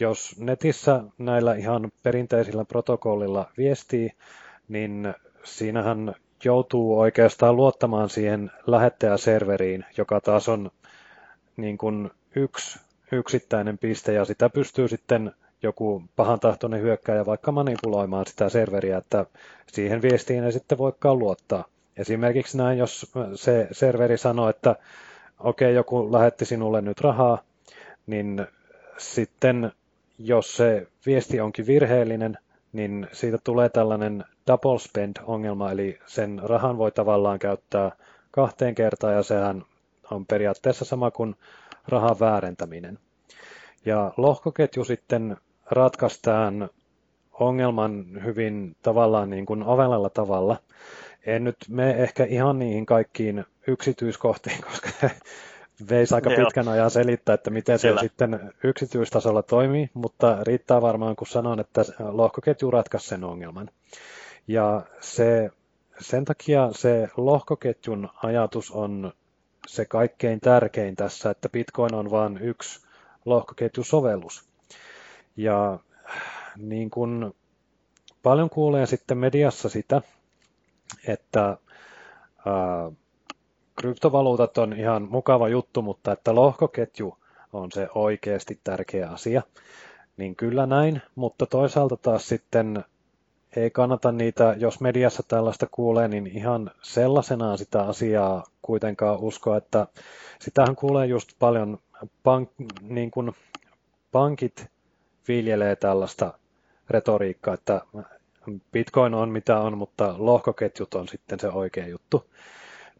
Jos 0.00 0.36
netissä 0.40 1.04
näillä 1.18 1.54
ihan 1.54 1.92
perinteisillä 2.02 2.64
protokollilla 2.64 3.50
viestii, 3.56 4.10
niin 4.68 5.14
siinähän 5.44 6.14
joutuu 6.44 7.00
oikeastaan 7.00 7.56
luottamaan 7.56 8.08
siihen 8.10 8.50
lähettäjäserveriin, 8.66 9.84
joka 9.96 10.20
taas 10.20 10.48
on 10.48 10.70
niin 11.56 11.78
kuin 11.78 12.10
yksi 12.36 12.78
yksittäinen 13.12 13.78
piste, 13.78 14.12
ja 14.12 14.24
sitä 14.24 14.50
pystyy 14.50 14.88
sitten 14.88 15.32
joku 15.62 16.02
pahantahtoinen 16.16 16.80
hyökkäjä 16.80 17.26
vaikka 17.26 17.52
manipuloimaan 17.52 18.26
sitä 18.26 18.48
serveriä, 18.48 18.98
että 18.98 19.26
siihen 19.72 20.02
viestiin 20.02 20.44
ei 20.44 20.52
sitten 20.52 20.78
voikaan 20.78 21.18
luottaa. 21.18 21.64
Esimerkiksi 21.96 22.58
näin, 22.58 22.78
jos 22.78 23.12
se 23.34 23.68
serveri 23.72 24.18
sanoo, 24.18 24.48
että 24.48 24.76
okei, 25.40 25.66
okay, 25.66 25.74
joku 25.74 26.12
lähetti 26.12 26.44
sinulle 26.44 26.80
nyt 26.80 27.00
rahaa, 27.00 27.38
niin 28.06 28.46
sitten 28.98 29.72
jos 30.18 30.56
se 30.56 30.86
viesti 31.06 31.40
onkin 31.40 31.66
virheellinen, 31.66 32.38
niin 32.72 33.08
siitä 33.12 33.38
tulee 33.44 33.68
tällainen 33.68 34.24
double 34.46 34.78
spend-ongelma, 34.78 35.70
eli 35.70 35.98
sen 36.06 36.40
rahan 36.44 36.78
voi 36.78 36.92
tavallaan 36.92 37.38
käyttää 37.38 37.92
kahteen 38.30 38.74
kertaan, 38.74 39.14
ja 39.14 39.22
sehän 39.22 39.64
on 40.10 40.26
periaatteessa 40.26 40.84
sama 40.84 41.10
kuin 41.10 41.36
rahan 41.88 42.16
väärentäminen. 42.20 42.98
Ja 43.84 44.12
lohkoketju 44.16 44.84
sitten 44.84 45.36
ratkaistaan 45.70 46.70
ongelman 47.32 48.06
hyvin 48.24 48.76
tavallaan 48.82 49.30
niin 49.30 49.46
kuin 49.46 49.62
ovelalla 49.62 50.10
tavalla. 50.10 50.56
En 51.26 51.44
nyt 51.44 51.56
me 51.68 51.90
ehkä 51.90 52.24
ihan 52.24 52.58
niihin 52.58 52.86
kaikkiin 52.86 53.44
yksityiskohtiin, 53.66 54.62
koska 54.70 55.10
veisi 55.90 56.14
aika 56.14 56.30
pitkän 56.30 56.68
ajan 56.68 56.90
selittää, 56.90 57.34
että 57.34 57.50
miten 57.50 57.78
se 57.78 57.94
sitten 58.00 58.52
yksityistasolla 58.64 59.42
toimii, 59.42 59.90
mutta 59.94 60.44
riittää 60.44 60.82
varmaan, 60.82 61.16
kun 61.16 61.26
sanon, 61.26 61.60
että 61.60 61.84
lohkoketju 61.98 62.70
ratkaisi 62.70 63.08
sen 63.08 63.24
ongelman. 63.24 63.70
Ja 64.48 64.82
se, 65.00 65.50
sen 66.00 66.24
takia 66.24 66.68
se 66.72 67.08
lohkoketjun 67.16 68.08
ajatus 68.22 68.70
on 68.70 69.12
se 69.66 69.84
kaikkein 69.84 70.40
tärkein 70.40 70.96
tässä, 70.96 71.30
että 71.30 71.48
Bitcoin 71.48 71.94
on 71.94 72.10
vain 72.10 72.38
yksi 72.38 72.86
lohkoketjusovellus. 73.24 74.44
Ja 75.36 75.78
niin 76.56 76.90
kuin 76.90 77.34
paljon 78.22 78.50
kuulee 78.50 78.86
sitten 78.86 79.18
mediassa 79.18 79.68
sitä, 79.68 80.02
että 81.06 81.56
ää, 82.46 82.92
kryptovaluutat 83.80 84.58
on 84.58 84.72
ihan 84.72 85.02
mukava 85.10 85.48
juttu, 85.48 85.82
mutta 85.82 86.12
että 86.12 86.34
lohkoketju 86.34 87.18
on 87.52 87.72
se 87.72 87.88
oikeasti 87.94 88.60
tärkeä 88.64 89.10
asia. 89.10 89.42
Niin 90.16 90.36
kyllä 90.36 90.66
näin, 90.66 91.02
mutta 91.14 91.46
toisaalta 91.46 91.96
taas 91.96 92.28
sitten 92.28 92.84
ei 93.56 93.70
kannata 93.70 94.12
niitä, 94.12 94.54
jos 94.58 94.80
mediassa 94.80 95.22
tällaista 95.28 95.66
kuulee, 95.70 96.08
niin 96.08 96.26
ihan 96.26 96.70
sellaisenaan 96.82 97.58
sitä 97.58 97.82
asiaa 97.82 98.44
kuitenkaan 98.62 99.18
uskoa, 99.18 99.56
että 99.56 99.86
sitähän 100.40 100.76
kuulee 100.76 101.06
just 101.06 101.28
paljon, 101.38 101.78
pank, 102.22 102.50
niin 102.82 103.10
kuin 103.10 103.32
pankit 104.12 104.66
viljelee 105.28 105.76
tällaista 105.76 106.38
retoriikkaa, 106.90 107.54
että 107.54 107.80
Bitcoin 108.72 109.14
on 109.14 109.28
mitä 109.28 109.60
on, 109.60 109.78
mutta 109.78 110.14
lohkoketjut 110.18 110.94
on 110.94 111.08
sitten 111.08 111.40
se 111.40 111.48
oikea 111.48 111.86
juttu. 111.86 112.30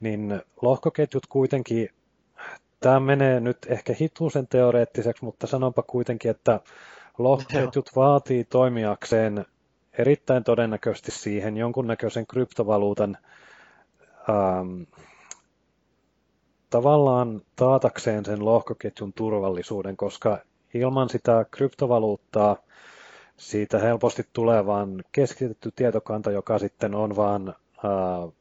Niin 0.00 0.42
lohkoketjut 0.62 1.26
kuitenkin, 1.26 1.88
tämä 2.80 3.00
menee 3.00 3.40
nyt 3.40 3.58
ehkä 3.68 3.94
hituisen 4.00 4.46
teoreettiseksi, 4.46 5.24
mutta 5.24 5.46
sanonpa 5.46 5.82
kuitenkin, 5.82 6.30
että 6.30 6.60
lohkoketjut 7.18 7.90
vaatii 7.96 8.44
toimijakseen 8.44 9.44
erittäin 9.98 10.44
todennäköisesti 10.44 11.10
siihen 11.10 11.56
jonkunnäköisen 11.56 12.26
kryptovaluutan 12.26 13.18
ähm, 14.30 14.82
tavallaan 16.70 17.42
taatakseen 17.56 18.24
sen 18.24 18.44
lohkoketjun 18.44 19.12
turvallisuuden, 19.12 19.96
koska 19.96 20.38
ilman 20.74 21.08
sitä 21.08 21.46
kryptovaluuttaa 21.50 22.56
siitä 23.42 23.78
helposti 23.78 24.22
tulee 24.32 24.66
vain 24.66 25.04
keskitetty 25.12 25.72
tietokanta, 25.76 26.30
joka 26.30 26.58
sitten 26.58 26.94
on 26.94 27.16
vain 27.16 27.48
äh, 27.48 28.32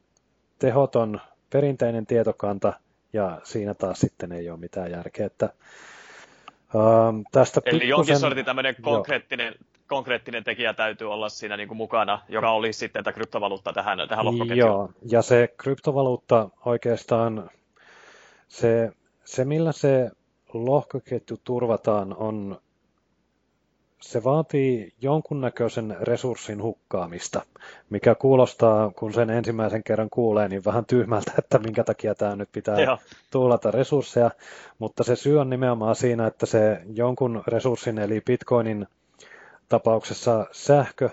tehoton 0.58 1.20
perinteinen 1.50 2.06
tietokanta, 2.06 2.72
ja 3.12 3.40
siinä 3.44 3.74
taas 3.74 4.00
sitten 4.00 4.32
ei 4.32 4.50
ole 4.50 4.58
mitään 4.58 4.90
järkeä. 4.90 5.26
Että, 5.26 5.44
ähm, 6.74 7.20
tästä 7.32 7.60
Eli 7.64 7.70
pikkusen... 7.70 7.88
jonkin 7.88 8.18
sortin 8.18 8.44
tämmöinen 8.44 8.76
konkreettinen, 8.82 9.54
konkreettinen 9.86 10.44
tekijä 10.44 10.74
täytyy 10.74 11.12
olla 11.12 11.28
siinä 11.28 11.56
niin 11.56 11.68
kuin 11.68 11.78
mukana, 11.78 12.20
joka 12.28 12.50
olisi 12.50 12.78
sitten 12.78 13.04
tätä 13.04 13.14
kryptovaluutta 13.14 13.72
tähän, 13.72 13.98
tähän 14.08 14.24
lohkoketjuun. 14.24 14.58
Joo, 14.58 14.90
ja 15.10 15.22
se 15.22 15.54
kryptovaluutta 15.56 16.48
oikeastaan, 16.64 17.50
se, 18.48 18.92
se 19.24 19.44
millä 19.44 19.72
se 19.72 20.10
lohkoketju 20.52 21.36
turvataan, 21.44 22.14
on 22.16 22.60
se 24.02 24.24
vaatii 24.24 24.92
jonkunnäköisen 25.00 25.96
resurssin 26.00 26.62
hukkaamista, 26.62 27.42
mikä 27.90 28.14
kuulostaa, 28.14 28.90
kun 28.90 29.12
sen 29.12 29.30
ensimmäisen 29.30 29.82
kerran 29.82 30.10
kuulee, 30.10 30.48
niin 30.48 30.64
vähän 30.64 30.84
tyhmältä, 30.84 31.32
että 31.38 31.58
minkä 31.58 31.84
takia 31.84 32.14
tämä 32.14 32.36
nyt 32.36 32.48
pitää 32.52 32.80
Joo. 32.80 32.98
tuulata 33.30 33.70
resursseja, 33.70 34.30
mutta 34.78 35.04
se 35.04 35.16
syy 35.16 35.40
on 35.40 35.50
nimenomaan 35.50 35.96
siinä, 35.96 36.26
että 36.26 36.46
se 36.46 36.80
jonkun 36.94 37.42
resurssin, 37.46 37.98
eli 37.98 38.20
bitcoinin 38.26 38.86
tapauksessa 39.68 40.46
sähkö, 40.52 41.10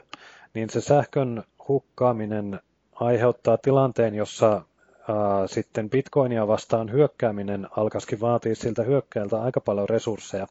niin 0.53 0.69
se 0.69 0.81
sähkön 0.81 1.43
hukkaaminen 1.67 2.59
aiheuttaa 2.95 3.57
tilanteen, 3.57 4.15
jossa 4.15 4.51
ää, 4.51 5.47
sitten 5.47 5.89
bitcoinia 5.89 6.47
vastaan 6.47 6.91
hyökkääminen 6.91 7.67
alkaisikin 7.77 8.21
vaatia 8.21 8.55
siltä 8.55 8.83
hyökkäältä 8.83 9.41
aika 9.41 9.61
paljon 9.61 9.89
resursseja 9.89 10.47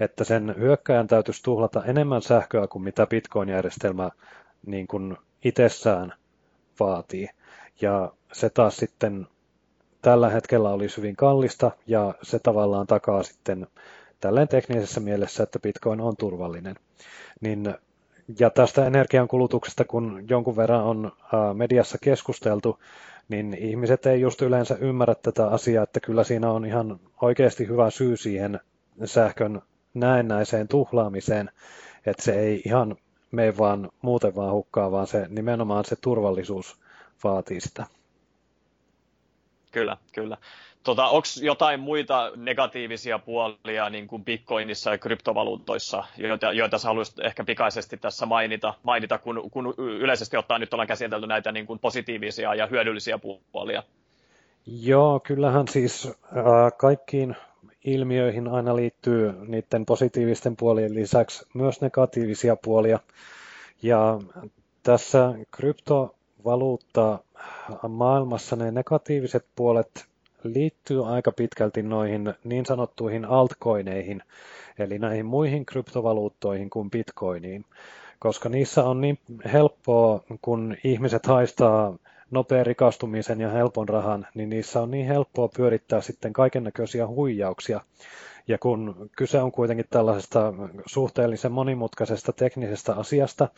että 0.00 0.24
sen 0.24 0.54
hyökkäjän 0.58 1.06
täytyisi 1.06 1.42
tuhlata 1.42 1.84
enemmän 1.84 2.22
sähköä 2.22 2.66
kuin 2.66 2.82
mitä 2.82 3.06
Bitcoin-järjestelmä 3.06 4.10
niin 4.66 4.86
kuin 4.86 5.16
itsessään 5.44 6.12
vaatii. 6.80 7.28
Ja 7.80 8.12
se 8.32 8.50
taas 8.50 8.76
sitten 8.76 9.26
tällä 10.02 10.30
hetkellä 10.30 10.70
olisi 10.70 10.96
hyvin 10.96 11.16
kallista 11.16 11.70
ja 11.86 12.14
se 12.22 12.38
tavallaan 12.38 12.86
takaa 12.86 13.22
sitten 13.22 13.66
tälleen 14.20 14.48
teknisessä 14.48 15.00
mielessä, 15.00 15.42
että 15.42 15.58
Bitcoin 15.58 16.00
on 16.00 16.16
turvallinen. 16.16 16.74
Niin, 17.40 17.74
ja 18.38 18.50
tästä 18.50 18.86
energiankulutuksesta, 18.86 19.84
kun 19.84 20.24
jonkun 20.28 20.56
verran 20.56 20.84
on 20.84 21.12
mediassa 21.54 21.98
keskusteltu, 22.02 22.78
niin 23.28 23.54
ihmiset 23.54 24.06
ei 24.06 24.20
just 24.20 24.42
yleensä 24.42 24.76
ymmärrä 24.80 25.14
tätä 25.14 25.46
asiaa, 25.46 25.84
että 25.84 26.00
kyllä 26.00 26.24
siinä 26.24 26.50
on 26.50 26.64
ihan 26.64 27.00
oikeasti 27.22 27.68
hyvä 27.68 27.90
syy 27.90 28.16
siihen 28.16 28.60
sähkön 29.04 29.62
näennäiseen 29.94 30.68
tuhlaamiseen, 30.68 31.50
että 32.06 32.22
se 32.22 32.40
ei 32.40 32.62
ihan 32.64 32.96
mene 33.30 33.58
vaan 33.58 33.90
muuten 34.02 34.34
vaan 34.34 34.52
hukkaa, 34.52 34.90
vaan 34.90 35.06
se 35.06 35.26
nimenomaan 35.28 35.84
se 35.84 35.96
turvallisuus 35.96 36.76
vaatii 37.24 37.60
sitä. 37.60 37.86
Kyllä, 39.72 39.96
kyllä. 40.12 40.36
Tota, 40.82 41.06
Onko 41.06 41.28
jotain 41.42 41.80
muita 41.80 42.32
negatiivisia 42.36 43.18
puolia 43.18 43.90
niin 43.90 44.06
kuin 44.06 44.24
Bitcoinissa 44.24 44.90
ja 44.90 44.98
kryptovaluutoissa, 44.98 46.04
joita, 46.16 46.52
joita 46.52 46.78
sä 46.78 46.88
haluaisit 46.88 47.18
ehkä 47.18 47.44
pikaisesti 47.44 47.96
tässä 47.96 48.26
mainita, 48.26 48.74
mainita 48.82 49.18
kun, 49.18 49.50
kun 49.50 49.74
yleisesti 49.78 50.36
ottaen 50.36 50.60
nyt 50.60 50.74
ollaan 50.74 50.88
käsitelty 50.88 51.26
näitä 51.26 51.52
niin 51.52 51.66
kuin 51.66 51.78
positiivisia 51.78 52.54
ja 52.54 52.66
hyödyllisiä 52.66 53.18
puolia? 53.52 53.82
Joo, 54.66 55.20
kyllähän 55.20 55.68
siis 55.68 56.06
äh, 56.06 56.12
kaikkiin 56.76 57.36
ilmiöihin 57.84 58.48
aina 58.48 58.76
liittyy 58.76 59.32
niiden 59.48 59.86
positiivisten 59.86 60.56
puolien 60.56 60.94
lisäksi 60.94 61.46
myös 61.54 61.80
negatiivisia 61.80 62.56
puolia. 62.56 62.98
Ja 63.82 64.20
tässä 64.82 65.34
kryptovaluutta 65.50 67.18
maailmassa 67.88 68.56
ne 68.56 68.70
negatiiviset 68.70 69.46
puolet 69.56 70.06
liittyy 70.44 71.14
aika 71.14 71.32
pitkälti 71.32 71.82
noihin 71.82 72.34
niin 72.44 72.66
sanottuihin 72.66 73.24
altcoineihin, 73.24 74.22
eli 74.78 74.98
näihin 74.98 75.26
muihin 75.26 75.66
kryptovaluuttoihin 75.66 76.70
kuin 76.70 76.90
bitcoiniin, 76.90 77.64
koska 78.18 78.48
niissä 78.48 78.84
on 78.84 79.00
niin 79.00 79.18
helppoa, 79.52 80.24
kun 80.42 80.76
ihmiset 80.84 81.26
haistaa 81.26 81.96
nopean 82.32 82.66
rikastumisen 82.66 83.40
ja 83.40 83.50
helpon 83.50 83.88
rahan, 83.88 84.26
niin 84.34 84.48
niissä 84.48 84.80
on 84.82 84.90
niin 84.90 85.06
helppoa 85.06 85.48
pyörittää 85.56 86.00
sitten 86.00 86.32
kaiken 86.32 86.64
näköisiä 86.64 87.06
huijauksia. 87.06 87.80
Ja 88.48 88.58
kun 88.58 89.10
kyse 89.16 89.40
on 89.40 89.52
kuitenkin 89.52 89.86
tällaisesta 89.90 90.52
suhteellisen 90.86 91.52
monimutkaisesta 91.52 92.32
teknisestä 92.32 92.94
asiasta, 92.94 93.48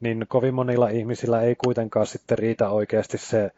niin 0.00 0.24
kovin 0.28 0.54
monilla 0.54 0.88
ihmisillä 0.88 1.40
ei 1.42 1.54
kuitenkaan 1.54 2.06
sitten 2.06 2.38
riitä 2.38 2.68
oikeasti 2.70 3.18
se 3.18 3.50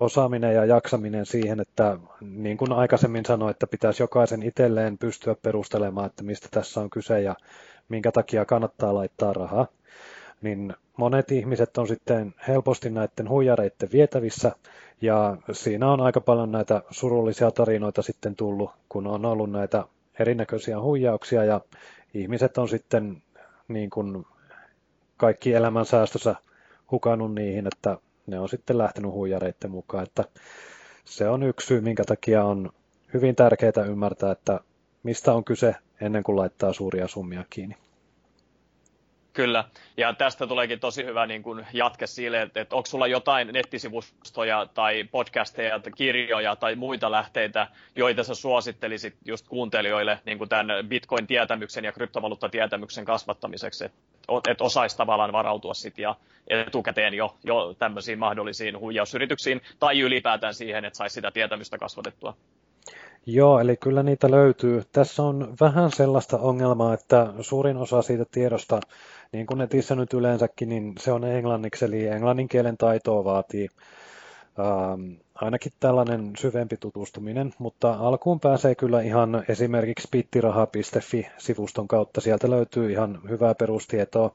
osaaminen 0.00 0.54
ja 0.54 0.64
jaksaminen 0.64 1.26
siihen, 1.26 1.60
että 1.60 1.98
niin 2.20 2.56
kuin 2.56 2.72
aikaisemmin 2.72 3.24
sanoin, 3.26 3.50
että 3.50 3.66
pitäisi 3.66 4.02
jokaisen 4.02 4.42
itselleen 4.42 4.98
pystyä 4.98 5.34
perustelemaan, 5.42 6.06
että 6.06 6.22
mistä 6.22 6.48
tässä 6.50 6.80
on 6.80 6.90
kyse 6.90 7.20
ja 7.20 7.34
minkä 7.88 8.12
takia 8.12 8.44
kannattaa 8.44 8.94
laittaa 8.94 9.32
rahaa 9.32 9.66
niin 10.42 10.74
monet 10.96 11.32
ihmiset 11.32 11.78
on 11.78 11.88
sitten 11.88 12.34
helposti 12.48 12.90
näiden 12.90 13.28
huijareiden 13.28 13.88
vietävissä, 13.92 14.52
ja 15.00 15.36
siinä 15.52 15.92
on 15.92 16.00
aika 16.00 16.20
paljon 16.20 16.52
näitä 16.52 16.82
surullisia 16.90 17.50
tarinoita 17.50 18.02
sitten 18.02 18.36
tullut, 18.36 18.70
kun 18.88 19.06
on 19.06 19.24
ollut 19.24 19.50
näitä 19.50 19.84
erinäköisiä 20.18 20.80
huijauksia, 20.80 21.44
ja 21.44 21.60
ihmiset 22.14 22.58
on 22.58 22.68
sitten 22.68 23.22
niin 23.68 23.90
kuin 23.90 24.26
kaikki 25.16 25.52
elämän 25.52 25.86
säästössä 25.86 26.34
hukannut 26.90 27.34
niihin, 27.34 27.66
että 27.66 27.98
ne 28.26 28.38
on 28.38 28.48
sitten 28.48 28.78
lähtenyt 28.78 29.10
huijareiden 29.10 29.70
mukaan, 29.70 30.02
että 30.02 30.24
se 31.04 31.28
on 31.28 31.42
yksi 31.42 31.66
syy, 31.66 31.80
minkä 31.80 32.04
takia 32.04 32.44
on 32.44 32.72
hyvin 33.14 33.36
tärkeää 33.36 33.84
ymmärtää, 33.88 34.32
että 34.32 34.60
mistä 35.02 35.32
on 35.32 35.44
kyse 35.44 35.74
ennen 36.00 36.22
kuin 36.22 36.36
laittaa 36.36 36.72
suuria 36.72 37.08
summia 37.08 37.44
kiinni. 37.50 37.83
Kyllä, 39.34 39.64
ja 39.96 40.12
tästä 40.12 40.46
tuleekin 40.46 40.80
tosi 40.80 41.04
hyvä 41.04 41.26
niin 41.26 41.42
kuin 41.42 41.66
jatke 41.72 42.06
sille, 42.06 42.42
että, 42.42 42.60
että 42.60 42.76
onko 42.76 42.86
sulla 42.86 43.06
jotain 43.06 43.48
nettisivustoja 43.52 44.66
tai 44.74 45.04
podcasteja 45.04 45.78
tai 45.78 45.92
kirjoja 45.92 46.56
tai 46.56 46.76
muita 46.76 47.10
lähteitä, 47.10 47.66
joita 47.96 48.24
sä 48.24 48.34
suosittelisit 48.34 49.14
just 49.24 49.48
kuuntelijoille 49.48 50.18
niin 50.26 50.38
kuin 50.38 50.48
tämän 50.48 50.66
Bitcoin-tietämyksen 50.88 51.84
ja 51.84 51.92
kryptovaluutta-tietämyksen 51.92 53.04
kasvattamiseksi, 53.04 53.84
että 53.84 54.50
et 54.50 54.60
osaisi 54.60 54.96
tavallaan 54.96 55.32
varautua 55.32 55.74
sitten 55.74 56.02
ja 56.02 56.16
etukäteen 56.48 57.14
jo, 57.14 57.36
jo 57.44 57.74
tämmöisiin 57.78 58.18
mahdollisiin 58.18 58.78
huijausyrityksiin 58.78 59.60
tai 59.78 60.00
ylipäätään 60.00 60.54
siihen, 60.54 60.84
että 60.84 60.96
saisi 60.96 61.14
sitä 61.14 61.30
tietämystä 61.30 61.78
kasvatettua. 61.78 62.36
Joo, 63.26 63.60
eli 63.60 63.76
kyllä 63.76 64.02
niitä 64.02 64.30
löytyy. 64.30 64.82
Tässä 64.92 65.22
on 65.22 65.54
vähän 65.60 65.90
sellaista 65.92 66.38
ongelmaa, 66.38 66.94
että 66.94 67.32
suurin 67.40 67.76
osa 67.76 68.02
siitä 68.02 68.24
tiedosta, 68.30 68.80
niin 69.34 69.46
kuin 69.46 69.58
netissä 69.58 69.94
nyt 69.94 70.12
yleensäkin, 70.12 70.68
niin 70.68 70.92
se 71.00 71.12
on 71.12 71.24
englanniksi, 71.24 71.84
eli 71.84 72.06
englannin 72.06 72.48
kielen 72.48 72.76
taitoa 72.76 73.24
vaatii 73.24 73.68
ähm, 74.58 75.12
ainakin 75.34 75.72
tällainen 75.80 76.32
syvempi 76.38 76.76
tutustuminen, 76.76 77.54
mutta 77.58 77.92
alkuun 77.92 78.40
pääsee 78.40 78.74
kyllä 78.74 79.00
ihan 79.02 79.44
esimerkiksi 79.48 80.08
pittiraha.fi-sivuston 80.10 81.88
kautta. 81.88 82.20
Sieltä 82.20 82.50
löytyy 82.50 82.92
ihan 82.92 83.20
hyvää 83.28 83.54
perustietoa. 83.54 84.30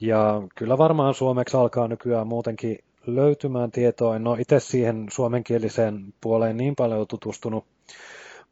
Ja 0.00 0.42
kyllä 0.54 0.78
varmaan 0.78 1.14
suomeksi 1.14 1.56
alkaa 1.56 1.88
nykyään 1.88 2.26
muutenkin 2.26 2.78
löytymään 3.06 3.70
tietoa. 3.70 4.16
En 4.16 4.26
ole 4.26 4.40
itse 4.40 4.60
siihen 4.60 5.06
suomenkieliseen 5.10 6.14
puoleen 6.20 6.56
niin 6.56 6.76
paljon 6.76 7.06
tutustunut, 7.06 7.64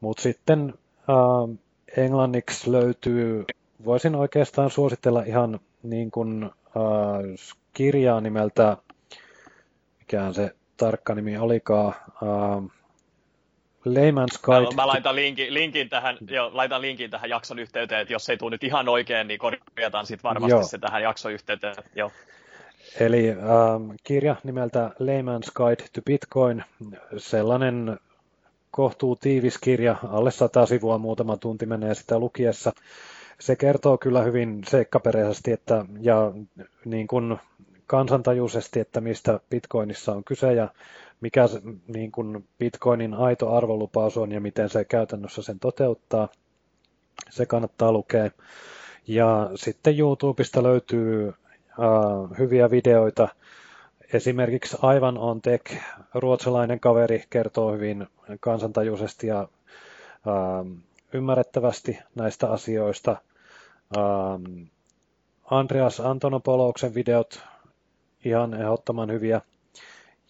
mutta 0.00 0.22
sitten 0.22 0.74
äh, 1.10 1.58
englanniksi 1.96 2.72
löytyy, 2.72 3.44
voisin 3.84 4.14
oikeastaan 4.14 4.70
suositella 4.70 5.22
ihan 5.22 5.60
niin 5.82 6.10
kuin 6.10 6.44
äh, 6.44 6.50
kirjaa 7.72 8.20
nimeltä, 8.20 8.76
mikään 9.98 10.34
se 10.34 10.54
tarkka 10.76 11.14
nimi 11.14 11.38
olikaan, 11.38 11.94
äh, 12.06 12.80
Layman's 13.86 14.40
Guide. 14.42 14.66
Mä, 14.66 14.82
mä 14.82 14.86
laitan, 14.86 15.16
linkin, 15.16 15.54
linkin 15.54 15.88
tähän, 15.88 16.16
jo, 16.30 16.50
laitan 16.52 16.82
linkin 16.82 17.10
tähän 17.10 17.30
jakson 17.30 17.58
yhteyteen, 17.58 18.00
että 18.00 18.12
jos 18.12 18.28
ei 18.28 18.36
tule 18.36 18.50
nyt 18.50 18.64
ihan 18.64 18.88
oikein, 18.88 19.28
niin 19.28 19.40
korjataan 19.40 20.06
sitten 20.06 20.28
varmasti 20.28 20.50
Joo. 20.50 20.62
se 20.62 20.78
tähän 20.78 21.02
jakson 21.02 21.32
yhteyteen. 21.32 21.74
Joo. 21.94 22.10
Eli 23.00 23.30
ähm, 23.30 23.90
kirja 24.04 24.36
nimeltä 24.44 24.90
Layman's 25.00 25.52
Guide 25.54 25.84
to 25.92 26.02
Bitcoin, 26.06 26.64
sellainen 27.16 27.98
kohtuu 28.70 29.16
tiivis 29.16 29.58
kirja, 29.58 29.96
alle 30.08 30.30
sata 30.30 30.66
sivua 30.66 30.98
muutama 30.98 31.36
tunti 31.36 31.66
menee 31.66 31.94
sitä 31.94 32.18
lukiessa. 32.18 32.72
Se 33.40 33.56
kertoo 33.56 33.98
kyllä 33.98 34.22
hyvin 34.22 34.62
seikkaperäisesti 34.68 35.52
että, 35.52 35.84
ja 36.00 36.32
niin 36.84 37.06
kuin 37.06 37.38
kansantajuisesti, 37.86 38.80
että 38.80 39.00
mistä 39.00 39.40
Bitcoinissa 39.50 40.12
on 40.12 40.24
kyse 40.24 40.52
ja 40.52 40.68
mikä 41.20 41.44
niin 41.86 42.12
kuin 42.12 42.44
Bitcoinin 42.58 43.14
aito 43.14 43.56
arvolupaus 43.56 44.16
on 44.16 44.32
ja 44.32 44.40
miten 44.40 44.68
se 44.68 44.84
käytännössä 44.84 45.42
sen 45.42 45.58
toteuttaa. 45.60 46.28
Se 47.30 47.46
kannattaa 47.46 47.92
lukea. 47.92 48.30
Ja 49.06 49.50
sitten 49.54 49.98
YouTubesta 49.98 50.62
löytyy 50.62 51.28
äh, 51.28 52.38
hyviä 52.38 52.70
videoita. 52.70 53.28
Esimerkiksi 54.12 54.76
Aivan 54.82 55.18
on 55.18 55.42
Tech, 55.42 55.76
ruotsalainen 56.14 56.80
kaveri, 56.80 57.24
kertoo 57.30 57.72
hyvin 57.72 58.06
kansantajuisesti 58.40 59.26
ja 59.26 59.40
äh, 59.40 60.82
ymmärrettävästi 61.12 61.98
näistä 62.14 62.50
asioista. 62.50 63.16
Ähm, 63.96 64.62
Andreas 65.50 66.00
Antonopoloksen 66.00 66.94
videot 66.94 67.42
ihan 68.24 68.54
ehdottoman 68.54 69.10
hyviä. 69.10 69.40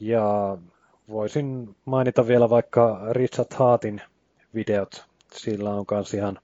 Ja 0.00 0.56
voisin 1.08 1.76
mainita 1.84 2.26
vielä 2.28 2.50
vaikka 2.50 3.00
Richard 3.10 3.54
Haatin 3.54 4.02
videot. 4.54 5.04
Sillä 5.32 5.70
on 5.70 5.84
myös 5.90 6.14
ihan 6.14 6.38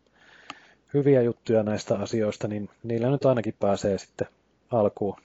hyviä 0.95 1.23
juttuja 1.23 1.62
näistä 1.62 1.95
asioista, 1.99 2.49
niin 2.49 2.71
niillä 2.83 3.11
nyt 3.11 3.25
ainakin 3.25 3.55
pääsee 3.61 3.99
sitten 3.99 4.29
alkuun. 4.73 5.17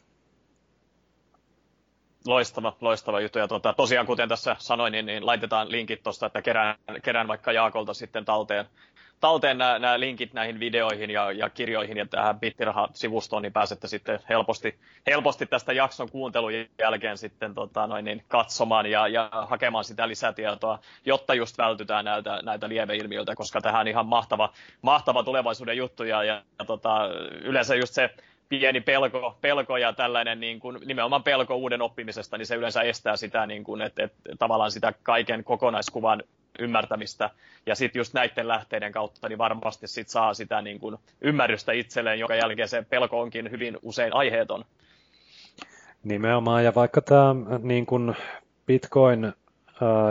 Loistava, 2.26 2.78
loistava 2.82 3.20
juttu. 3.20 3.39
Ja 3.39 3.48
tuota, 3.48 3.74
tosiaan, 3.74 4.06
kuten 4.06 4.30
tässä 4.30 4.56
sanoin, 4.60 4.92
niin, 4.92 5.06
niin 5.06 5.26
laitetaan 5.26 5.72
linkit 5.72 6.04
tuosta, 6.04 6.26
että 6.26 6.42
kerään, 6.42 6.76
kerään 7.04 7.28
vaikka 7.28 7.52
Jaakolta 7.52 7.94
sitten 7.94 8.26
talteen, 8.26 8.66
talteen 9.22 9.58
nämä, 9.58 9.80
nämä 9.80 10.00
linkit 10.00 10.34
näihin 10.34 10.60
videoihin 10.60 11.10
ja, 11.10 11.32
ja 11.32 11.50
kirjoihin 11.50 11.98
ja 11.98 12.06
tähän 12.06 12.40
Bittiraha-sivustoon, 12.40 13.42
niin 13.42 13.54
pääsette 13.54 13.88
sitten 13.88 14.20
helposti, 14.30 14.80
helposti 15.08 15.46
tästä 15.46 15.74
jakson 15.74 16.12
kuuntelun 16.12 16.52
jälkeen 16.80 17.18
sitten 17.18 17.54
tota, 17.54 17.88
noin, 17.88 18.06
niin 18.06 18.24
katsomaan 18.28 18.86
ja, 18.86 19.08
ja 19.08 19.30
hakemaan 19.32 19.84
sitä 19.84 20.08
lisätietoa, 20.08 20.80
jotta 21.06 21.34
just 21.34 21.58
vältytään 21.58 22.06
näiltä, 22.06 22.40
näitä 22.44 22.70
lieveilmiöiltä, 22.70 23.36
koska 23.36 23.62
tähän 23.62 23.82
on 23.82 23.88
ihan 23.88 24.06
mahtava, 24.06 24.54
mahtava 24.82 25.24
tulevaisuuden 25.24 25.78
juttu 25.78 26.04
ja, 26.04 26.24
ja, 26.24 26.44
ja 26.60 26.66
tota, 26.66 27.10
yleensä 27.42 27.76
just 27.76 27.94
se 27.94 28.10
pieni 28.50 28.82
pelko, 28.82 29.38
pelko 29.42 29.78
ja 29.78 29.94
tällainen 29.94 30.40
niin 30.40 30.60
kuin, 30.60 30.78
nimenomaan 30.86 31.24
pelko 31.24 31.56
uuden 31.56 31.82
oppimisesta, 31.82 32.38
niin 32.38 32.46
se 32.46 32.56
yleensä 32.56 32.82
estää 32.82 33.16
sitä, 33.16 33.46
niin 33.46 33.64
kuin, 33.64 33.82
että, 33.82 34.04
että 34.04 34.20
tavallaan 34.40 34.72
sitä 34.72 34.94
kaiken 35.04 35.44
kokonaiskuvan 35.44 36.24
ymmärtämistä. 36.60 37.30
Ja 37.66 37.76
sitten 37.76 37.99
just 37.99 38.14
näiden 38.14 38.47
lähteiden 38.47 38.91
kautta 38.91 39.30
niin 39.30 39.38
varmasti 39.38 39.88
sit 39.88 40.10
saa 40.10 40.34
sitä 40.34 40.62
niin 40.62 40.80
kuin 40.80 40.97
ymmärrystä 41.22 41.72
itselleen, 41.72 42.20
jonka 42.20 42.36
jälkeen 42.36 42.68
se 42.68 42.86
pelko 42.89 43.22
onkin 43.22 43.52
hyvin 43.52 43.78
usein 43.82 44.14
aiheeton. 44.16 44.66
Nimenomaan, 46.04 46.64
ja 46.64 46.76
vaikka 46.76 47.02
tämä 47.02 47.36
niin 47.60 47.86
kuin 47.86 48.16
Bitcoin 48.66 49.26
ää, 49.26 49.34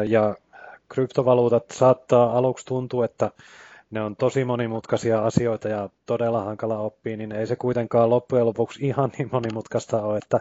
ja 0.04 0.36
kryptovaluutat 0.88 1.70
saattaa 1.70 2.38
aluksi 2.38 2.66
tuntua, 2.66 3.04
että 3.04 3.30
ne 3.90 4.00
on 4.02 4.16
tosi 4.16 4.44
monimutkaisia 4.44 5.24
asioita 5.24 5.68
ja 5.68 5.88
todella 6.06 6.44
hankala 6.44 6.78
oppia, 6.78 7.16
niin 7.16 7.32
ei 7.32 7.46
se 7.46 7.56
kuitenkaan 7.56 8.10
loppujen 8.10 8.46
lopuksi 8.46 8.86
ihan 8.86 9.12
niin 9.18 9.28
monimutkaista 9.32 10.02
ole, 10.02 10.18
että 10.18 10.40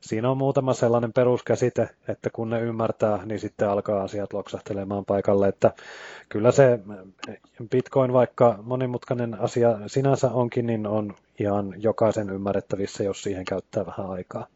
siinä 0.00 0.30
on 0.30 0.36
muutama 0.36 0.74
sellainen 0.74 1.12
peruskäsite, 1.12 1.88
että 2.08 2.30
kun 2.30 2.50
ne 2.50 2.60
ymmärtää, 2.60 3.26
niin 3.26 3.40
sitten 3.40 3.68
alkaa 3.68 4.02
asiat 4.02 4.32
loksahtelemaan 4.32 5.04
paikalle, 5.04 5.48
että 5.48 5.72
kyllä 6.28 6.52
se 6.52 6.78
Bitcoin, 7.70 8.12
vaikka 8.12 8.58
monimutkainen 8.62 9.40
asia 9.40 9.78
sinänsä 9.86 10.30
onkin, 10.30 10.66
niin 10.66 10.86
on 10.86 11.14
ihan 11.38 11.74
jokaisen 11.76 12.30
ymmärrettävissä, 12.30 13.04
jos 13.04 13.22
siihen 13.22 13.44
käyttää 13.44 13.86
vähän 13.86 14.10
aikaa. 14.10 14.46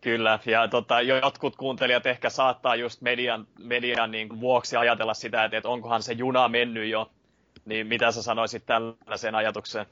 Kyllä, 0.00 0.38
ja 0.46 0.68
tota, 0.68 1.00
jotkut 1.00 1.56
kuuntelijat 1.56 2.06
ehkä 2.06 2.30
saattaa 2.30 2.76
just 2.76 3.00
median, 3.00 3.46
median 3.58 4.10
niin 4.10 4.40
vuoksi 4.40 4.76
ajatella 4.76 5.14
sitä, 5.14 5.44
että, 5.44 5.56
että 5.56 5.68
onkohan 5.68 6.02
se 6.02 6.12
juna 6.12 6.48
mennyt 6.48 6.90
jo. 6.90 7.10
Niin 7.64 7.86
mitä 7.86 8.12
sä 8.12 8.22
sanoisit 8.22 8.66
tällaiseen 8.66 9.34
ajatukseen? 9.34 9.86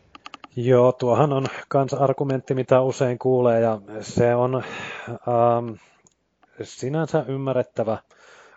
Joo, 0.56 0.92
tuohan 0.92 1.32
on 1.32 1.46
kans 1.68 1.94
argumentti, 1.94 2.54
mitä 2.54 2.80
usein 2.80 3.18
kuulee, 3.18 3.60
ja 3.60 3.80
se 4.00 4.34
on 4.34 4.54
ähm, 4.54 5.74
sinänsä 6.62 7.24
ymmärrettävä, 7.28 7.98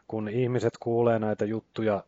kun 0.08 0.30
ihmiset 0.30 0.74
kuulee 0.80 1.20
näitä 1.20 1.46
juttuja 1.46 2.04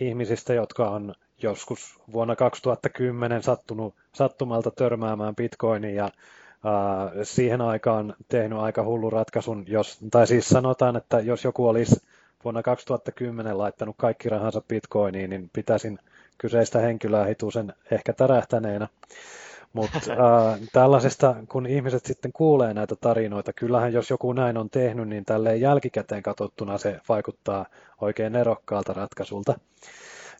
ihmisistä, 0.00 0.54
jotka 0.54 0.90
on 0.90 1.14
joskus 1.42 2.00
vuonna 2.12 2.36
2010 2.36 3.42
sattunut 3.42 3.94
sattumalta 4.14 4.70
törmäämään 4.70 5.36
Bitcoinin 5.36 5.94
ja 5.94 6.10
siihen 7.22 7.60
aikaan 7.60 8.14
tehnyt 8.28 8.58
aika 8.58 8.84
hullu 8.84 9.10
ratkaisun, 9.10 9.64
jos, 9.68 9.98
tai 10.10 10.26
siis 10.26 10.48
sanotaan, 10.48 10.96
että 10.96 11.20
jos 11.20 11.44
joku 11.44 11.68
olisi 11.68 11.96
vuonna 12.44 12.62
2010 12.62 13.58
laittanut 13.58 13.94
kaikki 13.98 14.28
rahansa 14.28 14.62
bitcoiniin, 14.68 15.30
niin 15.30 15.50
pitäisin 15.52 15.98
kyseistä 16.38 16.78
henkilöä 16.78 17.24
hitusen 17.24 17.72
ehkä 17.90 18.12
tärähtäneenä. 18.12 18.88
Mutta 19.72 19.98
äh, 20.10 20.60
tällaisesta, 20.72 21.36
kun 21.48 21.66
ihmiset 21.66 22.06
sitten 22.06 22.32
kuulee 22.32 22.74
näitä 22.74 22.96
tarinoita, 22.96 23.52
kyllähän 23.52 23.92
jos 23.92 24.10
joku 24.10 24.32
näin 24.32 24.56
on 24.56 24.70
tehnyt, 24.70 25.08
niin 25.08 25.24
tälleen 25.24 25.60
jälkikäteen 25.60 26.22
katsottuna 26.22 26.78
se 26.78 27.00
vaikuttaa 27.08 27.66
oikein 28.00 28.36
erokkaalta 28.36 28.92
ratkaisulta. 28.92 29.58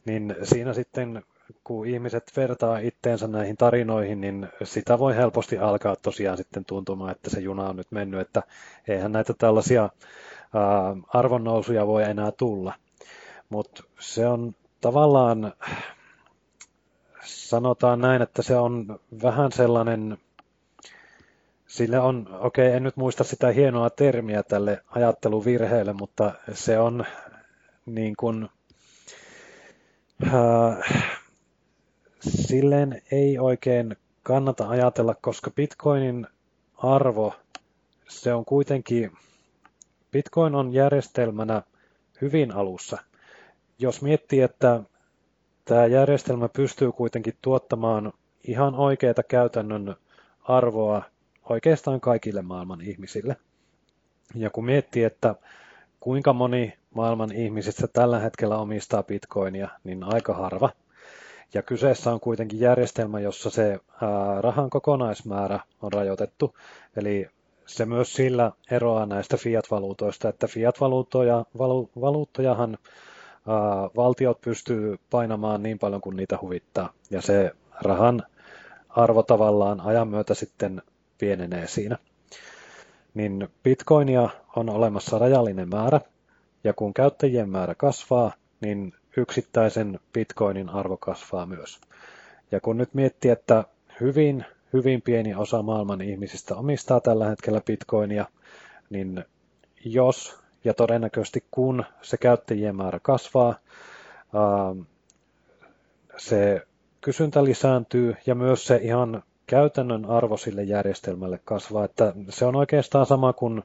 Niin 0.05 0.37
siinä 0.43 0.73
sitten 0.73 1.23
kun 1.65 1.87
ihmiset 1.87 2.33
vertaa 2.37 2.79
itteensä 2.79 3.27
näihin 3.27 3.57
tarinoihin, 3.57 4.21
niin 4.21 4.49
sitä 4.65 4.99
voi 4.99 5.17
helposti 5.17 5.59
alkaa 5.59 5.97
tosiaan 5.97 6.37
sitten 6.37 6.65
tuntumaan, 6.65 7.11
että 7.11 7.31
se 7.31 7.41
juna 7.41 7.69
on 7.69 7.77
nyt 7.77 7.91
mennyt, 7.91 8.21
että 8.21 8.43
eihän 8.89 9.13
näitä 9.13 9.35
tällaisia 9.39 9.89
arvonnousuja 11.09 11.87
voi 11.87 12.03
enää 12.03 12.33
tulla. 12.33 12.75
Mutta 13.49 13.83
se 14.01 14.27
on 14.27 14.55
tavallaan, 14.81 15.53
sanotaan 17.25 18.01
näin, 18.01 18.23
että 18.23 18.43
se 18.43 18.57
on 18.57 19.01
vähän 19.23 19.53
sellainen, 19.53 20.19
sille 21.67 21.99
on, 21.99 22.29
okei 22.41 22.67
okay, 22.67 22.77
en 22.77 22.83
nyt 22.83 22.97
muista 22.97 23.25
sitä 23.25 23.49
hienoa 23.49 23.91
termiä 23.91 24.43
tälle 24.43 24.83
ajatteluvirheelle, 24.91 25.93
mutta 25.93 26.35
se 26.53 26.79
on 26.79 27.05
niin 27.87 28.17
kuin, 28.17 28.49
äh, 30.27 31.23
silleen 32.21 33.03
ei 33.11 33.39
oikein 33.39 33.97
kannata 34.23 34.69
ajatella, 34.69 35.15
koska 35.15 35.51
Bitcoinin 35.51 36.27
arvo, 36.77 37.35
se 38.09 38.35
on 38.35 38.45
kuitenkin, 38.45 39.13
Bitcoin 40.13 40.55
on 40.55 40.73
järjestelmänä 40.73 41.63
hyvin 42.21 42.53
alussa. 42.53 42.99
Jos 43.79 44.03
miettii, 44.03 44.41
että 44.41 44.83
tämä 45.65 45.87
järjestelmä 45.87 46.49
pystyy 46.49 46.93
kuitenkin 46.93 47.35
tuottamaan 47.43 48.13
ihan 48.45 48.75
oikeita 48.75 49.23
käytännön 49.23 49.97
arvoa 50.43 51.03
oikeastaan 51.49 52.01
kaikille 52.01 52.43
maailman 52.43 52.81
ihmisille. 52.81 53.37
Ja 54.35 54.51
kun 54.51 54.65
miettii, 54.65 55.05
että 55.05 55.35
kuinka 56.01 56.33
moni 56.33 56.73
maailman 56.95 57.33
ihmisistä 57.33 57.87
tällä 57.93 58.21
hetkellä 58.21 58.59
omistaa 58.59 59.03
bitcoinia, 59.03 59.69
niin 59.85 60.05
aika 60.05 60.35
harva. 60.35 60.71
Ja 61.55 61.63
kyseessä 61.63 62.13
on 62.13 62.21
kuitenkin 62.21 62.61
järjestelmä, 62.61 63.21
jossa 63.21 63.51
se 63.51 63.79
rahan 64.41 64.71
kokonaismäärä 64.71 65.61
on 65.83 65.93
rajoitettu. 65.93 66.57
Eli 66.97 67.29
se 67.67 67.87
myös 67.87 68.15
sillä 68.15 68.53
eroaa 68.71 69.07
näistä 69.07 69.37
fiat-valuutoista, 69.37 70.29
että 70.29 70.47
fiat-valuuttojahan 70.47 72.79
valtiot 73.97 74.41
pystyy 74.41 74.99
painamaan 75.11 75.63
niin 75.63 75.79
paljon 75.79 76.01
kuin 76.01 76.17
niitä 76.17 76.39
huvittaa. 76.43 76.93
Ja 77.11 77.23
se 77.23 77.53
rahan 77.81 78.23
arvo 78.89 79.23
tavallaan 79.23 79.81
ajan 79.81 80.09
myötä 80.09 80.35
sitten 80.35 80.83
pienenee 81.19 81.67
siinä. 81.67 81.99
Niin 83.15 83.49
bitcoinia 83.63 84.29
on 84.57 84.71
olemassa 84.71 85.19
rajallinen 85.19 85.69
määrä, 85.69 86.01
ja 86.65 86.73
kun 86.73 86.95
käyttäjien 86.95 87.49
määrä 87.49 87.75
kasvaa, 87.75 88.33
niin 88.61 88.93
yksittäisen 89.17 90.01
bitcoinin 90.13 90.69
arvo 90.69 90.97
kasvaa 90.97 91.47
myös. 91.47 91.81
Ja 92.53 92.61
kun 92.61 92.77
nyt 92.77 92.95
miettii, 92.95 93.31
että 93.31 93.65
hyvin, 94.01 94.45
hyvin 94.73 95.03
pieni 95.03 95.35
osa 95.35 95.63
maailman 95.63 96.01
ihmisistä 96.01 96.55
omistaa 96.57 97.01
tällä 97.01 97.29
hetkellä 97.29 97.61
bitcoinia, 97.67 98.27
niin 98.91 99.25
jos 99.85 100.39
ja 100.65 100.75
todennäköisesti 100.75 101.45
kun 101.51 101.85
se 102.03 102.17
käyttäjien 102.17 102.77
määrä 102.77 102.99
kasvaa, 103.03 103.55
se 106.17 106.63
kysyntä 107.01 107.45
lisääntyy 107.45 108.17
ja 108.27 108.35
myös 108.35 108.67
se 108.67 108.77
ihan 108.83 109.23
käytännön 109.47 110.05
arvo 110.07 110.37
sille 110.37 110.63
järjestelmälle 110.63 111.41
kasvaa. 111.45 111.85
Että 111.85 112.13
se 112.29 112.45
on 112.45 112.57
oikeastaan 112.57 113.07
sama 113.07 113.33
kuin 113.33 113.63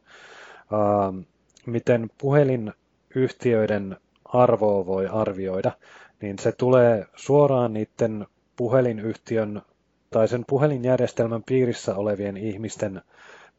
miten 1.66 2.10
puhelinyhtiöiden 2.18 3.98
arvoa 4.34 4.86
voi 4.86 5.08
arvioida, 5.08 5.72
niin 6.22 6.40
se 6.40 6.52
tulee 6.52 7.06
suoraan 7.16 7.74
niiden 7.74 8.28
puhelinyhtiön 8.56 9.62
tai 10.10 10.28
sen 10.28 10.46
puhelinjärjestelmän 10.48 11.44
piirissä 11.44 11.96
olevien 11.96 12.38
ihmisten 12.38 13.02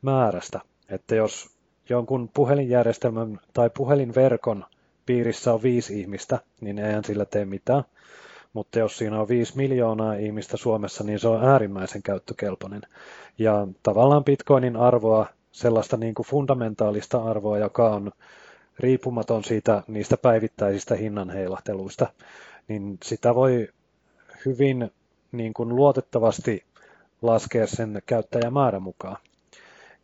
määrästä. 0.02 0.60
Että 0.88 1.14
jos 1.14 1.56
jonkun 1.88 2.30
puhelinjärjestelmän 2.34 3.40
tai 3.52 3.70
puhelinverkon 3.76 4.64
piirissä 5.06 5.52
on 5.52 5.62
viisi 5.62 6.00
ihmistä, 6.00 6.38
niin 6.60 6.78
eihän 6.78 7.04
sillä 7.04 7.24
tee 7.24 7.44
mitään. 7.44 7.84
Mutta 8.52 8.78
jos 8.78 8.98
siinä 8.98 9.20
on 9.20 9.28
viisi 9.28 9.56
miljoonaa 9.56 10.14
ihmistä 10.14 10.56
Suomessa, 10.56 11.04
niin 11.04 11.18
se 11.18 11.28
on 11.28 11.44
äärimmäisen 11.44 12.02
käyttökelpoinen. 12.02 12.82
Ja 13.38 13.68
tavallaan 13.82 14.24
bitcoinin 14.24 14.76
arvoa, 14.76 15.26
sellaista 15.52 15.96
niin 15.96 16.14
kuin 16.14 16.26
fundamentaalista 16.26 17.24
arvoa, 17.24 17.58
joka 17.58 17.90
on 17.90 18.12
riippumaton 18.78 19.44
siitä 19.44 19.82
niistä 19.86 20.16
päivittäisistä 20.16 20.94
hinnanheilahteluista, 20.94 22.12
niin 22.68 22.98
sitä 23.04 23.34
voi 23.34 23.68
hyvin 24.46 24.90
niin 25.32 25.54
kuin 25.54 25.76
luotettavasti 25.76 26.64
laskea 27.22 27.66
sen 27.66 28.02
käyttäjämäärän 28.06 28.82
mukaan. 28.82 29.16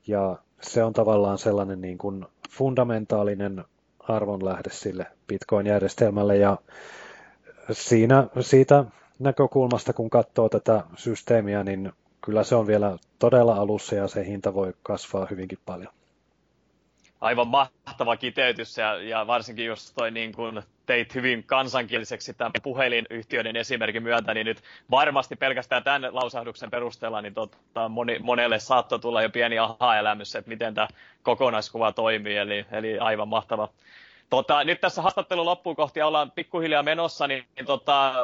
Ja 0.07 0.37
se 0.61 0.85
on 0.85 0.93
tavallaan 0.93 1.39
sellainen 1.39 1.81
niin 1.81 1.99
kuin 1.99 2.27
fundamentaalinen 2.51 3.64
arvonlähde 3.99 4.71
sille 4.73 5.07
Bitcoin-järjestelmälle 5.27 6.37
ja 6.37 6.59
siinä, 7.73 8.29
siitä 8.41 8.85
näkökulmasta, 9.19 9.93
kun 9.93 10.11
katsoo 10.11 10.49
tätä 10.49 10.85
systeemiä, 10.97 11.64
niin 11.64 11.93
kyllä 12.25 12.45
se 12.45 12.55
on 12.55 12.66
vielä 12.66 12.99
todella 13.19 13.55
alussa 13.55 13.95
ja 13.95 14.09
se 14.09 14.25
hinta 14.25 14.55
voi 14.55 14.73
kasvaa 14.83 15.27
hyvinkin 15.31 15.59
paljon 15.66 15.97
aivan 17.21 17.49
mahtava 17.49 18.16
kiteytys 18.16 18.79
ja, 18.79 19.03
ja 19.03 19.27
varsinkin 19.27 19.66
jos 19.66 19.93
toi 19.93 20.11
niin 20.11 20.33
kun 20.33 20.62
teit 20.87 21.14
hyvin 21.14 21.45
kansankieliseksi 21.45 22.35
tämän 22.35 22.53
puhelinyhtiöiden 22.62 23.57
esimerkin 23.57 24.03
myötä, 24.03 24.35
niin 24.35 24.45
nyt 24.45 24.62
varmasti 24.91 25.37
pelkästään 25.37 25.85
tämän 25.85 26.09
lausahduksen 26.12 26.71
perusteella 26.71 27.23
niin 27.23 27.35
tota, 27.35 27.89
moni, 27.89 28.19
monelle 28.19 28.59
saattoi 28.59 28.99
tulla 28.99 29.23
jo 29.23 29.31
pieni 29.31 29.59
aha-elämys, 29.59 30.37
että 30.37 30.49
miten 30.49 30.75
tämä 30.75 30.89
kokonaiskuva 31.23 31.93
toimii, 31.93 32.37
eli, 32.37 32.66
eli 32.73 32.99
aivan 32.99 33.29
mahtava. 33.29 33.69
Tota, 34.31 34.64
nyt 34.64 34.81
tässä 34.81 35.03
haastattelun 35.03 35.47
loppuun 35.47 35.77
kohti 35.77 36.03
ollaan 36.03 36.31
pikkuhiljaa 36.31 36.83
menossa, 36.83 37.27
niin, 37.27 37.45
niin 37.57 37.66
tota, 37.66 38.14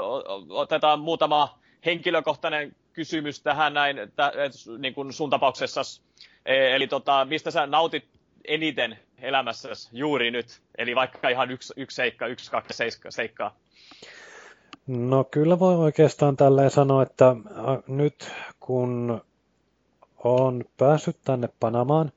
otetaan 0.48 1.00
muutama 1.00 1.58
henkilökohtainen 1.86 2.76
kysymys 2.92 3.42
tähän 3.42 3.74
näin, 3.74 3.96
tä, 4.16 4.32
niin 4.78 4.94
kuin 4.94 5.12
sun 5.12 5.30
tapauksessa. 5.30 5.80
E, 6.46 6.74
eli 6.74 6.86
tota, 6.86 7.24
mistä 7.24 7.50
sä 7.50 7.66
nautit 7.66 8.08
eniten 8.48 8.98
elämässäsi 9.18 9.88
juuri 9.92 10.30
nyt? 10.30 10.60
Eli 10.78 10.94
vaikka 10.94 11.28
ihan 11.28 11.50
yksi, 11.50 11.74
yksi 11.76 11.94
seikka, 11.94 12.26
yksi, 12.26 12.50
kaksi 12.50 12.84
seikkaa. 13.08 13.56
No 14.86 15.24
kyllä 15.24 15.58
voi 15.58 15.76
oikeastaan 15.76 16.36
tälleen 16.36 16.70
sanoa, 16.70 17.02
että 17.02 17.36
nyt 17.88 18.32
kun 18.60 19.20
on 20.24 20.64
päässyt 20.76 21.16
tänne 21.24 21.48
Panamaan 21.60 22.12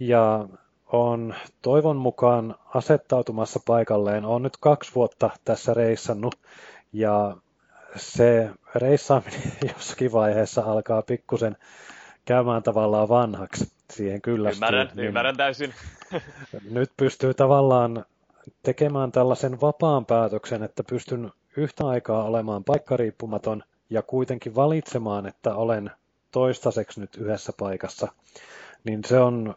ja 0.00 0.48
on 0.92 1.34
toivon 1.62 1.96
mukaan 1.96 2.54
asettautumassa 2.74 3.60
paikalleen, 3.66 4.24
on 4.24 4.42
nyt 4.42 4.56
kaksi 4.60 4.94
vuotta 4.94 5.30
tässä 5.44 5.74
reissannut 5.74 6.34
ja 6.92 7.36
se 7.96 8.50
reissaaminen 8.74 9.52
jossakin 9.76 10.12
vaiheessa 10.12 10.62
alkaa 10.62 11.02
pikkusen 11.02 11.56
käymään 12.24 12.62
tavallaan 12.62 13.08
vanhaksi 13.08 13.71
siihen 13.92 14.22
kyllästyy. 14.22 14.56
Ymmärrän, 14.56 14.90
niin 14.94 15.06
ymmärrän 15.06 15.36
täysin. 15.36 15.74
Nyt 16.70 16.90
pystyy 16.96 17.34
tavallaan 17.34 18.04
tekemään 18.62 19.12
tällaisen 19.12 19.60
vapaan 19.60 20.06
päätöksen, 20.06 20.62
että 20.62 20.84
pystyn 20.84 21.30
yhtä 21.56 21.86
aikaa 21.86 22.24
olemaan 22.24 22.64
paikkariippumaton 22.64 23.62
ja 23.90 24.02
kuitenkin 24.02 24.54
valitsemaan, 24.54 25.26
että 25.26 25.54
olen 25.54 25.90
toistaiseksi 26.30 27.00
nyt 27.00 27.16
yhdessä 27.16 27.52
paikassa, 27.58 28.08
niin 28.84 29.00
se 29.04 29.18
on 29.18 29.54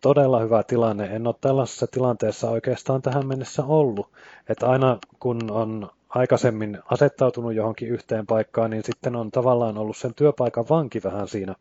todella 0.00 0.40
hyvä 0.40 0.62
tilanne. 0.62 1.04
En 1.04 1.26
ole 1.26 1.34
tällaisessa 1.40 1.86
tilanteessa 1.86 2.50
oikeastaan 2.50 3.02
tähän 3.02 3.26
mennessä 3.26 3.64
ollut. 3.64 4.10
Että 4.48 4.68
aina 4.68 4.98
kun 5.18 5.50
on 5.50 5.90
aikaisemmin 6.08 6.78
asettautunut 6.90 7.54
johonkin 7.54 7.88
yhteen 7.88 8.26
paikkaan, 8.26 8.70
niin 8.70 8.84
sitten 8.84 9.16
on 9.16 9.30
tavallaan 9.30 9.78
ollut 9.78 9.96
sen 9.96 10.14
työpaikan 10.14 10.64
vanki 10.70 11.02
vähän 11.02 11.28
siinä 11.28 11.54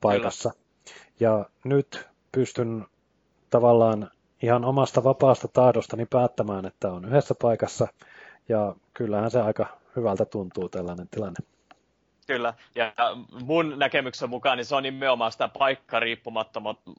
paikassa. 0.00 0.50
Kyllä. 0.50 0.63
Ja 1.20 1.46
nyt 1.64 2.08
pystyn 2.32 2.86
tavallaan 3.50 4.10
ihan 4.42 4.64
omasta 4.64 5.04
vapaasta 5.04 5.48
tahdostani 5.48 6.06
päättämään, 6.06 6.66
että 6.66 6.92
on 6.92 7.04
yhdessä 7.04 7.34
paikassa. 7.42 7.88
Ja 8.48 8.74
kyllähän 8.94 9.30
se 9.30 9.40
aika 9.40 9.66
hyvältä 9.96 10.24
tuntuu 10.24 10.68
tällainen 10.68 11.08
tilanne. 11.08 11.38
Kyllä, 12.26 12.54
ja 12.74 12.92
mun 13.44 13.78
näkemyksen 13.78 14.30
mukaan 14.30 14.56
niin 14.56 14.64
se 14.64 14.74
on 14.74 14.82
nimenomaan 14.82 15.32
sitä 15.32 15.50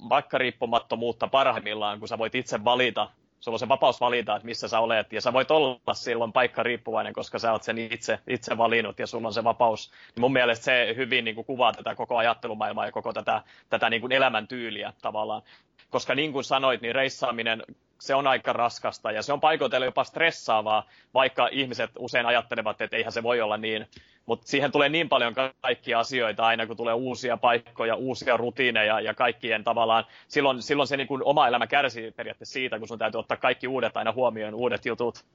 paikkariippumattomuutta 0.09 1.27
parhaimmillaan, 1.27 1.99
kun 1.99 2.07
sä 2.07 2.17
voit 2.17 2.35
itse 2.35 2.63
valita, 2.63 3.09
sulla 3.45 3.55
on 3.55 3.59
se 3.59 3.67
vapaus 3.67 4.01
valita, 4.01 4.35
että 4.35 4.45
missä 4.45 4.67
sä 4.67 4.79
olet, 4.79 5.13
ja 5.13 5.21
sä 5.21 5.33
voit 5.33 5.51
olla 5.51 5.93
silloin 5.93 6.33
paikka 6.33 6.63
riippuvainen, 6.63 7.13
koska 7.13 7.39
sä 7.39 7.51
oot 7.51 7.63
sen 7.63 7.77
itse, 7.77 8.19
itse 8.27 8.57
valinnut, 8.57 8.99
ja 8.99 9.07
sulla 9.07 9.27
on 9.27 9.33
se 9.33 9.43
vapaus. 9.43 9.91
Niin 10.15 10.21
mun 10.21 10.33
mielestä 10.33 10.65
se 10.65 10.93
hyvin 10.97 11.25
niin 11.25 11.35
kuin 11.35 11.45
kuvaa 11.45 11.73
tätä 11.73 11.95
koko 11.95 12.17
ajattelumaailmaa 12.17 12.85
ja 12.85 12.91
koko 12.91 13.13
tätä, 13.13 13.41
tätä 13.69 13.89
niin 13.89 14.01
kuin 14.01 14.11
elämäntyyliä 14.11 14.93
tavallaan. 15.01 15.41
Koska 15.89 16.15
niin 16.15 16.31
kuin 16.33 16.43
sanoit, 16.43 16.81
niin 16.81 16.95
reissaaminen 16.95 17.63
se 17.99 18.15
on 18.15 18.27
aika 18.27 18.53
raskasta 18.53 19.11
ja 19.11 19.21
se 19.21 19.33
on 19.33 19.41
paikoitellen 19.41 19.87
jopa 19.87 20.03
stressaavaa, 20.03 20.87
vaikka 21.13 21.49
ihmiset 21.51 21.91
usein 21.99 22.25
ajattelevat, 22.25 22.81
että 22.81 22.97
eihän 22.97 23.11
se 23.11 23.23
voi 23.23 23.41
olla 23.41 23.57
niin. 23.57 23.87
Mutta 24.25 24.47
siihen 24.47 24.71
tulee 24.71 24.89
niin 24.89 25.09
paljon 25.09 25.33
kaikkia 25.61 25.99
asioita 25.99 26.43
aina, 26.43 26.67
kun 26.67 26.77
tulee 26.77 26.93
uusia 26.93 27.37
paikkoja, 27.37 27.95
uusia 27.95 28.37
rutiineja 28.37 28.99
ja 28.99 29.13
kaikkien 29.13 29.63
tavallaan, 29.63 30.03
silloin, 30.27 30.61
silloin 30.61 30.87
se 30.87 30.97
niin 30.97 31.07
kuin 31.07 31.23
oma 31.23 31.47
elämä 31.47 31.67
kärsii 31.67 32.11
periaatteessa 32.11 32.53
siitä, 32.53 32.79
kun 32.79 32.87
sun 32.87 32.99
täytyy 32.99 33.19
ottaa 33.19 33.37
kaikki 33.37 33.67
uudet 33.67 33.97
aina 33.97 34.11
huomioon, 34.11 34.55
uudet 34.55 34.85
jutut. 34.85 35.25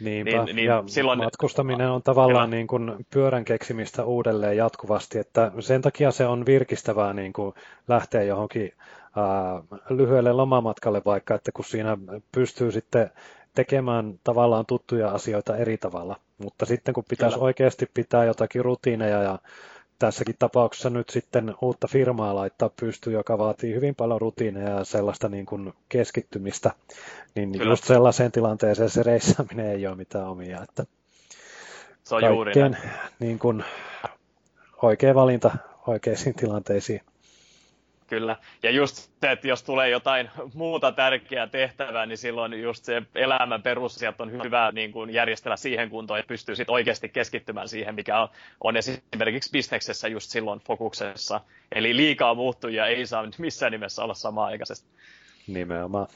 Niinpä, 0.00 0.44
niin, 0.44 0.56
niin 0.56 0.66
ja 0.66 0.82
silloin... 0.86 1.18
matkustaminen 1.18 1.90
on 1.90 2.02
tavallaan 2.02 2.50
niin 2.50 2.66
kuin 2.66 3.06
pyörän 3.12 3.44
keksimistä 3.44 4.04
uudelleen 4.04 4.56
jatkuvasti, 4.56 5.18
että 5.18 5.52
sen 5.60 5.82
takia 5.82 6.10
se 6.10 6.26
on 6.26 6.46
virkistävää 6.46 7.12
niin 7.12 7.32
kuin 7.32 7.54
lähteä 7.88 8.22
johonkin 8.22 8.72
ää, 9.16 9.62
lyhyelle 9.90 10.32
lomamatkalle 10.32 11.02
vaikka, 11.04 11.34
että 11.34 11.52
kun 11.52 11.64
siinä 11.64 11.96
pystyy 12.32 12.72
sitten 12.72 13.10
tekemään 13.54 14.14
tavallaan 14.24 14.66
tuttuja 14.66 15.10
asioita 15.10 15.56
eri 15.56 15.78
tavalla, 15.78 16.16
mutta 16.38 16.66
sitten 16.66 16.94
kun 16.94 17.04
pitäisi 17.08 17.34
Kyllä. 17.34 17.44
oikeasti 17.44 17.90
pitää 17.94 18.24
jotakin 18.24 18.64
rutiineja 18.64 19.22
ja 19.22 19.38
tässäkin 19.98 20.34
tapauksessa 20.38 20.90
nyt 20.90 21.10
sitten 21.10 21.54
uutta 21.62 21.88
firmaa 21.88 22.34
laittaa 22.34 22.70
pystyy, 22.80 23.12
joka 23.12 23.38
vaatii 23.38 23.74
hyvin 23.74 23.94
paljon 23.94 24.20
rutiineja 24.20 24.68
ja 24.68 24.84
sellaista 24.84 25.28
niin 25.28 25.46
kuin 25.46 25.72
keskittymistä, 25.88 26.70
niin 27.34 27.52
Kyllä. 27.52 27.72
just 27.72 27.84
sellaiseen 27.84 28.32
tilanteeseen 28.32 28.90
se 28.90 29.02
reissaaminen 29.02 29.66
ei 29.66 29.86
ole 29.86 29.96
mitään 29.96 30.28
omia. 30.28 30.62
Että 30.62 30.84
se 32.04 32.14
on 32.14 32.24
juuri 32.24 32.52
niin 33.18 33.38
kuin 33.38 33.64
oikea 34.82 35.14
valinta 35.14 35.56
oikeisiin 35.86 36.34
tilanteisiin. 36.34 37.00
Kyllä. 38.08 38.36
Ja 38.62 38.70
just 38.70 38.96
se, 39.20 39.30
että 39.32 39.48
jos 39.48 39.62
tulee 39.62 39.88
jotain 39.88 40.30
muuta 40.54 40.92
tärkeää 40.92 41.46
tehtävää, 41.46 42.06
niin 42.06 42.18
silloin 42.18 42.62
just 42.62 42.84
se 42.84 43.02
elämän 43.14 43.62
perusasiat 43.62 44.20
on 44.20 44.32
hyvä 44.32 44.72
niin 44.72 44.92
kuin 44.92 45.10
järjestellä 45.10 45.56
siihen 45.56 45.90
kuntoon, 45.90 46.20
että 46.20 46.28
pystyy 46.28 46.56
sitten 46.56 46.72
oikeasti 46.72 47.08
keskittymään 47.08 47.68
siihen, 47.68 47.94
mikä 47.94 48.20
on, 48.20 48.28
on 48.64 48.76
esimerkiksi 48.76 49.50
bisneksessä 49.50 50.08
just 50.08 50.30
silloin 50.30 50.60
fokuksessa. 50.60 51.40
Eli 51.72 51.96
liikaa 51.96 52.34
muuttujia 52.34 52.86
ei 52.86 53.06
saa 53.06 53.24
missään 53.38 53.72
nimessä 53.72 54.04
olla 54.04 54.14
samaan 54.14 54.48
aikaisesti. 54.48 54.88
Nimenomaan. 55.46 56.06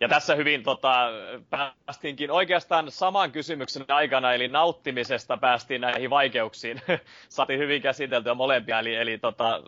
Ja 0.00 0.08
tässä 0.08 0.34
hyvin 0.34 0.62
tota, 0.62 1.08
päästiinkin 1.50 2.30
oikeastaan 2.30 2.90
saman 2.90 3.32
kysymyksen 3.32 3.84
aikana, 3.88 4.32
eli 4.32 4.48
nauttimisesta 4.48 5.36
päästiin 5.36 5.80
näihin 5.80 6.10
vaikeuksiin. 6.10 6.82
Saatiin 7.28 7.58
hyvin 7.58 7.82
käsiteltyä 7.82 8.34
molempia, 8.34 8.78
eli, 8.78 8.94
eli 8.94 9.18
tota, 9.18 9.62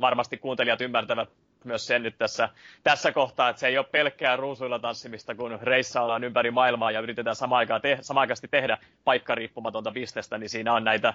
varmasti 0.00 0.36
kuuntelijat 0.36 0.80
ymmärtävät 0.80 1.28
myös 1.64 1.86
sen 1.86 2.02
nyt 2.02 2.18
tässä, 2.18 2.48
tässä 2.82 3.12
kohtaa, 3.12 3.48
että 3.48 3.60
se 3.60 3.68
ei 3.68 3.78
ole 3.78 3.86
pelkkää 3.92 4.36
ruusuilla 4.36 4.78
tanssimista, 4.78 5.34
kun 5.34 5.58
reissaillaan 5.62 6.24
ympäri 6.24 6.50
maailmaa 6.50 6.90
ja 6.90 7.00
yritetään 7.00 7.36
samaan 7.36 7.58
aikaan 7.58 7.80
te, 7.80 7.98
samanaikaisesti 8.00 8.48
tehdä 8.48 8.78
paikkariippumatonta 9.04 9.90
bisnestä, 9.90 10.38
niin 10.38 10.50
siinä 10.50 10.74
on 10.74 10.84
näitä, 10.84 11.14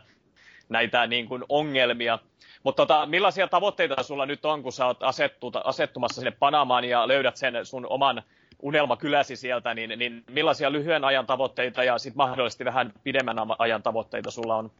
näitä 0.70 1.07
niin 1.07 1.28
kuin 1.28 1.43
ongelmia. 1.49 2.20
Mutta 2.64 2.86
tota, 2.86 3.05
millaisia 3.05 3.47
tavoitteita 3.47 4.03
sulla 4.03 4.26
nyt 4.26 4.45
on, 4.45 4.64
kun 4.64 4.74
sä 4.74 4.86
oot 4.86 4.99
asettumassa 5.64 6.22
sinne 6.22 6.32
Panamaan 6.32 6.84
ja 6.84 7.07
löydät 7.07 7.38
sen 7.38 7.66
sun 7.66 7.88
oman 7.89 8.24
unelmakyläsi 8.62 9.36
sieltä, 9.36 9.74
niin, 9.74 9.99
niin 9.99 10.24
millaisia 10.30 10.72
lyhyen 10.72 11.03
ajan 11.03 11.26
tavoitteita 11.26 11.84
ja 11.84 11.97
sitten 11.97 12.18
mahdollisesti 12.18 12.66
vähän 12.66 12.93
pidemmän 13.03 13.38
ajan 13.59 13.84
tavoitteita 13.84 14.32
sulla 14.32 14.55
on? 14.55 14.72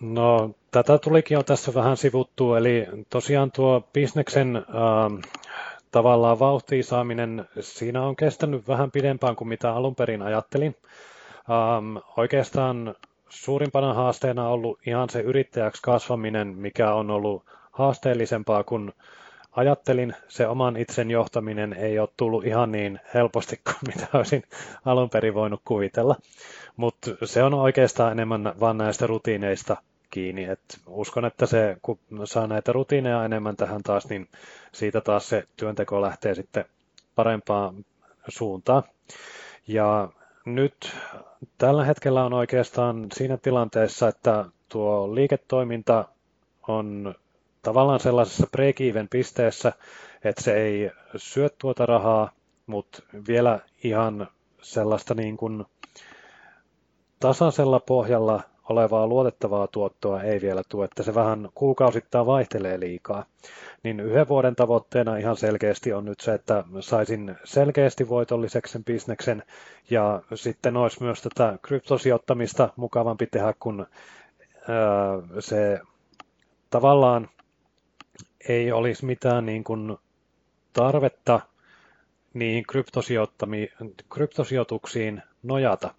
No, 0.00 0.50
tätä 0.70 0.98
tulikin 0.98 1.34
jo 1.34 1.42
tässä 1.42 1.74
vähän 1.74 1.96
sivuttua, 1.96 2.58
eli 2.58 2.86
tosiaan 3.10 3.52
tuo 3.52 3.88
bisneksen 3.92 4.56
äh, 4.56 4.62
tavallaan 5.90 6.38
vauhtiin 6.38 6.84
saaminen, 6.84 7.48
siinä 7.60 8.02
on 8.02 8.16
kestänyt 8.16 8.68
vähän 8.68 8.90
pidempään 8.90 9.36
kuin 9.36 9.48
mitä 9.48 9.74
alun 9.74 9.94
perin 9.94 10.22
ajattelin. 10.22 10.76
Ähm, 11.50 11.96
oikeastaan 12.16 12.94
suurimpana 13.28 13.94
haasteena 13.94 14.46
on 14.46 14.52
ollut 14.52 14.78
ihan 14.86 15.10
se 15.10 15.20
yrittäjäksi 15.20 15.82
kasvaminen, 15.82 16.48
mikä 16.48 16.94
on 16.94 17.10
ollut 17.10 17.44
haasteellisempaa 17.72 18.64
kuin 18.64 18.92
ajattelin, 19.52 20.14
se 20.28 20.46
oman 20.48 20.76
itsen 20.76 21.10
johtaminen 21.10 21.72
ei 21.72 21.98
ole 21.98 22.08
tullut 22.16 22.46
ihan 22.46 22.72
niin 22.72 23.00
helposti 23.14 23.60
kuin 23.64 23.76
mitä 23.94 24.06
olisin 24.12 24.42
alun 24.84 25.10
perin 25.10 25.34
voinut 25.34 25.60
kuvitella. 25.64 26.16
Mutta 26.76 27.10
se 27.24 27.42
on 27.42 27.54
oikeastaan 27.54 28.12
enemmän 28.12 28.54
vain 28.60 28.78
näistä 28.78 29.06
rutiineista 29.06 29.76
kiinni. 30.10 30.44
Et 30.44 30.60
uskon, 30.86 31.24
että 31.24 31.46
se, 31.46 31.76
kun 31.82 31.98
saa 32.24 32.46
näitä 32.46 32.72
rutiineja 32.72 33.24
enemmän 33.24 33.56
tähän 33.56 33.82
taas, 33.82 34.08
niin 34.08 34.28
siitä 34.72 35.00
taas 35.00 35.28
se 35.28 35.44
työnteko 35.56 36.00
lähtee 36.02 36.34
sitten 36.34 36.64
parempaan 37.14 37.84
suuntaan. 38.28 38.82
Ja 39.68 40.08
nyt 40.44 40.96
tällä 41.58 41.84
hetkellä 41.84 42.24
on 42.24 42.32
oikeastaan 42.32 43.06
siinä 43.14 43.36
tilanteessa, 43.36 44.08
että 44.08 44.44
tuo 44.68 45.14
liiketoiminta 45.14 46.04
on 46.68 47.14
tavallaan 47.62 48.00
sellaisessa 48.00 48.46
break-even 48.56 49.08
pisteessä, 49.10 49.72
että 50.24 50.42
se 50.42 50.54
ei 50.54 50.90
syö 51.16 51.48
tuota 51.58 51.86
rahaa, 51.86 52.30
mutta 52.66 53.02
vielä 53.28 53.58
ihan 53.84 54.28
sellaista 54.62 55.14
niin 55.14 55.36
kuin 55.36 55.64
tasaisella 57.20 57.80
pohjalla 57.80 58.42
olevaa 58.68 59.06
luotettavaa 59.06 59.66
tuottoa 59.66 60.22
ei 60.22 60.40
vielä 60.40 60.62
tule, 60.68 60.84
että 60.84 61.02
se 61.02 61.14
vähän 61.14 61.48
kuukausittain 61.54 62.26
vaihtelee 62.26 62.80
liikaa. 62.80 63.24
Niin 63.82 64.00
yhden 64.00 64.28
vuoden 64.28 64.56
tavoitteena 64.56 65.16
ihan 65.16 65.36
selkeästi 65.36 65.92
on 65.92 66.04
nyt 66.04 66.20
se, 66.20 66.34
että 66.34 66.64
saisin 66.80 67.36
selkeästi 67.44 68.08
voitolliseksi 68.08 68.72
sen 68.72 68.84
bisneksen 68.84 69.42
ja 69.90 70.22
sitten 70.34 70.76
olisi 70.76 71.02
myös 71.02 71.22
tätä 71.22 71.58
kryptosijoittamista 71.62 72.68
mukavampi 72.76 73.26
tehdä, 73.26 73.54
kun 73.60 73.86
se 75.40 75.80
tavallaan 76.70 77.28
ei 78.48 78.72
olisi 78.72 79.04
mitään 79.04 79.46
niin 79.46 79.64
kuin 79.64 79.96
tarvetta 80.72 81.40
niihin 82.34 82.64
kryptosijoituksiin 84.10 85.22
nojata. 85.42 85.94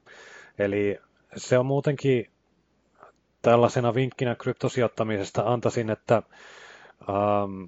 Eli 0.60 1.00
se 1.38 1.58
on 1.58 1.66
muutenkin 1.66 2.30
tällaisena 3.42 3.94
vinkkinä 3.94 4.36
kryptosijoittamisesta 4.36 5.44
antaisin, 5.46 5.90
että 5.90 6.16
ähm, 7.10 7.64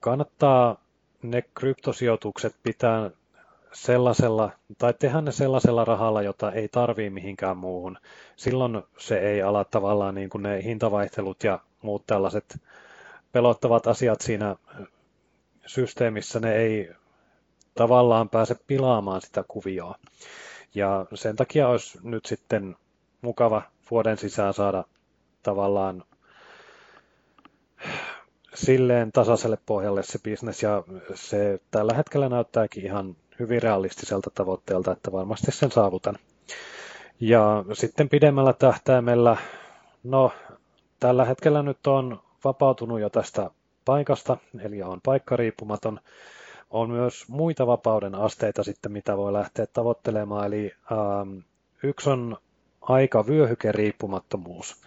kannattaa 0.00 0.84
ne 1.22 1.42
kryptosijoitukset 1.54 2.56
pitää 2.62 3.10
sellaisella, 3.72 4.50
tai 4.78 4.94
tehdä 4.98 5.20
ne 5.20 5.32
sellaisella 5.32 5.84
rahalla, 5.84 6.22
jota 6.22 6.52
ei 6.52 6.68
tarvii 6.68 7.10
mihinkään 7.10 7.56
muuhun. 7.56 7.98
Silloin 8.36 8.82
se 8.98 9.18
ei 9.18 9.42
ala 9.42 9.64
tavallaan 9.64 10.14
niin 10.14 10.30
kuin 10.30 10.42
ne 10.42 10.62
hintavaihtelut 10.64 11.44
ja 11.44 11.58
muut 11.82 12.06
tällaiset 12.06 12.60
pelottavat 13.32 13.86
asiat 13.86 14.20
siinä 14.20 14.56
systeemissä, 15.66 16.40
ne 16.40 16.54
ei 16.56 16.90
tavallaan 17.74 18.28
pääse 18.28 18.56
pilaamaan 18.66 19.20
sitä 19.20 19.44
kuvioa. 19.48 19.94
Ja 20.74 21.06
sen 21.14 21.36
takia 21.36 21.68
olisi 21.68 21.98
nyt 22.02 22.26
sitten 22.26 22.76
mukava 23.22 23.62
vuoden 23.90 24.18
sisään 24.18 24.54
saada 24.54 24.84
tavallaan 25.42 26.04
silleen 28.54 29.12
tasaiselle 29.12 29.58
pohjalle 29.66 30.02
se 30.02 30.18
bisnes 30.18 30.62
ja 30.62 30.82
se 31.14 31.60
tällä 31.70 31.94
hetkellä 31.94 32.28
näyttääkin 32.28 32.84
ihan 32.84 33.16
hyvin 33.38 33.62
realistiselta 33.62 34.30
tavoitteelta, 34.34 34.92
että 34.92 35.12
varmasti 35.12 35.52
sen 35.52 35.70
saavutan. 35.70 36.16
Ja 37.20 37.64
sitten 37.72 38.08
pidemmällä 38.08 38.52
tähtäimellä, 38.52 39.36
no 40.04 40.32
tällä 41.00 41.24
hetkellä 41.24 41.62
nyt 41.62 41.86
on 41.86 42.20
vapautunut 42.44 43.00
jo 43.00 43.10
tästä 43.10 43.50
paikasta, 43.84 44.36
eli 44.60 44.82
on 44.82 45.00
paikkariippumaton. 45.04 46.00
On 46.70 46.90
myös 46.90 47.28
muita 47.28 47.66
vapauden 47.66 48.14
asteita 48.14 48.64
sitten, 48.64 48.92
mitä 48.92 49.16
voi 49.16 49.32
lähteä 49.32 49.66
tavoittelemaan, 49.66 50.46
eli 50.46 50.72
ähm, 50.92 51.38
yksi 51.82 52.10
on 52.10 52.36
aika 52.80 53.24
riippumattomuus. 53.72 54.82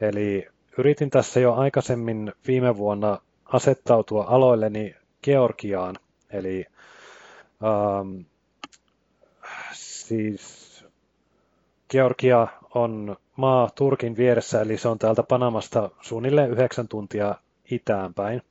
Eli 0.00 0.48
yritin 0.78 1.10
tässä 1.10 1.40
jo 1.40 1.54
aikaisemmin 1.54 2.32
viime 2.46 2.76
vuonna 2.76 3.18
asettautua 3.44 4.24
aloilleni 4.28 4.94
Georgiaan, 5.22 5.96
eli 6.30 6.66
ähm, 7.64 8.20
siis 9.72 10.63
Georgia 11.94 12.48
on 12.74 13.16
maa 13.36 13.70
Turkin 13.74 14.16
vieressä, 14.16 14.60
eli 14.60 14.78
se 14.78 14.88
on 14.88 14.98
täältä 14.98 15.22
Panamasta 15.22 15.90
suunnilleen 16.00 16.50
yhdeksän 16.50 16.88
tuntia 16.88 17.34
itään 17.70 18.14
päin. 18.14 18.42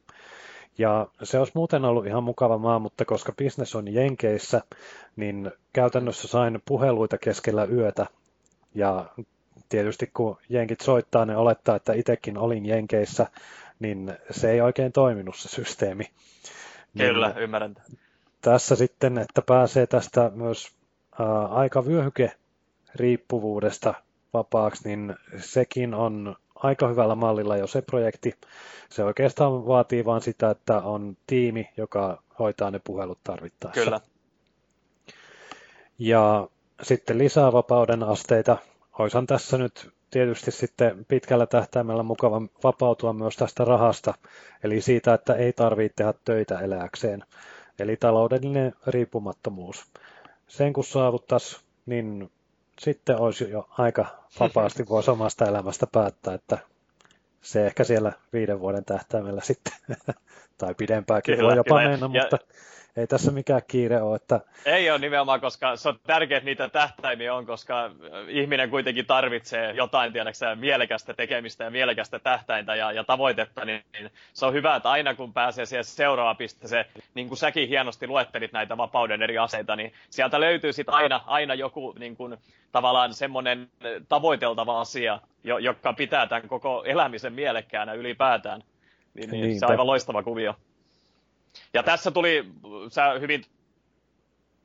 Ja 0.78 1.08
se 1.24 1.40
olisi 1.40 1.52
muuten 1.56 1.86
ollut 1.86 2.06
ihan 2.06 2.24
mukava 2.24 2.58
maa, 2.58 2.80
mutta 2.80 3.06
koska 3.06 3.32
business 3.32 3.76
on 3.76 3.94
Jenkeissä, 3.94 4.62
niin 5.16 5.52
käytännössä 5.74 6.28
sain 6.28 6.62
puheluita 6.66 7.18
keskellä 7.18 7.66
yötä. 7.66 8.06
Ja 8.76 9.06
tietysti 9.70 10.10
kun 10.14 10.38
Jenkit 10.50 10.82
soittaa, 10.82 11.26
ne 11.26 11.38
olettaa, 11.38 11.76
että 11.76 11.94
itsekin 11.94 12.38
olin 12.38 12.66
Jenkeissä, 12.66 13.28
niin 13.80 14.14
se 14.32 14.52
ei 14.52 14.62
oikein 14.62 14.92
toiminut 14.92 15.36
se 15.36 15.50
systeemi. 15.50 16.04
Kyllä, 16.98 17.30
niin 17.30 17.38
ymmärrän. 17.38 17.76
Tässä 18.42 18.76
sitten, 18.76 19.18
että 19.18 19.42
pääsee 19.42 19.88
tästä 19.88 20.32
myös 20.36 20.72
aika 21.50 21.86
vyöhyke 21.86 22.32
riippuvuudesta 22.96 23.94
vapaaksi, 24.34 24.90
niin 24.90 25.16
sekin 25.38 25.94
on 25.94 26.36
aika 26.56 26.88
hyvällä 26.88 27.16
mallilla 27.16 27.58
jo 27.58 27.68
se 27.68 27.82
projekti. 27.82 28.34
Se 28.90 29.04
oikeastaan 29.04 29.68
vaatii 29.68 30.06
vain 30.06 30.22
sitä, 30.22 30.50
että 30.50 30.78
on 30.82 31.18
tiimi, 31.28 31.70
joka 31.78 32.24
hoitaa 32.40 32.72
ne 32.72 32.80
puhelut 32.84 33.20
tarvittaessa. 33.24 33.84
Kyllä. 33.84 34.02
Ja 36.00 36.48
sitten 36.82 37.18
lisää 37.18 37.52
vapauden 37.52 38.04
asteita. 38.04 38.58
Oisan 39.00 39.28
tässä 39.28 39.58
nyt 39.58 39.92
tietysti 40.12 40.52
sitten 40.52 41.06
pitkällä 41.06 41.46
tähtäimellä 41.46 42.04
mukava 42.04 42.42
vapautua 42.64 43.14
myös 43.14 43.36
tästä 43.36 43.66
rahasta, 43.66 44.14
eli 44.64 44.82
siitä, 44.82 45.14
että 45.14 45.34
ei 45.34 45.54
tarvitse 45.54 45.96
tehdä 45.96 46.14
töitä 46.26 46.60
eläkseen. 46.60 47.24
Eli 47.80 47.98
taloudellinen 47.98 48.74
riippumattomuus. 48.88 49.86
Sen 50.48 50.74
kun 50.74 50.84
saavuttaisi, 50.84 51.60
niin 51.86 52.32
sitten 52.80 53.18
olisi 53.18 53.50
jo 53.50 53.68
aika 53.78 54.06
vapaasti 54.40 54.86
voisi 54.90 55.12
omasta 55.12 55.46
elämästä 55.46 55.88
päättää, 55.92 56.34
että 56.34 56.58
se 57.42 57.66
ehkä 57.66 57.84
siellä 57.84 58.14
viiden 58.34 58.60
vuoden 58.60 58.86
tähtäimellä 58.86 59.42
sitten, 59.42 59.74
tai 60.58 60.76
pidempääkin 60.76 61.36
Kyllä, 61.36 61.48
voi 61.48 61.58
jopa 61.58 61.78
kyllä. 61.78 61.90
mennä, 61.90 62.10
ja, 62.14 62.22
mutta 62.22 62.38
ei 62.98 63.08
tässä 63.08 63.32
mikään 63.32 63.62
kiire 63.68 64.02
ole. 64.02 64.16
Että... 64.16 64.40
Ei 64.66 64.92
ole 64.92 65.00
nimenomaan, 65.00 65.42
koska 65.42 65.76
se 65.76 65.90
on 65.90 66.00
tärkeää, 66.08 66.38
että 66.38 66.46
niitä 66.46 66.70
tähtäimiä 66.70 67.34
on, 67.34 67.46
koska 67.46 67.92
ihminen 68.28 68.70
kuitenkin 68.70 69.06
tarvitsee 69.06 69.72
jotain 69.72 70.14
tiedäksä, 70.14 70.56
mielekästä 70.56 71.14
tekemistä 71.14 71.64
ja 71.64 71.70
mielekästä 71.70 72.20
tähtäintä 72.20 72.76
ja, 72.76 72.92
ja 72.92 73.04
tavoitetta, 73.04 73.66
niin, 73.66 73.84
niin 73.94 74.12
se 74.34 74.46
on 74.46 74.54
hyvä, 74.54 74.76
että 74.76 74.92
aina 74.92 75.16
kun 75.16 75.34
pääsee 75.34 75.66
siihen 75.66 75.84
seuraavaan 75.84 76.38
pisteeseen, 76.38 76.86
niin 77.14 77.28
kuin 77.28 77.38
säkin 77.38 77.70
hienosti 77.70 78.08
luettelit 78.08 78.52
näitä 78.52 78.78
vapauden 78.78 79.22
eri 79.22 79.38
aseita, 79.38 79.76
niin 79.76 79.94
sieltä 80.10 80.40
löytyy 80.40 80.74
sitten 80.74 80.96
aina, 80.96 81.22
aina 81.28 81.54
joku 81.54 81.96
niin 82.00 82.16
kuin, 82.16 82.38
tavallaan 82.72 83.14
semmoinen 83.14 83.70
tavoiteltava 84.10 84.82
asia, 84.82 85.20
joka 85.44 85.94
pitää 85.94 86.28
tämän 86.28 86.48
koko 86.48 86.84
elämisen 86.86 87.34
mielekkäänä 87.34 87.94
ylipäätään. 87.94 88.64
Niin, 89.14 89.32
niin 89.32 89.60
se 89.60 89.66
on 89.66 89.72
aivan 89.72 89.88
loistava 89.88 90.24
kuvio. 90.24 90.56
Ja 91.74 91.84
tässä 91.84 92.12
tuli, 92.12 92.46
sä 92.92 93.14
hyvin 93.20 93.46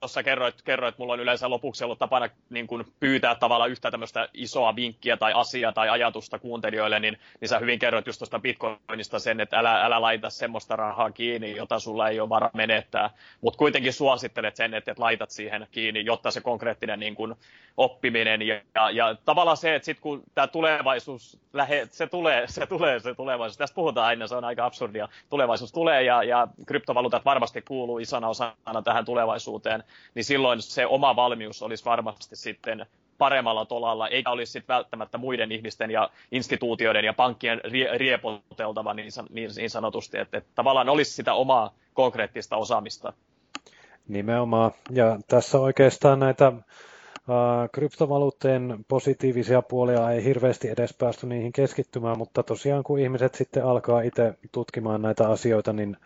tuossa 0.00 0.22
kerroit, 0.22 0.62
kerroit, 0.62 0.98
mulla 0.98 1.12
on 1.12 1.20
yleensä 1.20 1.50
lopuksi 1.50 1.84
ollut 1.84 1.98
tapana 1.98 2.28
niin 2.50 2.66
kuin 2.66 2.84
pyytää 3.00 3.34
tavallaan 3.34 3.70
yhtä 3.70 3.90
tämmöistä 3.90 4.28
isoa 4.34 4.76
vinkkiä 4.76 5.16
tai 5.16 5.32
asiaa 5.34 5.72
tai 5.72 5.88
ajatusta 5.88 6.38
kuuntelijoille, 6.38 7.00
niin, 7.00 7.18
niin 7.40 7.48
sä 7.48 7.58
hyvin 7.58 7.78
kerroit 7.78 8.06
just 8.06 8.18
tuosta 8.18 8.38
Bitcoinista 8.38 9.18
sen, 9.18 9.40
että 9.40 9.58
älä, 9.58 9.84
älä 9.84 10.00
laita 10.00 10.30
semmoista 10.30 10.76
rahaa 10.76 11.10
kiinni, 11.10 11.56
jota 11.56 11.78
sulla 11.78 12.08
ei 12.08 12.20
ole 12.20 12.28
vara 12.28 12.50
menettää, 12.54 13.10
mutta 13.40 13.58
kuitenkin 13.58 13.92
suosittelet 13.92 14.56
sen, 14.56 14.74
että, 14.74 14.90
että 14.90 15.02
laitat 15.02 15.30
siihen 15.30 15.66
kiinni, 15.70 16.04
jotta 16.04 16.30
se 16.30 16.40
konkreettinen 16.40 17.00
niin 17.00 17.14
kuin, 17.14 17.34
oppiminen 17.78 18.42
ja, 18.42 18.60
ja, 18.74 18.90
ja 18.90 19.16
tavallaan 19.24 19.56
se, 19.56 19.74
että 19.74 19.86
sitten 19.86 20.02
kun 20.02 20.22
tämä 20.34 20.46
tulevaisuus, 20.46 21.38
lähe, 21.52 21.88
se 21.90 22.06
tulee, 22.06 22.46
se 22.46 22.66
tulee, 22.66 23.00
se 23.00 23.14
tulevaisuus, 23.14 23.58
tästä 23.58 23.74
puhutaan 23.74 24.06
aina, 24.06 24.26
se 24.26 24.34
on 24.34 24.44
aika 24.44 24.66
absurdia, 24.66 25.08
tulevaisuus 25.30 25.72
tulee 25.72 26.02
ja, 26.02 26.22
ja 26.22 26.48
kryptovaluutat 26.66 27.24
varmasti 27.24 27.62
kuuluu 27.62 27.98
isona 27.98 28.28
osana 28.28 28.82
tähän 28.84 29.04
tulevaisuuteen, 29.04 29.84
niin 30.14 30.24
silloin 30.24 30.62
se 30.62 30.86
oma 30.86 31.16
valmius 31.16 31.62
olisi 31.62 31.84
varmasti 31.84 32.36
sitten 32.36 32.86
paremmalla 33.18 33.64
tolalla, 33.64 34.08
eikä 34.08 34.30
olisi 34.30 34.52
sitten 34.52 34.74
välttämättä 34.74 35.18
muiden 35.18 35.52
ihmisten 35.52 35.90
ja 35.90 36.10
instituutioiden 36.32 37.04
ja 37.04 37.12
pankkien 37.12 37.60
rie- 37.64 37.98
riepoteltava 37.98 38.94
niin, 38.94 39.08
niin, 39.30 39.50
niin 39.56 39.70
sanotusti, 39.70 40.18
että, 40.18 40.38
että 40.38 40.50
tavallaan 40.54 40.88
olisi 40.88 41.12
sitä 41.12 41.34
omaa 41.34 41.74
konkreettista 41.94 42.56
osaamista. 42.56 43.12
Nimenomaan, 44.08 44.70
ja 44.90 45.18
tässä 45.28 45.58
oikeastaan 45.58 46.18
näitä 46.18 46.52
kryptovaluutteen 47.72 48.84
positiivisia 48.88 49.62
puolia 49.62 50.10
ei 50.10 50.24
hirveästi 50.24 50.68
edes 50.68 50.94
päästy 50.94 51.26
niihin 51.26 51.52
keskittymään, 51.52 52.18
mutta 52.18 52.42
tosiaan 52.42 52.82
kun 52.82 52.98
ihmiset 52.98 53.34
sitten 53.34 53.64
alkaa 53.64 54.00
itse 54.00 54.34
tutkimaan 54.52 55.02
näitä 55.02 55.28
asioita, 55.28 55.72
niin 55.72 55.96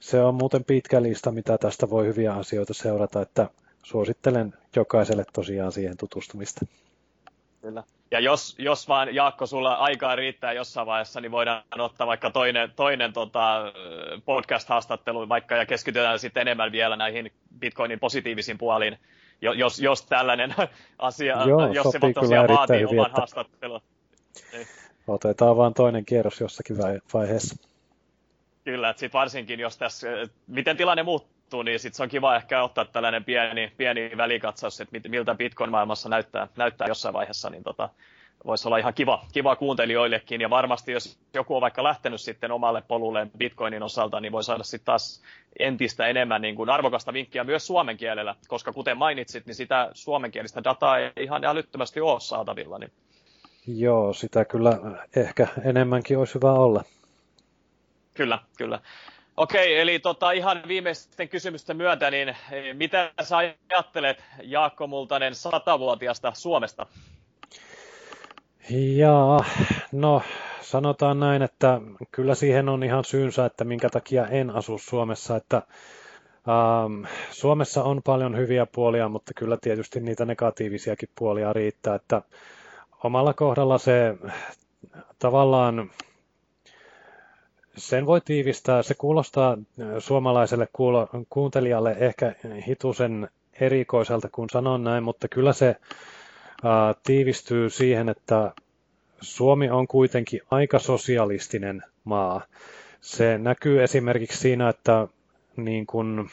se 0.00 0.20
on 0.20 0.34
muuten 0.34 0.64
pitkä 0.64 1.02
lista, 1.02 1.32
mitä 1.32 1.58
tästä 1.58 1.90
voi 1.90 2.06
hyviä 2.06 2.32
asioita 2.32 2.74
seurata, 2.74 3.22
että 3.22 3.48
suosittelen 3.82 4.54
jokaiselle 4.76 5.24
tosiaan 5.32 5.72
siihen 5.72 5.96
tutustumista. 5.96 6.66
Kyllä. 7.62 7.84
Ja 8.10 8.20
jos, 8.20 8.54
jos 8.58 8.88
vaan 8.88 9.14
Jaakko, 9.14 9.46
sulla 9.46 9.74
aikaa 9.74 10.16
riittää 10.16 10.52
jossain 10.52 10.86
vaiheessa, 10.86 11.20
niin 11.20 11.30
voidaan 11.30 11.62
ottaa 11.78 12.06
vaikka 12.06 12.30
toinen, 12.30 12.72
toinen 12.76 13.12
tota, 13.12 13.72
podcast-haastattelu 14.24 15.28
vaikka 15.28 15.56
ja 15.56 15.66
keskitytään 15.66 16.18
sitten 16.18 16.40
enemmän 16.40 16.72
vielä 16.72 16.96
näihin 16.96 17.32
Bitcoinin 17.58 18.00
positiivisiin 18.00 18.58
puoliin, 18.58 18.98
jos, 19.40 19.80
jos 19.80 20.02
tällainen 20.02 20.54
asia, 20.98 21.44
Joo, 21.46 21.72
jos 21.72 21.86
se 21.90 21.98
tosiaan 22.14 22.48
vaatii 22.48 22.80
hyvin, 22.80 23.00
oman 23.00 23.12
haastattelun. 23.12 23.80
Niin. 24.52 24.66
Otetaan 25.08 25.56
vaan 25.56 25.74
toinen 25.74 26.04
kierros 26.04 26.40
jossakin 26.40 26.78
vaiheessa. 27.14 27.68
Kyllä, 28.64 28.90
että 28.90 29.00
sit 29.00 29.12
varsinkin 29.12 29.60
jos 29.60 29.78
tässä, 29.78 30.08
miten 30.46 30.76
tilanne 30.76 31.02
muuttuu, 31.02 31.62
niin 31.62 31.80
sitten 31.80 31.96
se 31.96 32.02
on 32.02 32.08
kiva 32.08 32.36
ehkä 32.36 32.62
ottaa 32.62 32.84
tällainen 32.84 33.24
pieni, 33.24 33.72
pieni 33.76 34.10
välikatsaus, 34.16 34.80
että 34.80 35.08
miltä 35.08 35.34
Bitcoin-maailmassa 35.34 36.08
näyttää, 36.08 36.48
näyttää 36.56 36.88
jossain 36.88 37.12
vaiheessa, 37.12 37.50
niin 37.50 37.62
tota, 37.62 37.88
voisi 38.46 38.68
olla 38.68 38.78
ihan 38.78 38.94
kiva, 38.94 39.24
kiva 39.32 39.56
kuuntelijoillekin. 39.56 40.40
Ja 40.40 40.50
varmasti 40.50 40.92
jos 40.92 41.18
joku 41.34 41.54
on 41.54 41.60
vaikka 41.60 41.84
lähtenyt 41.84 42.20
sitten 42.20 42.52
omalle 42.52 42.82
polulle 42.88 43.26
Bitcoinin 43.38 43.82
osalta, 43.82 44.20
niin 44.20 44.32
voi 44.32 44.44
saada 44.44 44.62
sitten 44.62 44.84
taas 44.84 45.22
entistä 45.58 46.06
enemmän 46.06 46.42
niin 46.42 46.54
kuin 46.54 46.70
arvokasta 46.70 47.12
vinkkiä 47.12 47.44
myös 47.44 47.66
suomen 47.66 47.96
kielellä, 47.96 48.34
koska 48.48 48.72
kuten 48.72 48.96
mainitsit, 48.96 49.46
niin 49.46 49.54
sitä 49.54 49.90
suomenkielistä 49.92 50.64
dataa 50.64 50.98
ei 50.98 51.12
ihan 51.20 51.44
älyttömästi 51.44 52.00
ole 52.00 52.20
saatavilla. 52.20 52.78
Niin. 52.78 52.92
Joo, 53.66 54.12
sitä 54.12 54.44
kyllä 54.44 54.78
ehkä 55.16 55.46
enemmänkin 55.64 56.18
olisi 56.18 56.34
hyvä 56.34 56.52
olla. 56.52 56.84
Kyllä, 58.14 58.38
kyllä. 58.58 58.80
Okei, 59.36 59.78
eli 59.80 59.98
tota, 59.98 60.30
ihan 60.30 60.62
viimeisten 60.68 61.28
kysymysten 61.28 61.76
myötä, 61.76 62.10
niin 62.10 62.28
eh, 62.28 62.36
mitä 62.74 63.12
sä 63.22 63.36
ajattelet 63.36 64.24
Jaakko 64.42 64.86
Multanen 64.86 65.34
satavuotiasta 65.34 66.32
Suomesta? 66.34 66.86
Ja 68.70 69.40
no 69.92 70.22
sanotaan 70.60 71.20
näin, 71.20 71.42
että 71.42 71.80
kyllä 72.12 72.34
siihen 72.34 72.68
on 72.68 72.82
ihan 72.82 73.04
syynsä, 73.04 73.46
että 73.46 73.64
minkä 73.64 73.88
takia 73.90 74.26
en 74.26 74.50
asu 74.50 74.78
Suomessa, 74.78 75.36
että 75.36 75.56
ähm, 75.56 77.04
Suomessa 77.30 77.84
on 77.84 78.02
paljon 78.02 78.36
hyviä 78.36 78.66
puolia, 78.66 79.08
mutta 79.08 79.34
kyllä 79.34 79.56
tietysti 79.60 80.00
niitä 80.00 80.24
negatiivisiakin 80.24 81.08
puolia 81.18 81.52
riittää, 81.52 81.94
että 81.94 82.22
omalla 83.04 83.34
kohdalla 83.34 83.78
se 83.78 84.14
tavallaan 85.18 85.90
sen 87.76 88.06
voi 88.06 88.20
tiivistää, 88.20 88.82
se 88.82 88.94
kuulostaa 88.94 89.58
suomalaiselle 89.98 90.68
kuulo, 90.72 91.08
kuuntelijalle 91.30 91.96
ehkä 92.00 92.34
hitusen 92.66 93.28
erikoiselta, 93.60 94.28
kun 94.32 94.50
sanon 94.52 94.84
näin, 94.84 95.04
mutta 95.04 95.28
kyllä 95.28 95.52
se 95.52 95.76
tiivistyy 97.02 97.70
siihen, 97.70 98.08
että 98.08 98.52
Suomi 99.20 99.70
on 99.70 99.86
kuitenkin 99.86 100.40
aika 100.50 100.78
sosialistinen 100.78 101.82
maa. 102.04 102.40
Se 103.00 103.38
näkyy 103.38 103.82
esimerkiksi 103.82 104.38
siinä, 104.38 104.68
että 104.68 105.08
niin 105.56 105.86
kun, 105.86 106.28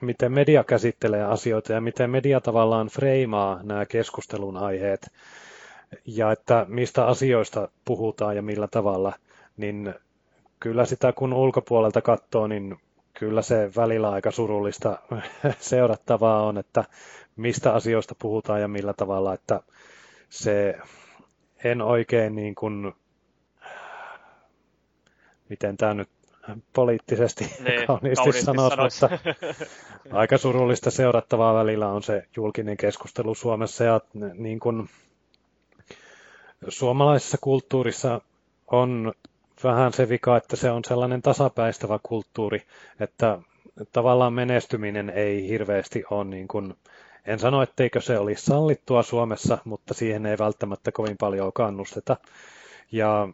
miten 0.00 0.32
media 0.32 0.64
käsittelee 0.64 1.24
asioita 1.24 1.72
ja 1.72 1.80
miten 1.80 2.10
media 2.10 2.40
tavallaan 2.40 2.86
freimaa 2.88 3.60
nämä 3.62 3.86
keskustelun 3.86 4.56
aiheet 4.56 5.10
ja 6.06 6.32
että 6.32 6.66
mistä 6.68 7.06
asioista 7.06 7.68
puhutaan 7.84 8.36
ja 8.36 8.42
millä 8.42 8.68
tavalla, 8.68 9.12
niin 9.56 9.94
kyllä 10.60 10.84
sitä 10.84 11.12
kun 11.12 11.32
ulkopuolelta 11.32 12.00
katsoo, 12.00 12.46
niin 12.46 12.76
kyllä 13.18 13.42
se 13.42 13.70
välillä 13.76 14.10
aika 14.10 14.30
surullista 14.30 14.98
seurattavaa 15.60 16.42
on, 16.42 16.58
että 16.58 16.84
mistä 17.36 17.72
asioista 17.72 18.14
puhutaan 18.18 18.60
ja 18.60 18.68
millä 18.68 18.92
tavalla, 18.92 19.34
että 19.34 19.60
se 20.28 20.78
en 21.64 21.82
oikein 21.82 22.34
niin 22.34 22.54
kuin, 22.54 22.92
miten 25.48 25.76
tämä 25.76 25.94
nyt 25.94 26.08
poliittisesti 26.72 27.44
niin, 27.44 27.86
kauniisti 27.86 28.42
sanoo, 28.42 28.70
mutta 28.76 29.18
aika 30.12 30.38
surullista 30.38 30.90
seurattavaa 30.90 31.54
välillä 31.54 31.88
on 31.88 32.02
se 32.02 32.22
julkinen 32.36 32.76
keskustelu 32.76 33.34
Suomessa 33.34 33.84
ja 33.84 34.00
niin 34.34 34.60
kuin 34.60 34.88
suomalaisessa 36.68 37.38
kulttuurissa 37.40 38.20
on 38.66 39.12
vähän 39.64 39.92
se 39.92 40.08
vika, 40.08 40.36
että 40.36 40.56
se 40.56 40.70
on 40.70 40.84
sellainen 40.84 41.22
tasapäistävä 41.22 41.98
kulttuuri, 42.02 42.62
että 43.00 43.38
tavallaan 43.92 44.32
menestyminen 44.32 45.10
ei 45.10 45.48
hirveästi 45.48 46.04
ole 46.10 46.24
niin 46.24 46.48
kuin, 46.48 46.74
en 47.26 47.38
sano, 47.38 47.62
etteikö 47.62 48.00
se 48.00 48.18
olisi 48.18 48.44
sallittua 48.44 49.02
Suomessa, 49.02 49.58
mutta 49.64 49.94
siihen 49.94 50.26
ei 50.26 50.38
välttämättä 50.38 50.92
kovin 50.92 51.16
paljon 51.20 51.52
kannusteta. 51.52 52.16
Ja 52.92 53.28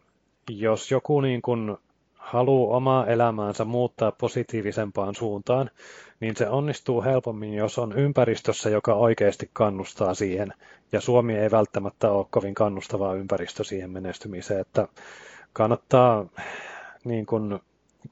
jos 0.51 0.91
joku 0.91 1.21
niin 1.21 1.43
kuin 1.43 1.77
haluaa 2.15 2.77
omaa 2.77 3.07
elämäänsä 3.07 3.65
muuttaa 3.65 4.13
positiivisempaan 4.13 5.15
suuntaan, 5.15 5.71
niin 6.21 6.37
se 6.37 6.49
onnistuu 6.49 7.03
helpommin, 7.03 7.55
jos 7.55 7.79
on 7.79 7.93
ympäristössä, 7.99 8.71
joka 8.71 8.95
oikeasti 8.95 9.51
kannustaa 9.53 10.15
siihen. 10.15 10.53
Ja 10.93 11.01
Suomi 11.01 11.37
ei 11.37 11.51
välttämättä 11.51 12.11
ole 12.11 12.27
kovin 12.31 12.55
kannustava 12.55 13.15
ympäristö 13.15 13.65
siihen 13.65 13.91
menestymiseen, 13.91 14.61
että 14.61 14.89
kannattaa 15.53 16.27
niin 17.05 17.27
kuin 17.27 17.61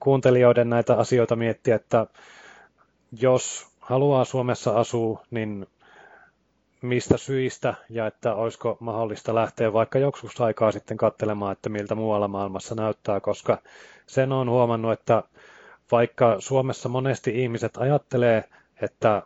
kuuntelijoiden 0.01 0.71
näitä 0.71 0.97
asioita 0.97 1.37
miettiä, 1.37 1.77
että 1.77 2.07
jos 3.21 3.69
haluaa 3.81 4.25
Suomessa 4.25 4.71
asua, 4.71 5.23
niin 5.31 5.67
mistä 6.83 7.17
syistä 7.17 7.75
ja 7.91 8.07
että 8.07 8.35
olisiko 8.35 8.77
mahdollista 8.81 9.35
lähteä 9.35 9.73
vaikka 9.73 9.99
joskus 9.99 10.41
aikaa 10.41 10.73
sitten 10.73 10.97
katselemaan, 10.97 11.53
että 11.53 11.69
miltä 11.69 11.95
muualla 11.95 12.29
maailmassa 12.29 12.75
näyttää, 12.75 13.21
koska 13.21 13.59
sen 14.07 14.33
on 14.33 14.51
huomannut, 14.51 14.93
että 14.93 15.23
vaikka 15.93 16.37
Suomessa 16.39 16.89
monesti 16.89 17.43
ihmiset 17.43 17.77
ajattelee, 17.77 18.45
että 18.83 19.23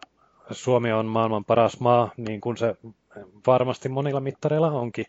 Suomi 0.50 0.92
on 0.92 1.06
maailman 1.06 1.44
paras 1.44 1.80
maa, 1.80 2.10
niin 2.16 2.40
kuin 2.40 2.56
se 2.56 2.76
varmasti 3.46 3.88
monilla 3.88 4.20
mittareilla 4.20 4.70
onkin, 4.70 5.06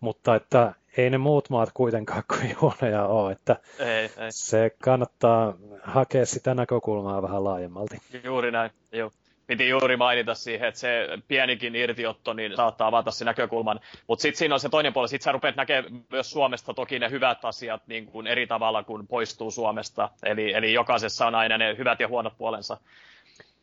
mutta 0.00 0.34
että 0.34 0.74
ei 0.96 1.10
ne 1.10 1.18
muut 1.18 1.50
maat 1.50 1.70
kuitenkaan 1.74 2.22
kuin 2.38 2.56
huonoja 2.60 3.06
ole, 3.06 3.32
että 3.32 3.56
ei, 3.78 4.02
ei. 4.02 4.10
se 4.32 4.70
kannattaa 4.82 5.54
hakea 5.82 6.26
sitä 6.26 6.54
näkökulmaa 6.54 7.22
vähän 7.22 7.44
laajemmalti. 7.44 7.96
Juuri 8.24 8.50
näin, 8.50 8.70
joo 8.92 9.10
piti 9.46 9.68
juuri 9.68 9.96
mainita 9.96 10.34
siihen, 10.34 10.68
että 10.68 10.80
se 10.80 11.08
pienikin 11.28 11.76
irtiotto 11.76 12.32
niin 12.32 12.56
saattaa 12.56 12.88
avata 12.88 13.10
se 13.10 13.24
näkökulman. 13.24 13.80
Mutta 14.06 14.22
sitten 14.22 14.38
siinä 14.38 14.54
on 14.54 14.60
se 14.60 14.68
toinen 14.68 14.92
puoli, 14.92 15.08
sitten 15.08 15.24
sä 15.24 15.32
rupeat 15.32 15.56
näkemään 15.56 16.04
myös 16.10 16.30
Suomesta 16.30 16.74
toki 16.74 16.98
ne 16.98 17.10
hyvät 17.10 17.44
asiat 17.44 17.82
niin 17.86 18.06
kuin 18.06 18.26
eri 18.26 18.46
tavalla, 18.46 18.82
kun 18.82 19.06
poistuu 19.06 19.50
Suomesta. 19.50 20.10
Eli, 20.22 20.52
eli 20.52 20.72
jokaisessa 20.72 21.26
on 21.26 21.34
aina 21.34 21.58
ne 21.58 21.76
hyvät 21.78 22.00
ja 22.00 22.08
huonot 22.08 22.38
puolensa. 22.38 22.76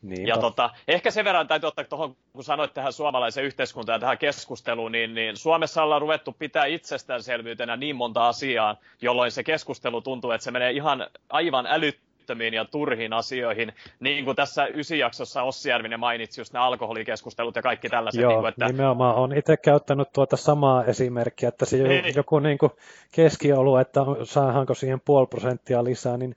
Niinpä. 0.04 0.28
Ja 0.28 0.38
tota, 0.38 0.70
ehkä 0.88 1.10
sen 1.10 1.24
verran 1.24 1.48
täytyy 1.48 1.66
ottaa 1.66 1.84
tuohon, 1.84 2.16
kun 2.32 2.44
sanoit 2.44 2.74
tähän 2.74 2.92
suomalaisen 2.92 3.44
yhteiskuntaan 3.44 3.96
ja 3.96 4.00
tähän 4.00 4.18
keskusteluun, 4.18 4.92
niin, 4.92 5.14
niin 5.14 5.36
Suomessa 5.36 5.82
ollaan 5.82 6.00
ruvettu 6.00 6.36
pitää 6.38 6.64
itsestäänselvyytenä 6.64 7.76
niin 7.76 7.96
monta 7.96 8.28
asiaa, 8.28 8.76
jolloin 9.02 9.32
se 9.32 9.42
keskustelu 9.42 10.00
tuntuu, 10.00 10.30
että 10.30 10.44
se 10.44 10.50
menee 10.50 10.70
ihan 10.70 11.06
aivan 11.28 11.66
älyttömiin 11.66 12.54
ja 12.54 12.64
turhiin 12.64 13.12
asioihin. 13.12 13.72
Niin 14.00 14.24
kuin 14.24 14.36
tässä 14.36 14.66
ysijaksossa 14.66 15.42
Ossi 15.42 15.68
Järvinen 15.68 16.00
mainitsi 16.00 16.40
just 16.40 16.52
nämä 16.52 16.64
alkoholikeskustelut 16.64 17.56
ja 17.56 17.62
kaikki 17.62 17.88
tällaiset. 17.88 18.20
Joo, 18.20 18.30
niin 18.30 18.40
kuin, 18.40 18.48
että... 18.48 18.66
nimenomaan. 18.66 19.14
Olen 19.14 19.38
itse 19.38 19.56
käyttänyt 19.56 20.08
tuota 20.12 20.36
samaa 20.36 20.84
esimerkkiä, 20.84 21.48
että 21.48 21.64
se 21.64 21.76
niin. 21.76 22.14
joku 22.16 22.38
niin 22.38 22.58
kuin 22.58 22.72
keskiolu, 23.12 23.76
että 23.76 24.00
saadaanko 24.24 24.74
siihen 24.74 25.00
puoli 25.00 25.26
prosenttia 25.26 25.84
lisää, 25.84 26.16
niin 26.16 26.36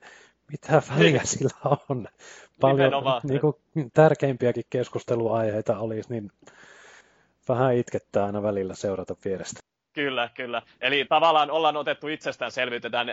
mitä 0.52 0.82
väliä 0.90 1.10
niin. 1.10 1.26
sillä 1.26 1.76
on? 1.88 2.08
Paljon 2.60 2.92
niin 3.28 3.40
kuin, 3.40 3.54
tärkeimpiäkin 3.94 4.64
keskusteluaiheita 4.70 5.78
olisi, 5.78 6.12
niin 6.12 6.30
vähän 7.48 7.74
itkettää 7.74 8.24
aina 8.26 8.42
välillä 8.42 8.74
seurata 8.74 9.16
vierestä. 9.24 9.60
Kyllä, 9.92 10.30
kyllä. 10.34 10.62
Eli 10.80 11.06
tavallaan 11.08 11.50
ollaan 11.50 11.76
otettu 11.76 12.08
itsestään 12.08 12.50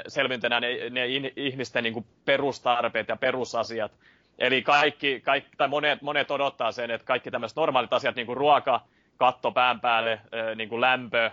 selvintänä 0.08 0.60
ne, 0.60 0.90
ne 0.90 1.06
ihmisten 1.36 1.84
niin 1.84 1.94
kuin 1.94 2.06
perustarpeet 2.26 3.08
ja 3.08 3.16
perusasiat. 3.16 3.92
Eli 4.40 4.62
kaikki, 4.62 5.22
kaikki 5.22 5.52
tai 5.58 5.68
monet, 5.68 6.02
monet 6.02 6.32
odottaa 6.32 6.72
sen, 6.72 6.92
että 6.92 7.06
kaikki 7.06 7.32
tämmöiset 7.32 7.56
normaalit 7.56 7.94
asiat, 7.94 8.16
niin 8.16 8.26
kuin 8.26 8.38
ruoka, 8.38 8.82
katto 9.18 9.52
pään 9.52 9.82
päälle, 9.82 10.22
niin 10.56 10.70
kuin 10.70 10.82
lämpö, 10.82 11.32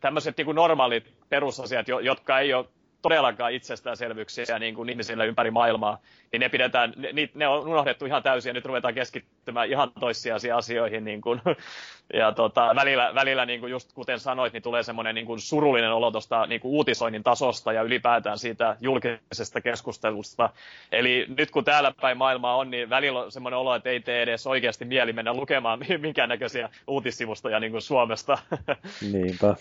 tämmöiset 0.00 0.36
niin 0.36 0.44
kuin 0.44 0.54
normaalit 0.54 1.12
perusasiat, 1.28 1.86
jotka 2.02 2.38
ei 2.38 2.54
ole 2.54 2.66
todellakaan 3.02 3.52
itsestäänselvyyksiä 3.52 4.58
niin 4.58 4.74
kuin 4.74 4.88
ihmisille 4.88 5.26
ympäri 5.26 5.50
maailmaa, 5.50 5.98
niin 6.32 6.40
ne, 6.40 6.48
pidetään, 6.48 6.92
ne, 6.96 7.28
ne 7.34 7.48
on 7.48 7.68
unohdettu 7.68 8.06
ihan 8.06 8.22
täysin 8.22 8.50
ja 8.50 8.54
nyt 8.54 8.64
ruvetaan 8.64 8.94
keskittymään 8.94 9.70
ihan 9.70 9.92
toissijaisiin 10.00 10.54
asioihin. 10.54 11.04
Niin 11.04 11.20
kuin, 11.20 11.40
ja 12.20 12.32
tota, 12.32 12.72
välillä, 12.74 13.14
välillä 13.14 13.46
niin 13.46 13.60
kuin 13.60 13.70
just 13.70 13.92
kuten 13.92 14.20
sanoit, 14.20 14.52
niin 14.52 14.62
tulee 14.62 14.82
semmoinen 14.82 15.14
niin 15.14 15.26
kuin 15.26 15.40
surullinen 15.40 15.92
olo 15.92 16.10
tuosta 16.10 16.46
niin 16.46 16.60
kuin 16.60 16.72
uutisoinnin 16.72 17.22
tasosta 17.22 17.72
ja 17.72 17.82
ylipäätään 17.82 18.38
siitä 18.38 18.76
julkisesta 18.80 19.60
keskustelusta. 19.60 20.50
Eli 20.92 21.26
nyt 21.38 21.50
kun 21.50 21.64
täällä 21.64 21.92
päin 22.00 22.18
maailmaa 22.18 22.56
on, 22.56 22.70
niin 22.70 22.90
välillä 22.90 23.20
on 23.20 23.32
semmoinen 23.32 23.58
olo, 23.58 23.74
että 23.74 23.90
ei 23.90 24.00
tee 24.00 24.22
edes 24.22 24.46
oikeasti 24.46 24.84
mieli 24.84 25.12
mennä 25.12 25.34
lukemaan 25.34 25.78
minkäännäköisiä 25.98 26.68
uutissivustoja 26.86 27.60
niin 27.60 27.72
kuin 27.72 27.82
Suomesta. 27.82 28.38
Niinpä. 29.12 29.54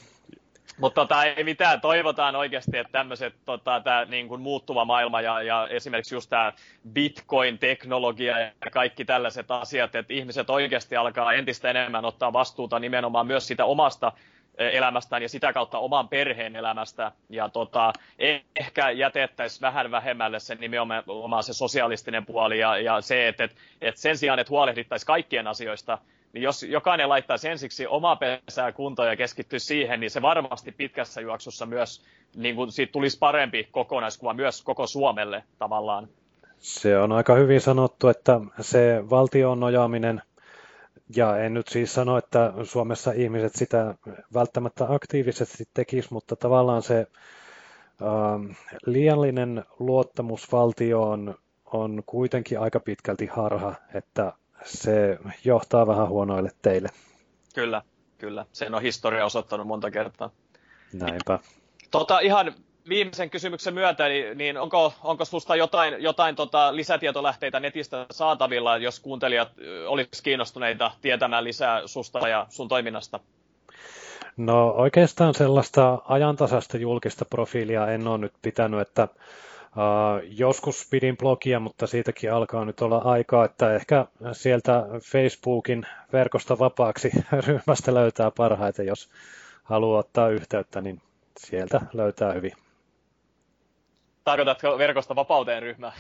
Mutta 0.78 1.02
tota, 1.02 1.24
ei 1.24 1.44
mitään, 1.44 1.82
toivotaan 1.82 2.36
oikeasti, 2.36 2.78
että 2.78 2.92
tämmöiset 2.92 3.34
tota, 3.46 3.80
tää, 3.80 4.06
niin 4.06 4.28
kuin 4.28 4.42
muuttuva 4.42 4.86
maailma 4.86 5.22
ja, 5.22 5.42
ja 5.42 5.68
esimerkiksi 5.68 6.16
just 6.16 6.30
tämä 6.30 6.54
Bitcoin-teknologia 6.94 8.40
ja 8.40 8.52
kaikki 8.72 9.06
tällaiset 9.06 9.52
asiat, 9.52 9.96
että 9.96 10.14
ihmiset 10.14 10.50
oikeasti 10.50 10.96
alkaa 10.96 11.34
entistä 11.34 11.70
enemmän 11.70 12.06
ottaa 12.06 12.34
vastuuta 12.34 12.80
nimenomaan 12.80 13.28
myös 13.28 13.48
sitä 13.48 13.66
omasta 13.66 14.12
e, 14.58 14.78
elämästään 14.78 15.22
ja 15.22 15.30
sitä 15.30 15.54
kautta 15.54 15.78
oman 15.78 16.10
perheen 16.10 16.56
elämästä. 16.56 17.12
Ja 17.30 17.50
tota, 17.50 17.94
ehkä 18.56 18.92
jätettäisiin 18.92 19.62
vähän 19.62 19.92
vähemmälle 19.92 20.40
se 20.40 20.56
nimenomaan 20.56 21.44
se 21.44 21.54
sosiaalistinen 21.54 22.26
puoli 22.26 22.60
ja, 22.60 22.78
ja 22.78 23.02
se, 23.02 23.28
että, 23.28 23.50
että 23.82 24.02
sen 24.02 24.18
sijaan, 24.18 24.40
että 24.40 24.52
huolehdittaisiin 24.52 25.08
kaikkien 25.08 25.48
asioista, 25.48 25.98
niin 26.34 26.42
jos 26.42 26.64
jokainen 26.64 27.10
laittaisi 27.10 27.50
ensiksi 27.50 27.88
omaa 27.88 28.16
pesää 28.16 28.72
kuntoon 28.72 29.08
ja 29.08 29.16
keskittyisi 29.16 29.66
siihen, 29.66 30.00
niin 30.00 30.12
se 30.12 30.22
varmasti 30.22 30.72
pitkässä 30.72 31.22
juoksussa 31.22 31.66
myös, 31.66 32.06
niin 32.36 32.56
kuin 32.56 32.72
siitä 32.72 32.92
tulisi 32.92 33.18
parempi 33.18 33.68
kokonaiskuva 33.72 34.34
myös 34.34 34.62
koko 34.62 34.88
Suomelle 34.88 35.44
tavallaan. 35.60 36.08
Se 36.58 36.98
on 37.00 37.12
aika 37.12 37.36
hyvin 37.36 37.62
sanottu, 37.62 38.08
että 38.08 38.40
se 38.62 39.04
valtion 39.10 39.60
nojaaminen, 39.60 40.22
ja 41.16 41.38
en 41.38 41.54
nyt 41.54 41.68
siis 41.68 41.94
sano, 41.94 42.18
että 42.18 42.54
Suomessa 42.64 43.12
ihmiset 43.12 43.56
sitä 43.56 43.96
välttämättä 44.34 44.86
aktiivisesti 44.90 45.64
tekisi, 45.74 46.08
mutta 46.12 46.36
tavallaan 46.36 46.82
se 46.82 47.00
äh, 47.00 48.58
liiallinen 48.86 49.64
luottamus 49.80 50.52
valtioon 50.52 51.36
on 51.66 52.04
kuitenkin 52.06 52.60
aika 52.60 52.80
pitkälti 52.80 53.26
harha, 53.26 53.76
että 53.94 54.34
se 54.66 55.18
johtaa 55.44 55.88
vähän 55.88 56.08
huonoille 56.08 56.52
teille. 56.62 56.90
Kyllä, 57.56 57.82
kyllä. 58.18 58.46
Sen 58.52 58.76
on 58.76 58.82
historia 58.82 59.26
osoittanut 59.26 59.68
monta 59.68 59.92
kertaa. 59.92 60.30
Näinpä. 60.94 61.40
Tota, 61.92 62.20
ihan 62.20 62.54
viimeisen 62.90 63.30
kysymyksen 63.30 63.74
myötä, 63.74 64.08
niin, 64.08 64.38
niin 64.38 64.58
onko, 64.58 64.94
onko 65.04 65.26
sinusta 65.26 65.56
jotain, 65.56 66.04
jotain 66.04 66.36
tota 66.36 66.76
lisätietolähteitä 66.76 67.60
netistä 67.60 68.06
saatavilla, 68.12 68.78
jos 68.78 69.00
kuuntelijat 69.00 69.52
olisivat 69.88 70.24
kiinnostuneita 70.24 70.92
tietämään 71.02 71.44
lisää 71.44 71.88
susta 71.88 72.28
ja 72.28 72.46
sun 72.50 72.68
toiminnasta? 72.68 73.20
No 74.38 74.70
oikeastaan 74.70 75.34
sellaista 75.34 76.02
ajantasasta 76.06 76.78
julkista 76.78 77.26
profiilia 77.26 77.88
en 77.88 78.08
ole 78.08 78.18
nyt 78.18 78.34
pitänyt, 78.42 78.80
että 78.80 79.08
Uh, 79.72 80.22
joskus 80.38 80.88
pidin 80.92 81.18
blogia, 81.18 81.60
mutta 81.60 81.88
siitäkin 81.88 82.34
alkaa 82.34 82.66
nyt 82.66 82.82
olla 82.82 82.98
aikaa, 82.98 83.46
että 83.46 83.76
ehkä 83.76 84.06
sieltä 84.32 84.86
Facebookin 85.04 85.86
verkosta 86.14 86.60
vapaaksi 86.60 87.12
ryhmästä 87.48 87.94
löytää 87.94 88.32
parhaiten, 88.32 88.86
jos 88.86 89.10
haluaa 89.64 90.00
ottaa 90.00 90.30
yhteyttä, 90.30 90.82
niin 90.82 91.02
sieltä 91.40 91.82
löytää 91.94 92.34
hyvin. 92.34 92.52
Tarkoitatko 94.24 94.78
verkosta 94.78 95.16
vapauteen 95.16 95.64
ryhmää? 95.64 95.94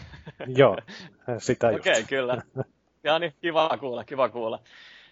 Joo, 0.47 0.77
sitä 1.37 1.67
Okei, 1.67 1.91
okay, 1.91 2.03
kyllä. 2.03 2.41
Ja 3.03 3.19
niin, 3.19 3.33
kiva 3.41 3.77
kuulla, 3.79 4.03
kiva 4.03 4.29
kuulla. 4.29 4.59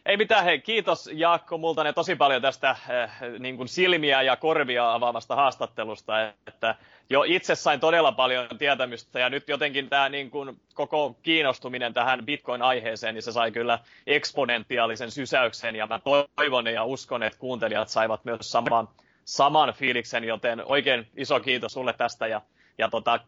Ei 0.09 0.17
mitään, 0.17 0.43
hei, 0.43 0.59
kiitos 0.59 1.09
Jaakko 1.13 1.57
Multanen 1.57 1.93
tosi 1.93 2.15
paljon 2.15 2.41
tästä 2.41 2.69
äh, 2.69 3.21
niin 3.39 3.57
kuin 3.57 3.67
silmiä 3.67 4.21
ja 4.21 4.35
korvia 4.35 4.93
avaamasta 4.93 5.35
haastattelusta, 5.35 6.21
että 6.47 6.75
jo 7.09 7.23
itse 7.27 7.55
sain 7.55 7.79
todella 7.79 8.11
paljon 8.11 8.47
tietämystä 8.57 9.19
ja 9.19 9.29
nyt 9.29 9.49
jotenkin 9.49 9.89
tämä 9.89 10.09
niin 10.09 10.31
kuin 10.31 10.61
koko 10.73 11.15
kiinnostuminen 11.23 11.93
tähän 11.93 12.25
Bitcoin-aiheeseen, 12.25 13.15
niin 13.15 13.23
se 13.23 13.31
sai 13.31 13.51
kyllä 13.51 13.79
eksponentiaalisen 14.07 15.11
sysäyksen 15.11 15.75
ja 15.75 15.87
mä 15.87 15.99
toivon 16.35 16.67
ja 16.67 16.83
uskon, 16.83 17.23
että 17.23 17.39
kuuntelijat 17.39 17.89
saivat 17.89 18.25
myös 18.25 18.51
saman, 18.51 18.87
saman 19.25 19.73
fiiliksen, 19.73 20.23
joten 20.23 20.63
oikein 20.65 21.07
iso 21.17 21.39
kiitos 21.39 21.73
sulle 21.73 21.93
tästä 21.93 22.27
ja, 22.27 22.41
ja 22.77 22.89
tota, 22.89 23.19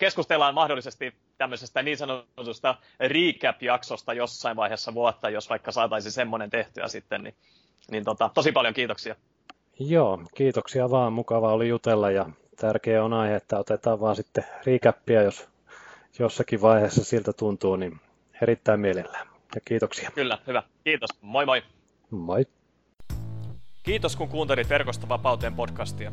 keskustellaan 0.00 0.54
mahdollisesti 0.54 1.14
tämmöisestä 1.38 1.82
niin 1.82 1.96
sanotusta 1.96 2.74
recap-jaksosta 3.00 4.14
jossain 4.14 4.56
vaiheessa 4.56 4.94
vuotta, 4.94 5.30
jos 5.30 5.50
vaikka 5.50 5.72
saataisiin 5.72 6.12
semmoinen 6.12 6.50
tehtyä 6.50 6.88
sitten, 6.88 7.24
niin, 7.24 7.34
niin 7.90 8.04
tota, 8.04 8.30
tosi 8.34 8.52
paljon 8.52 8.74
kiitoksia. 8.74 9.16
Joo, 9.78 10.22
kiitoksia 10.34 10.90
vaan. 10.90 11.12
Mukava 11.12 11.52
oli 11.52 11.68
jutella 11.68 12.10
ja 12.10 12.26
tärkeä 12.56 13.04
on 13.04 13.12
aihe, 13.12 13.36
että 13.36 13.58
otetaan 13.58 14.00
vaan 14.00 14.16
sitten 14.16 14.44
riikäppiä, 14.66 15.22
jos 15.22 15.48
jossakin 16.18 16.62
vaiheessa 16.62 17.04
siltä 17.04 17.32
tuntuu, 17.32 17.76
niin 17.76 18.00
erittäin 18.42 18.80
mielellään. 18.80 19.26
Ja 19.54 19.60
kiitoksia. 19.64 20.10
Kyllä, 20.14 20.38
hyvä. 20.46 20.62
Kiitos. 20.84 21.10
Moi 21.20 21.46
moi. 21.46 21.62
Moi. 22.10 22.46
Kiitos 23.82 24.16
kun 24.16 24.28
kuuntelit 24.28 24.68
Verkosta 24.68 25.08
vapauteen 25.08 25.54
podcastia. 25.54 26.12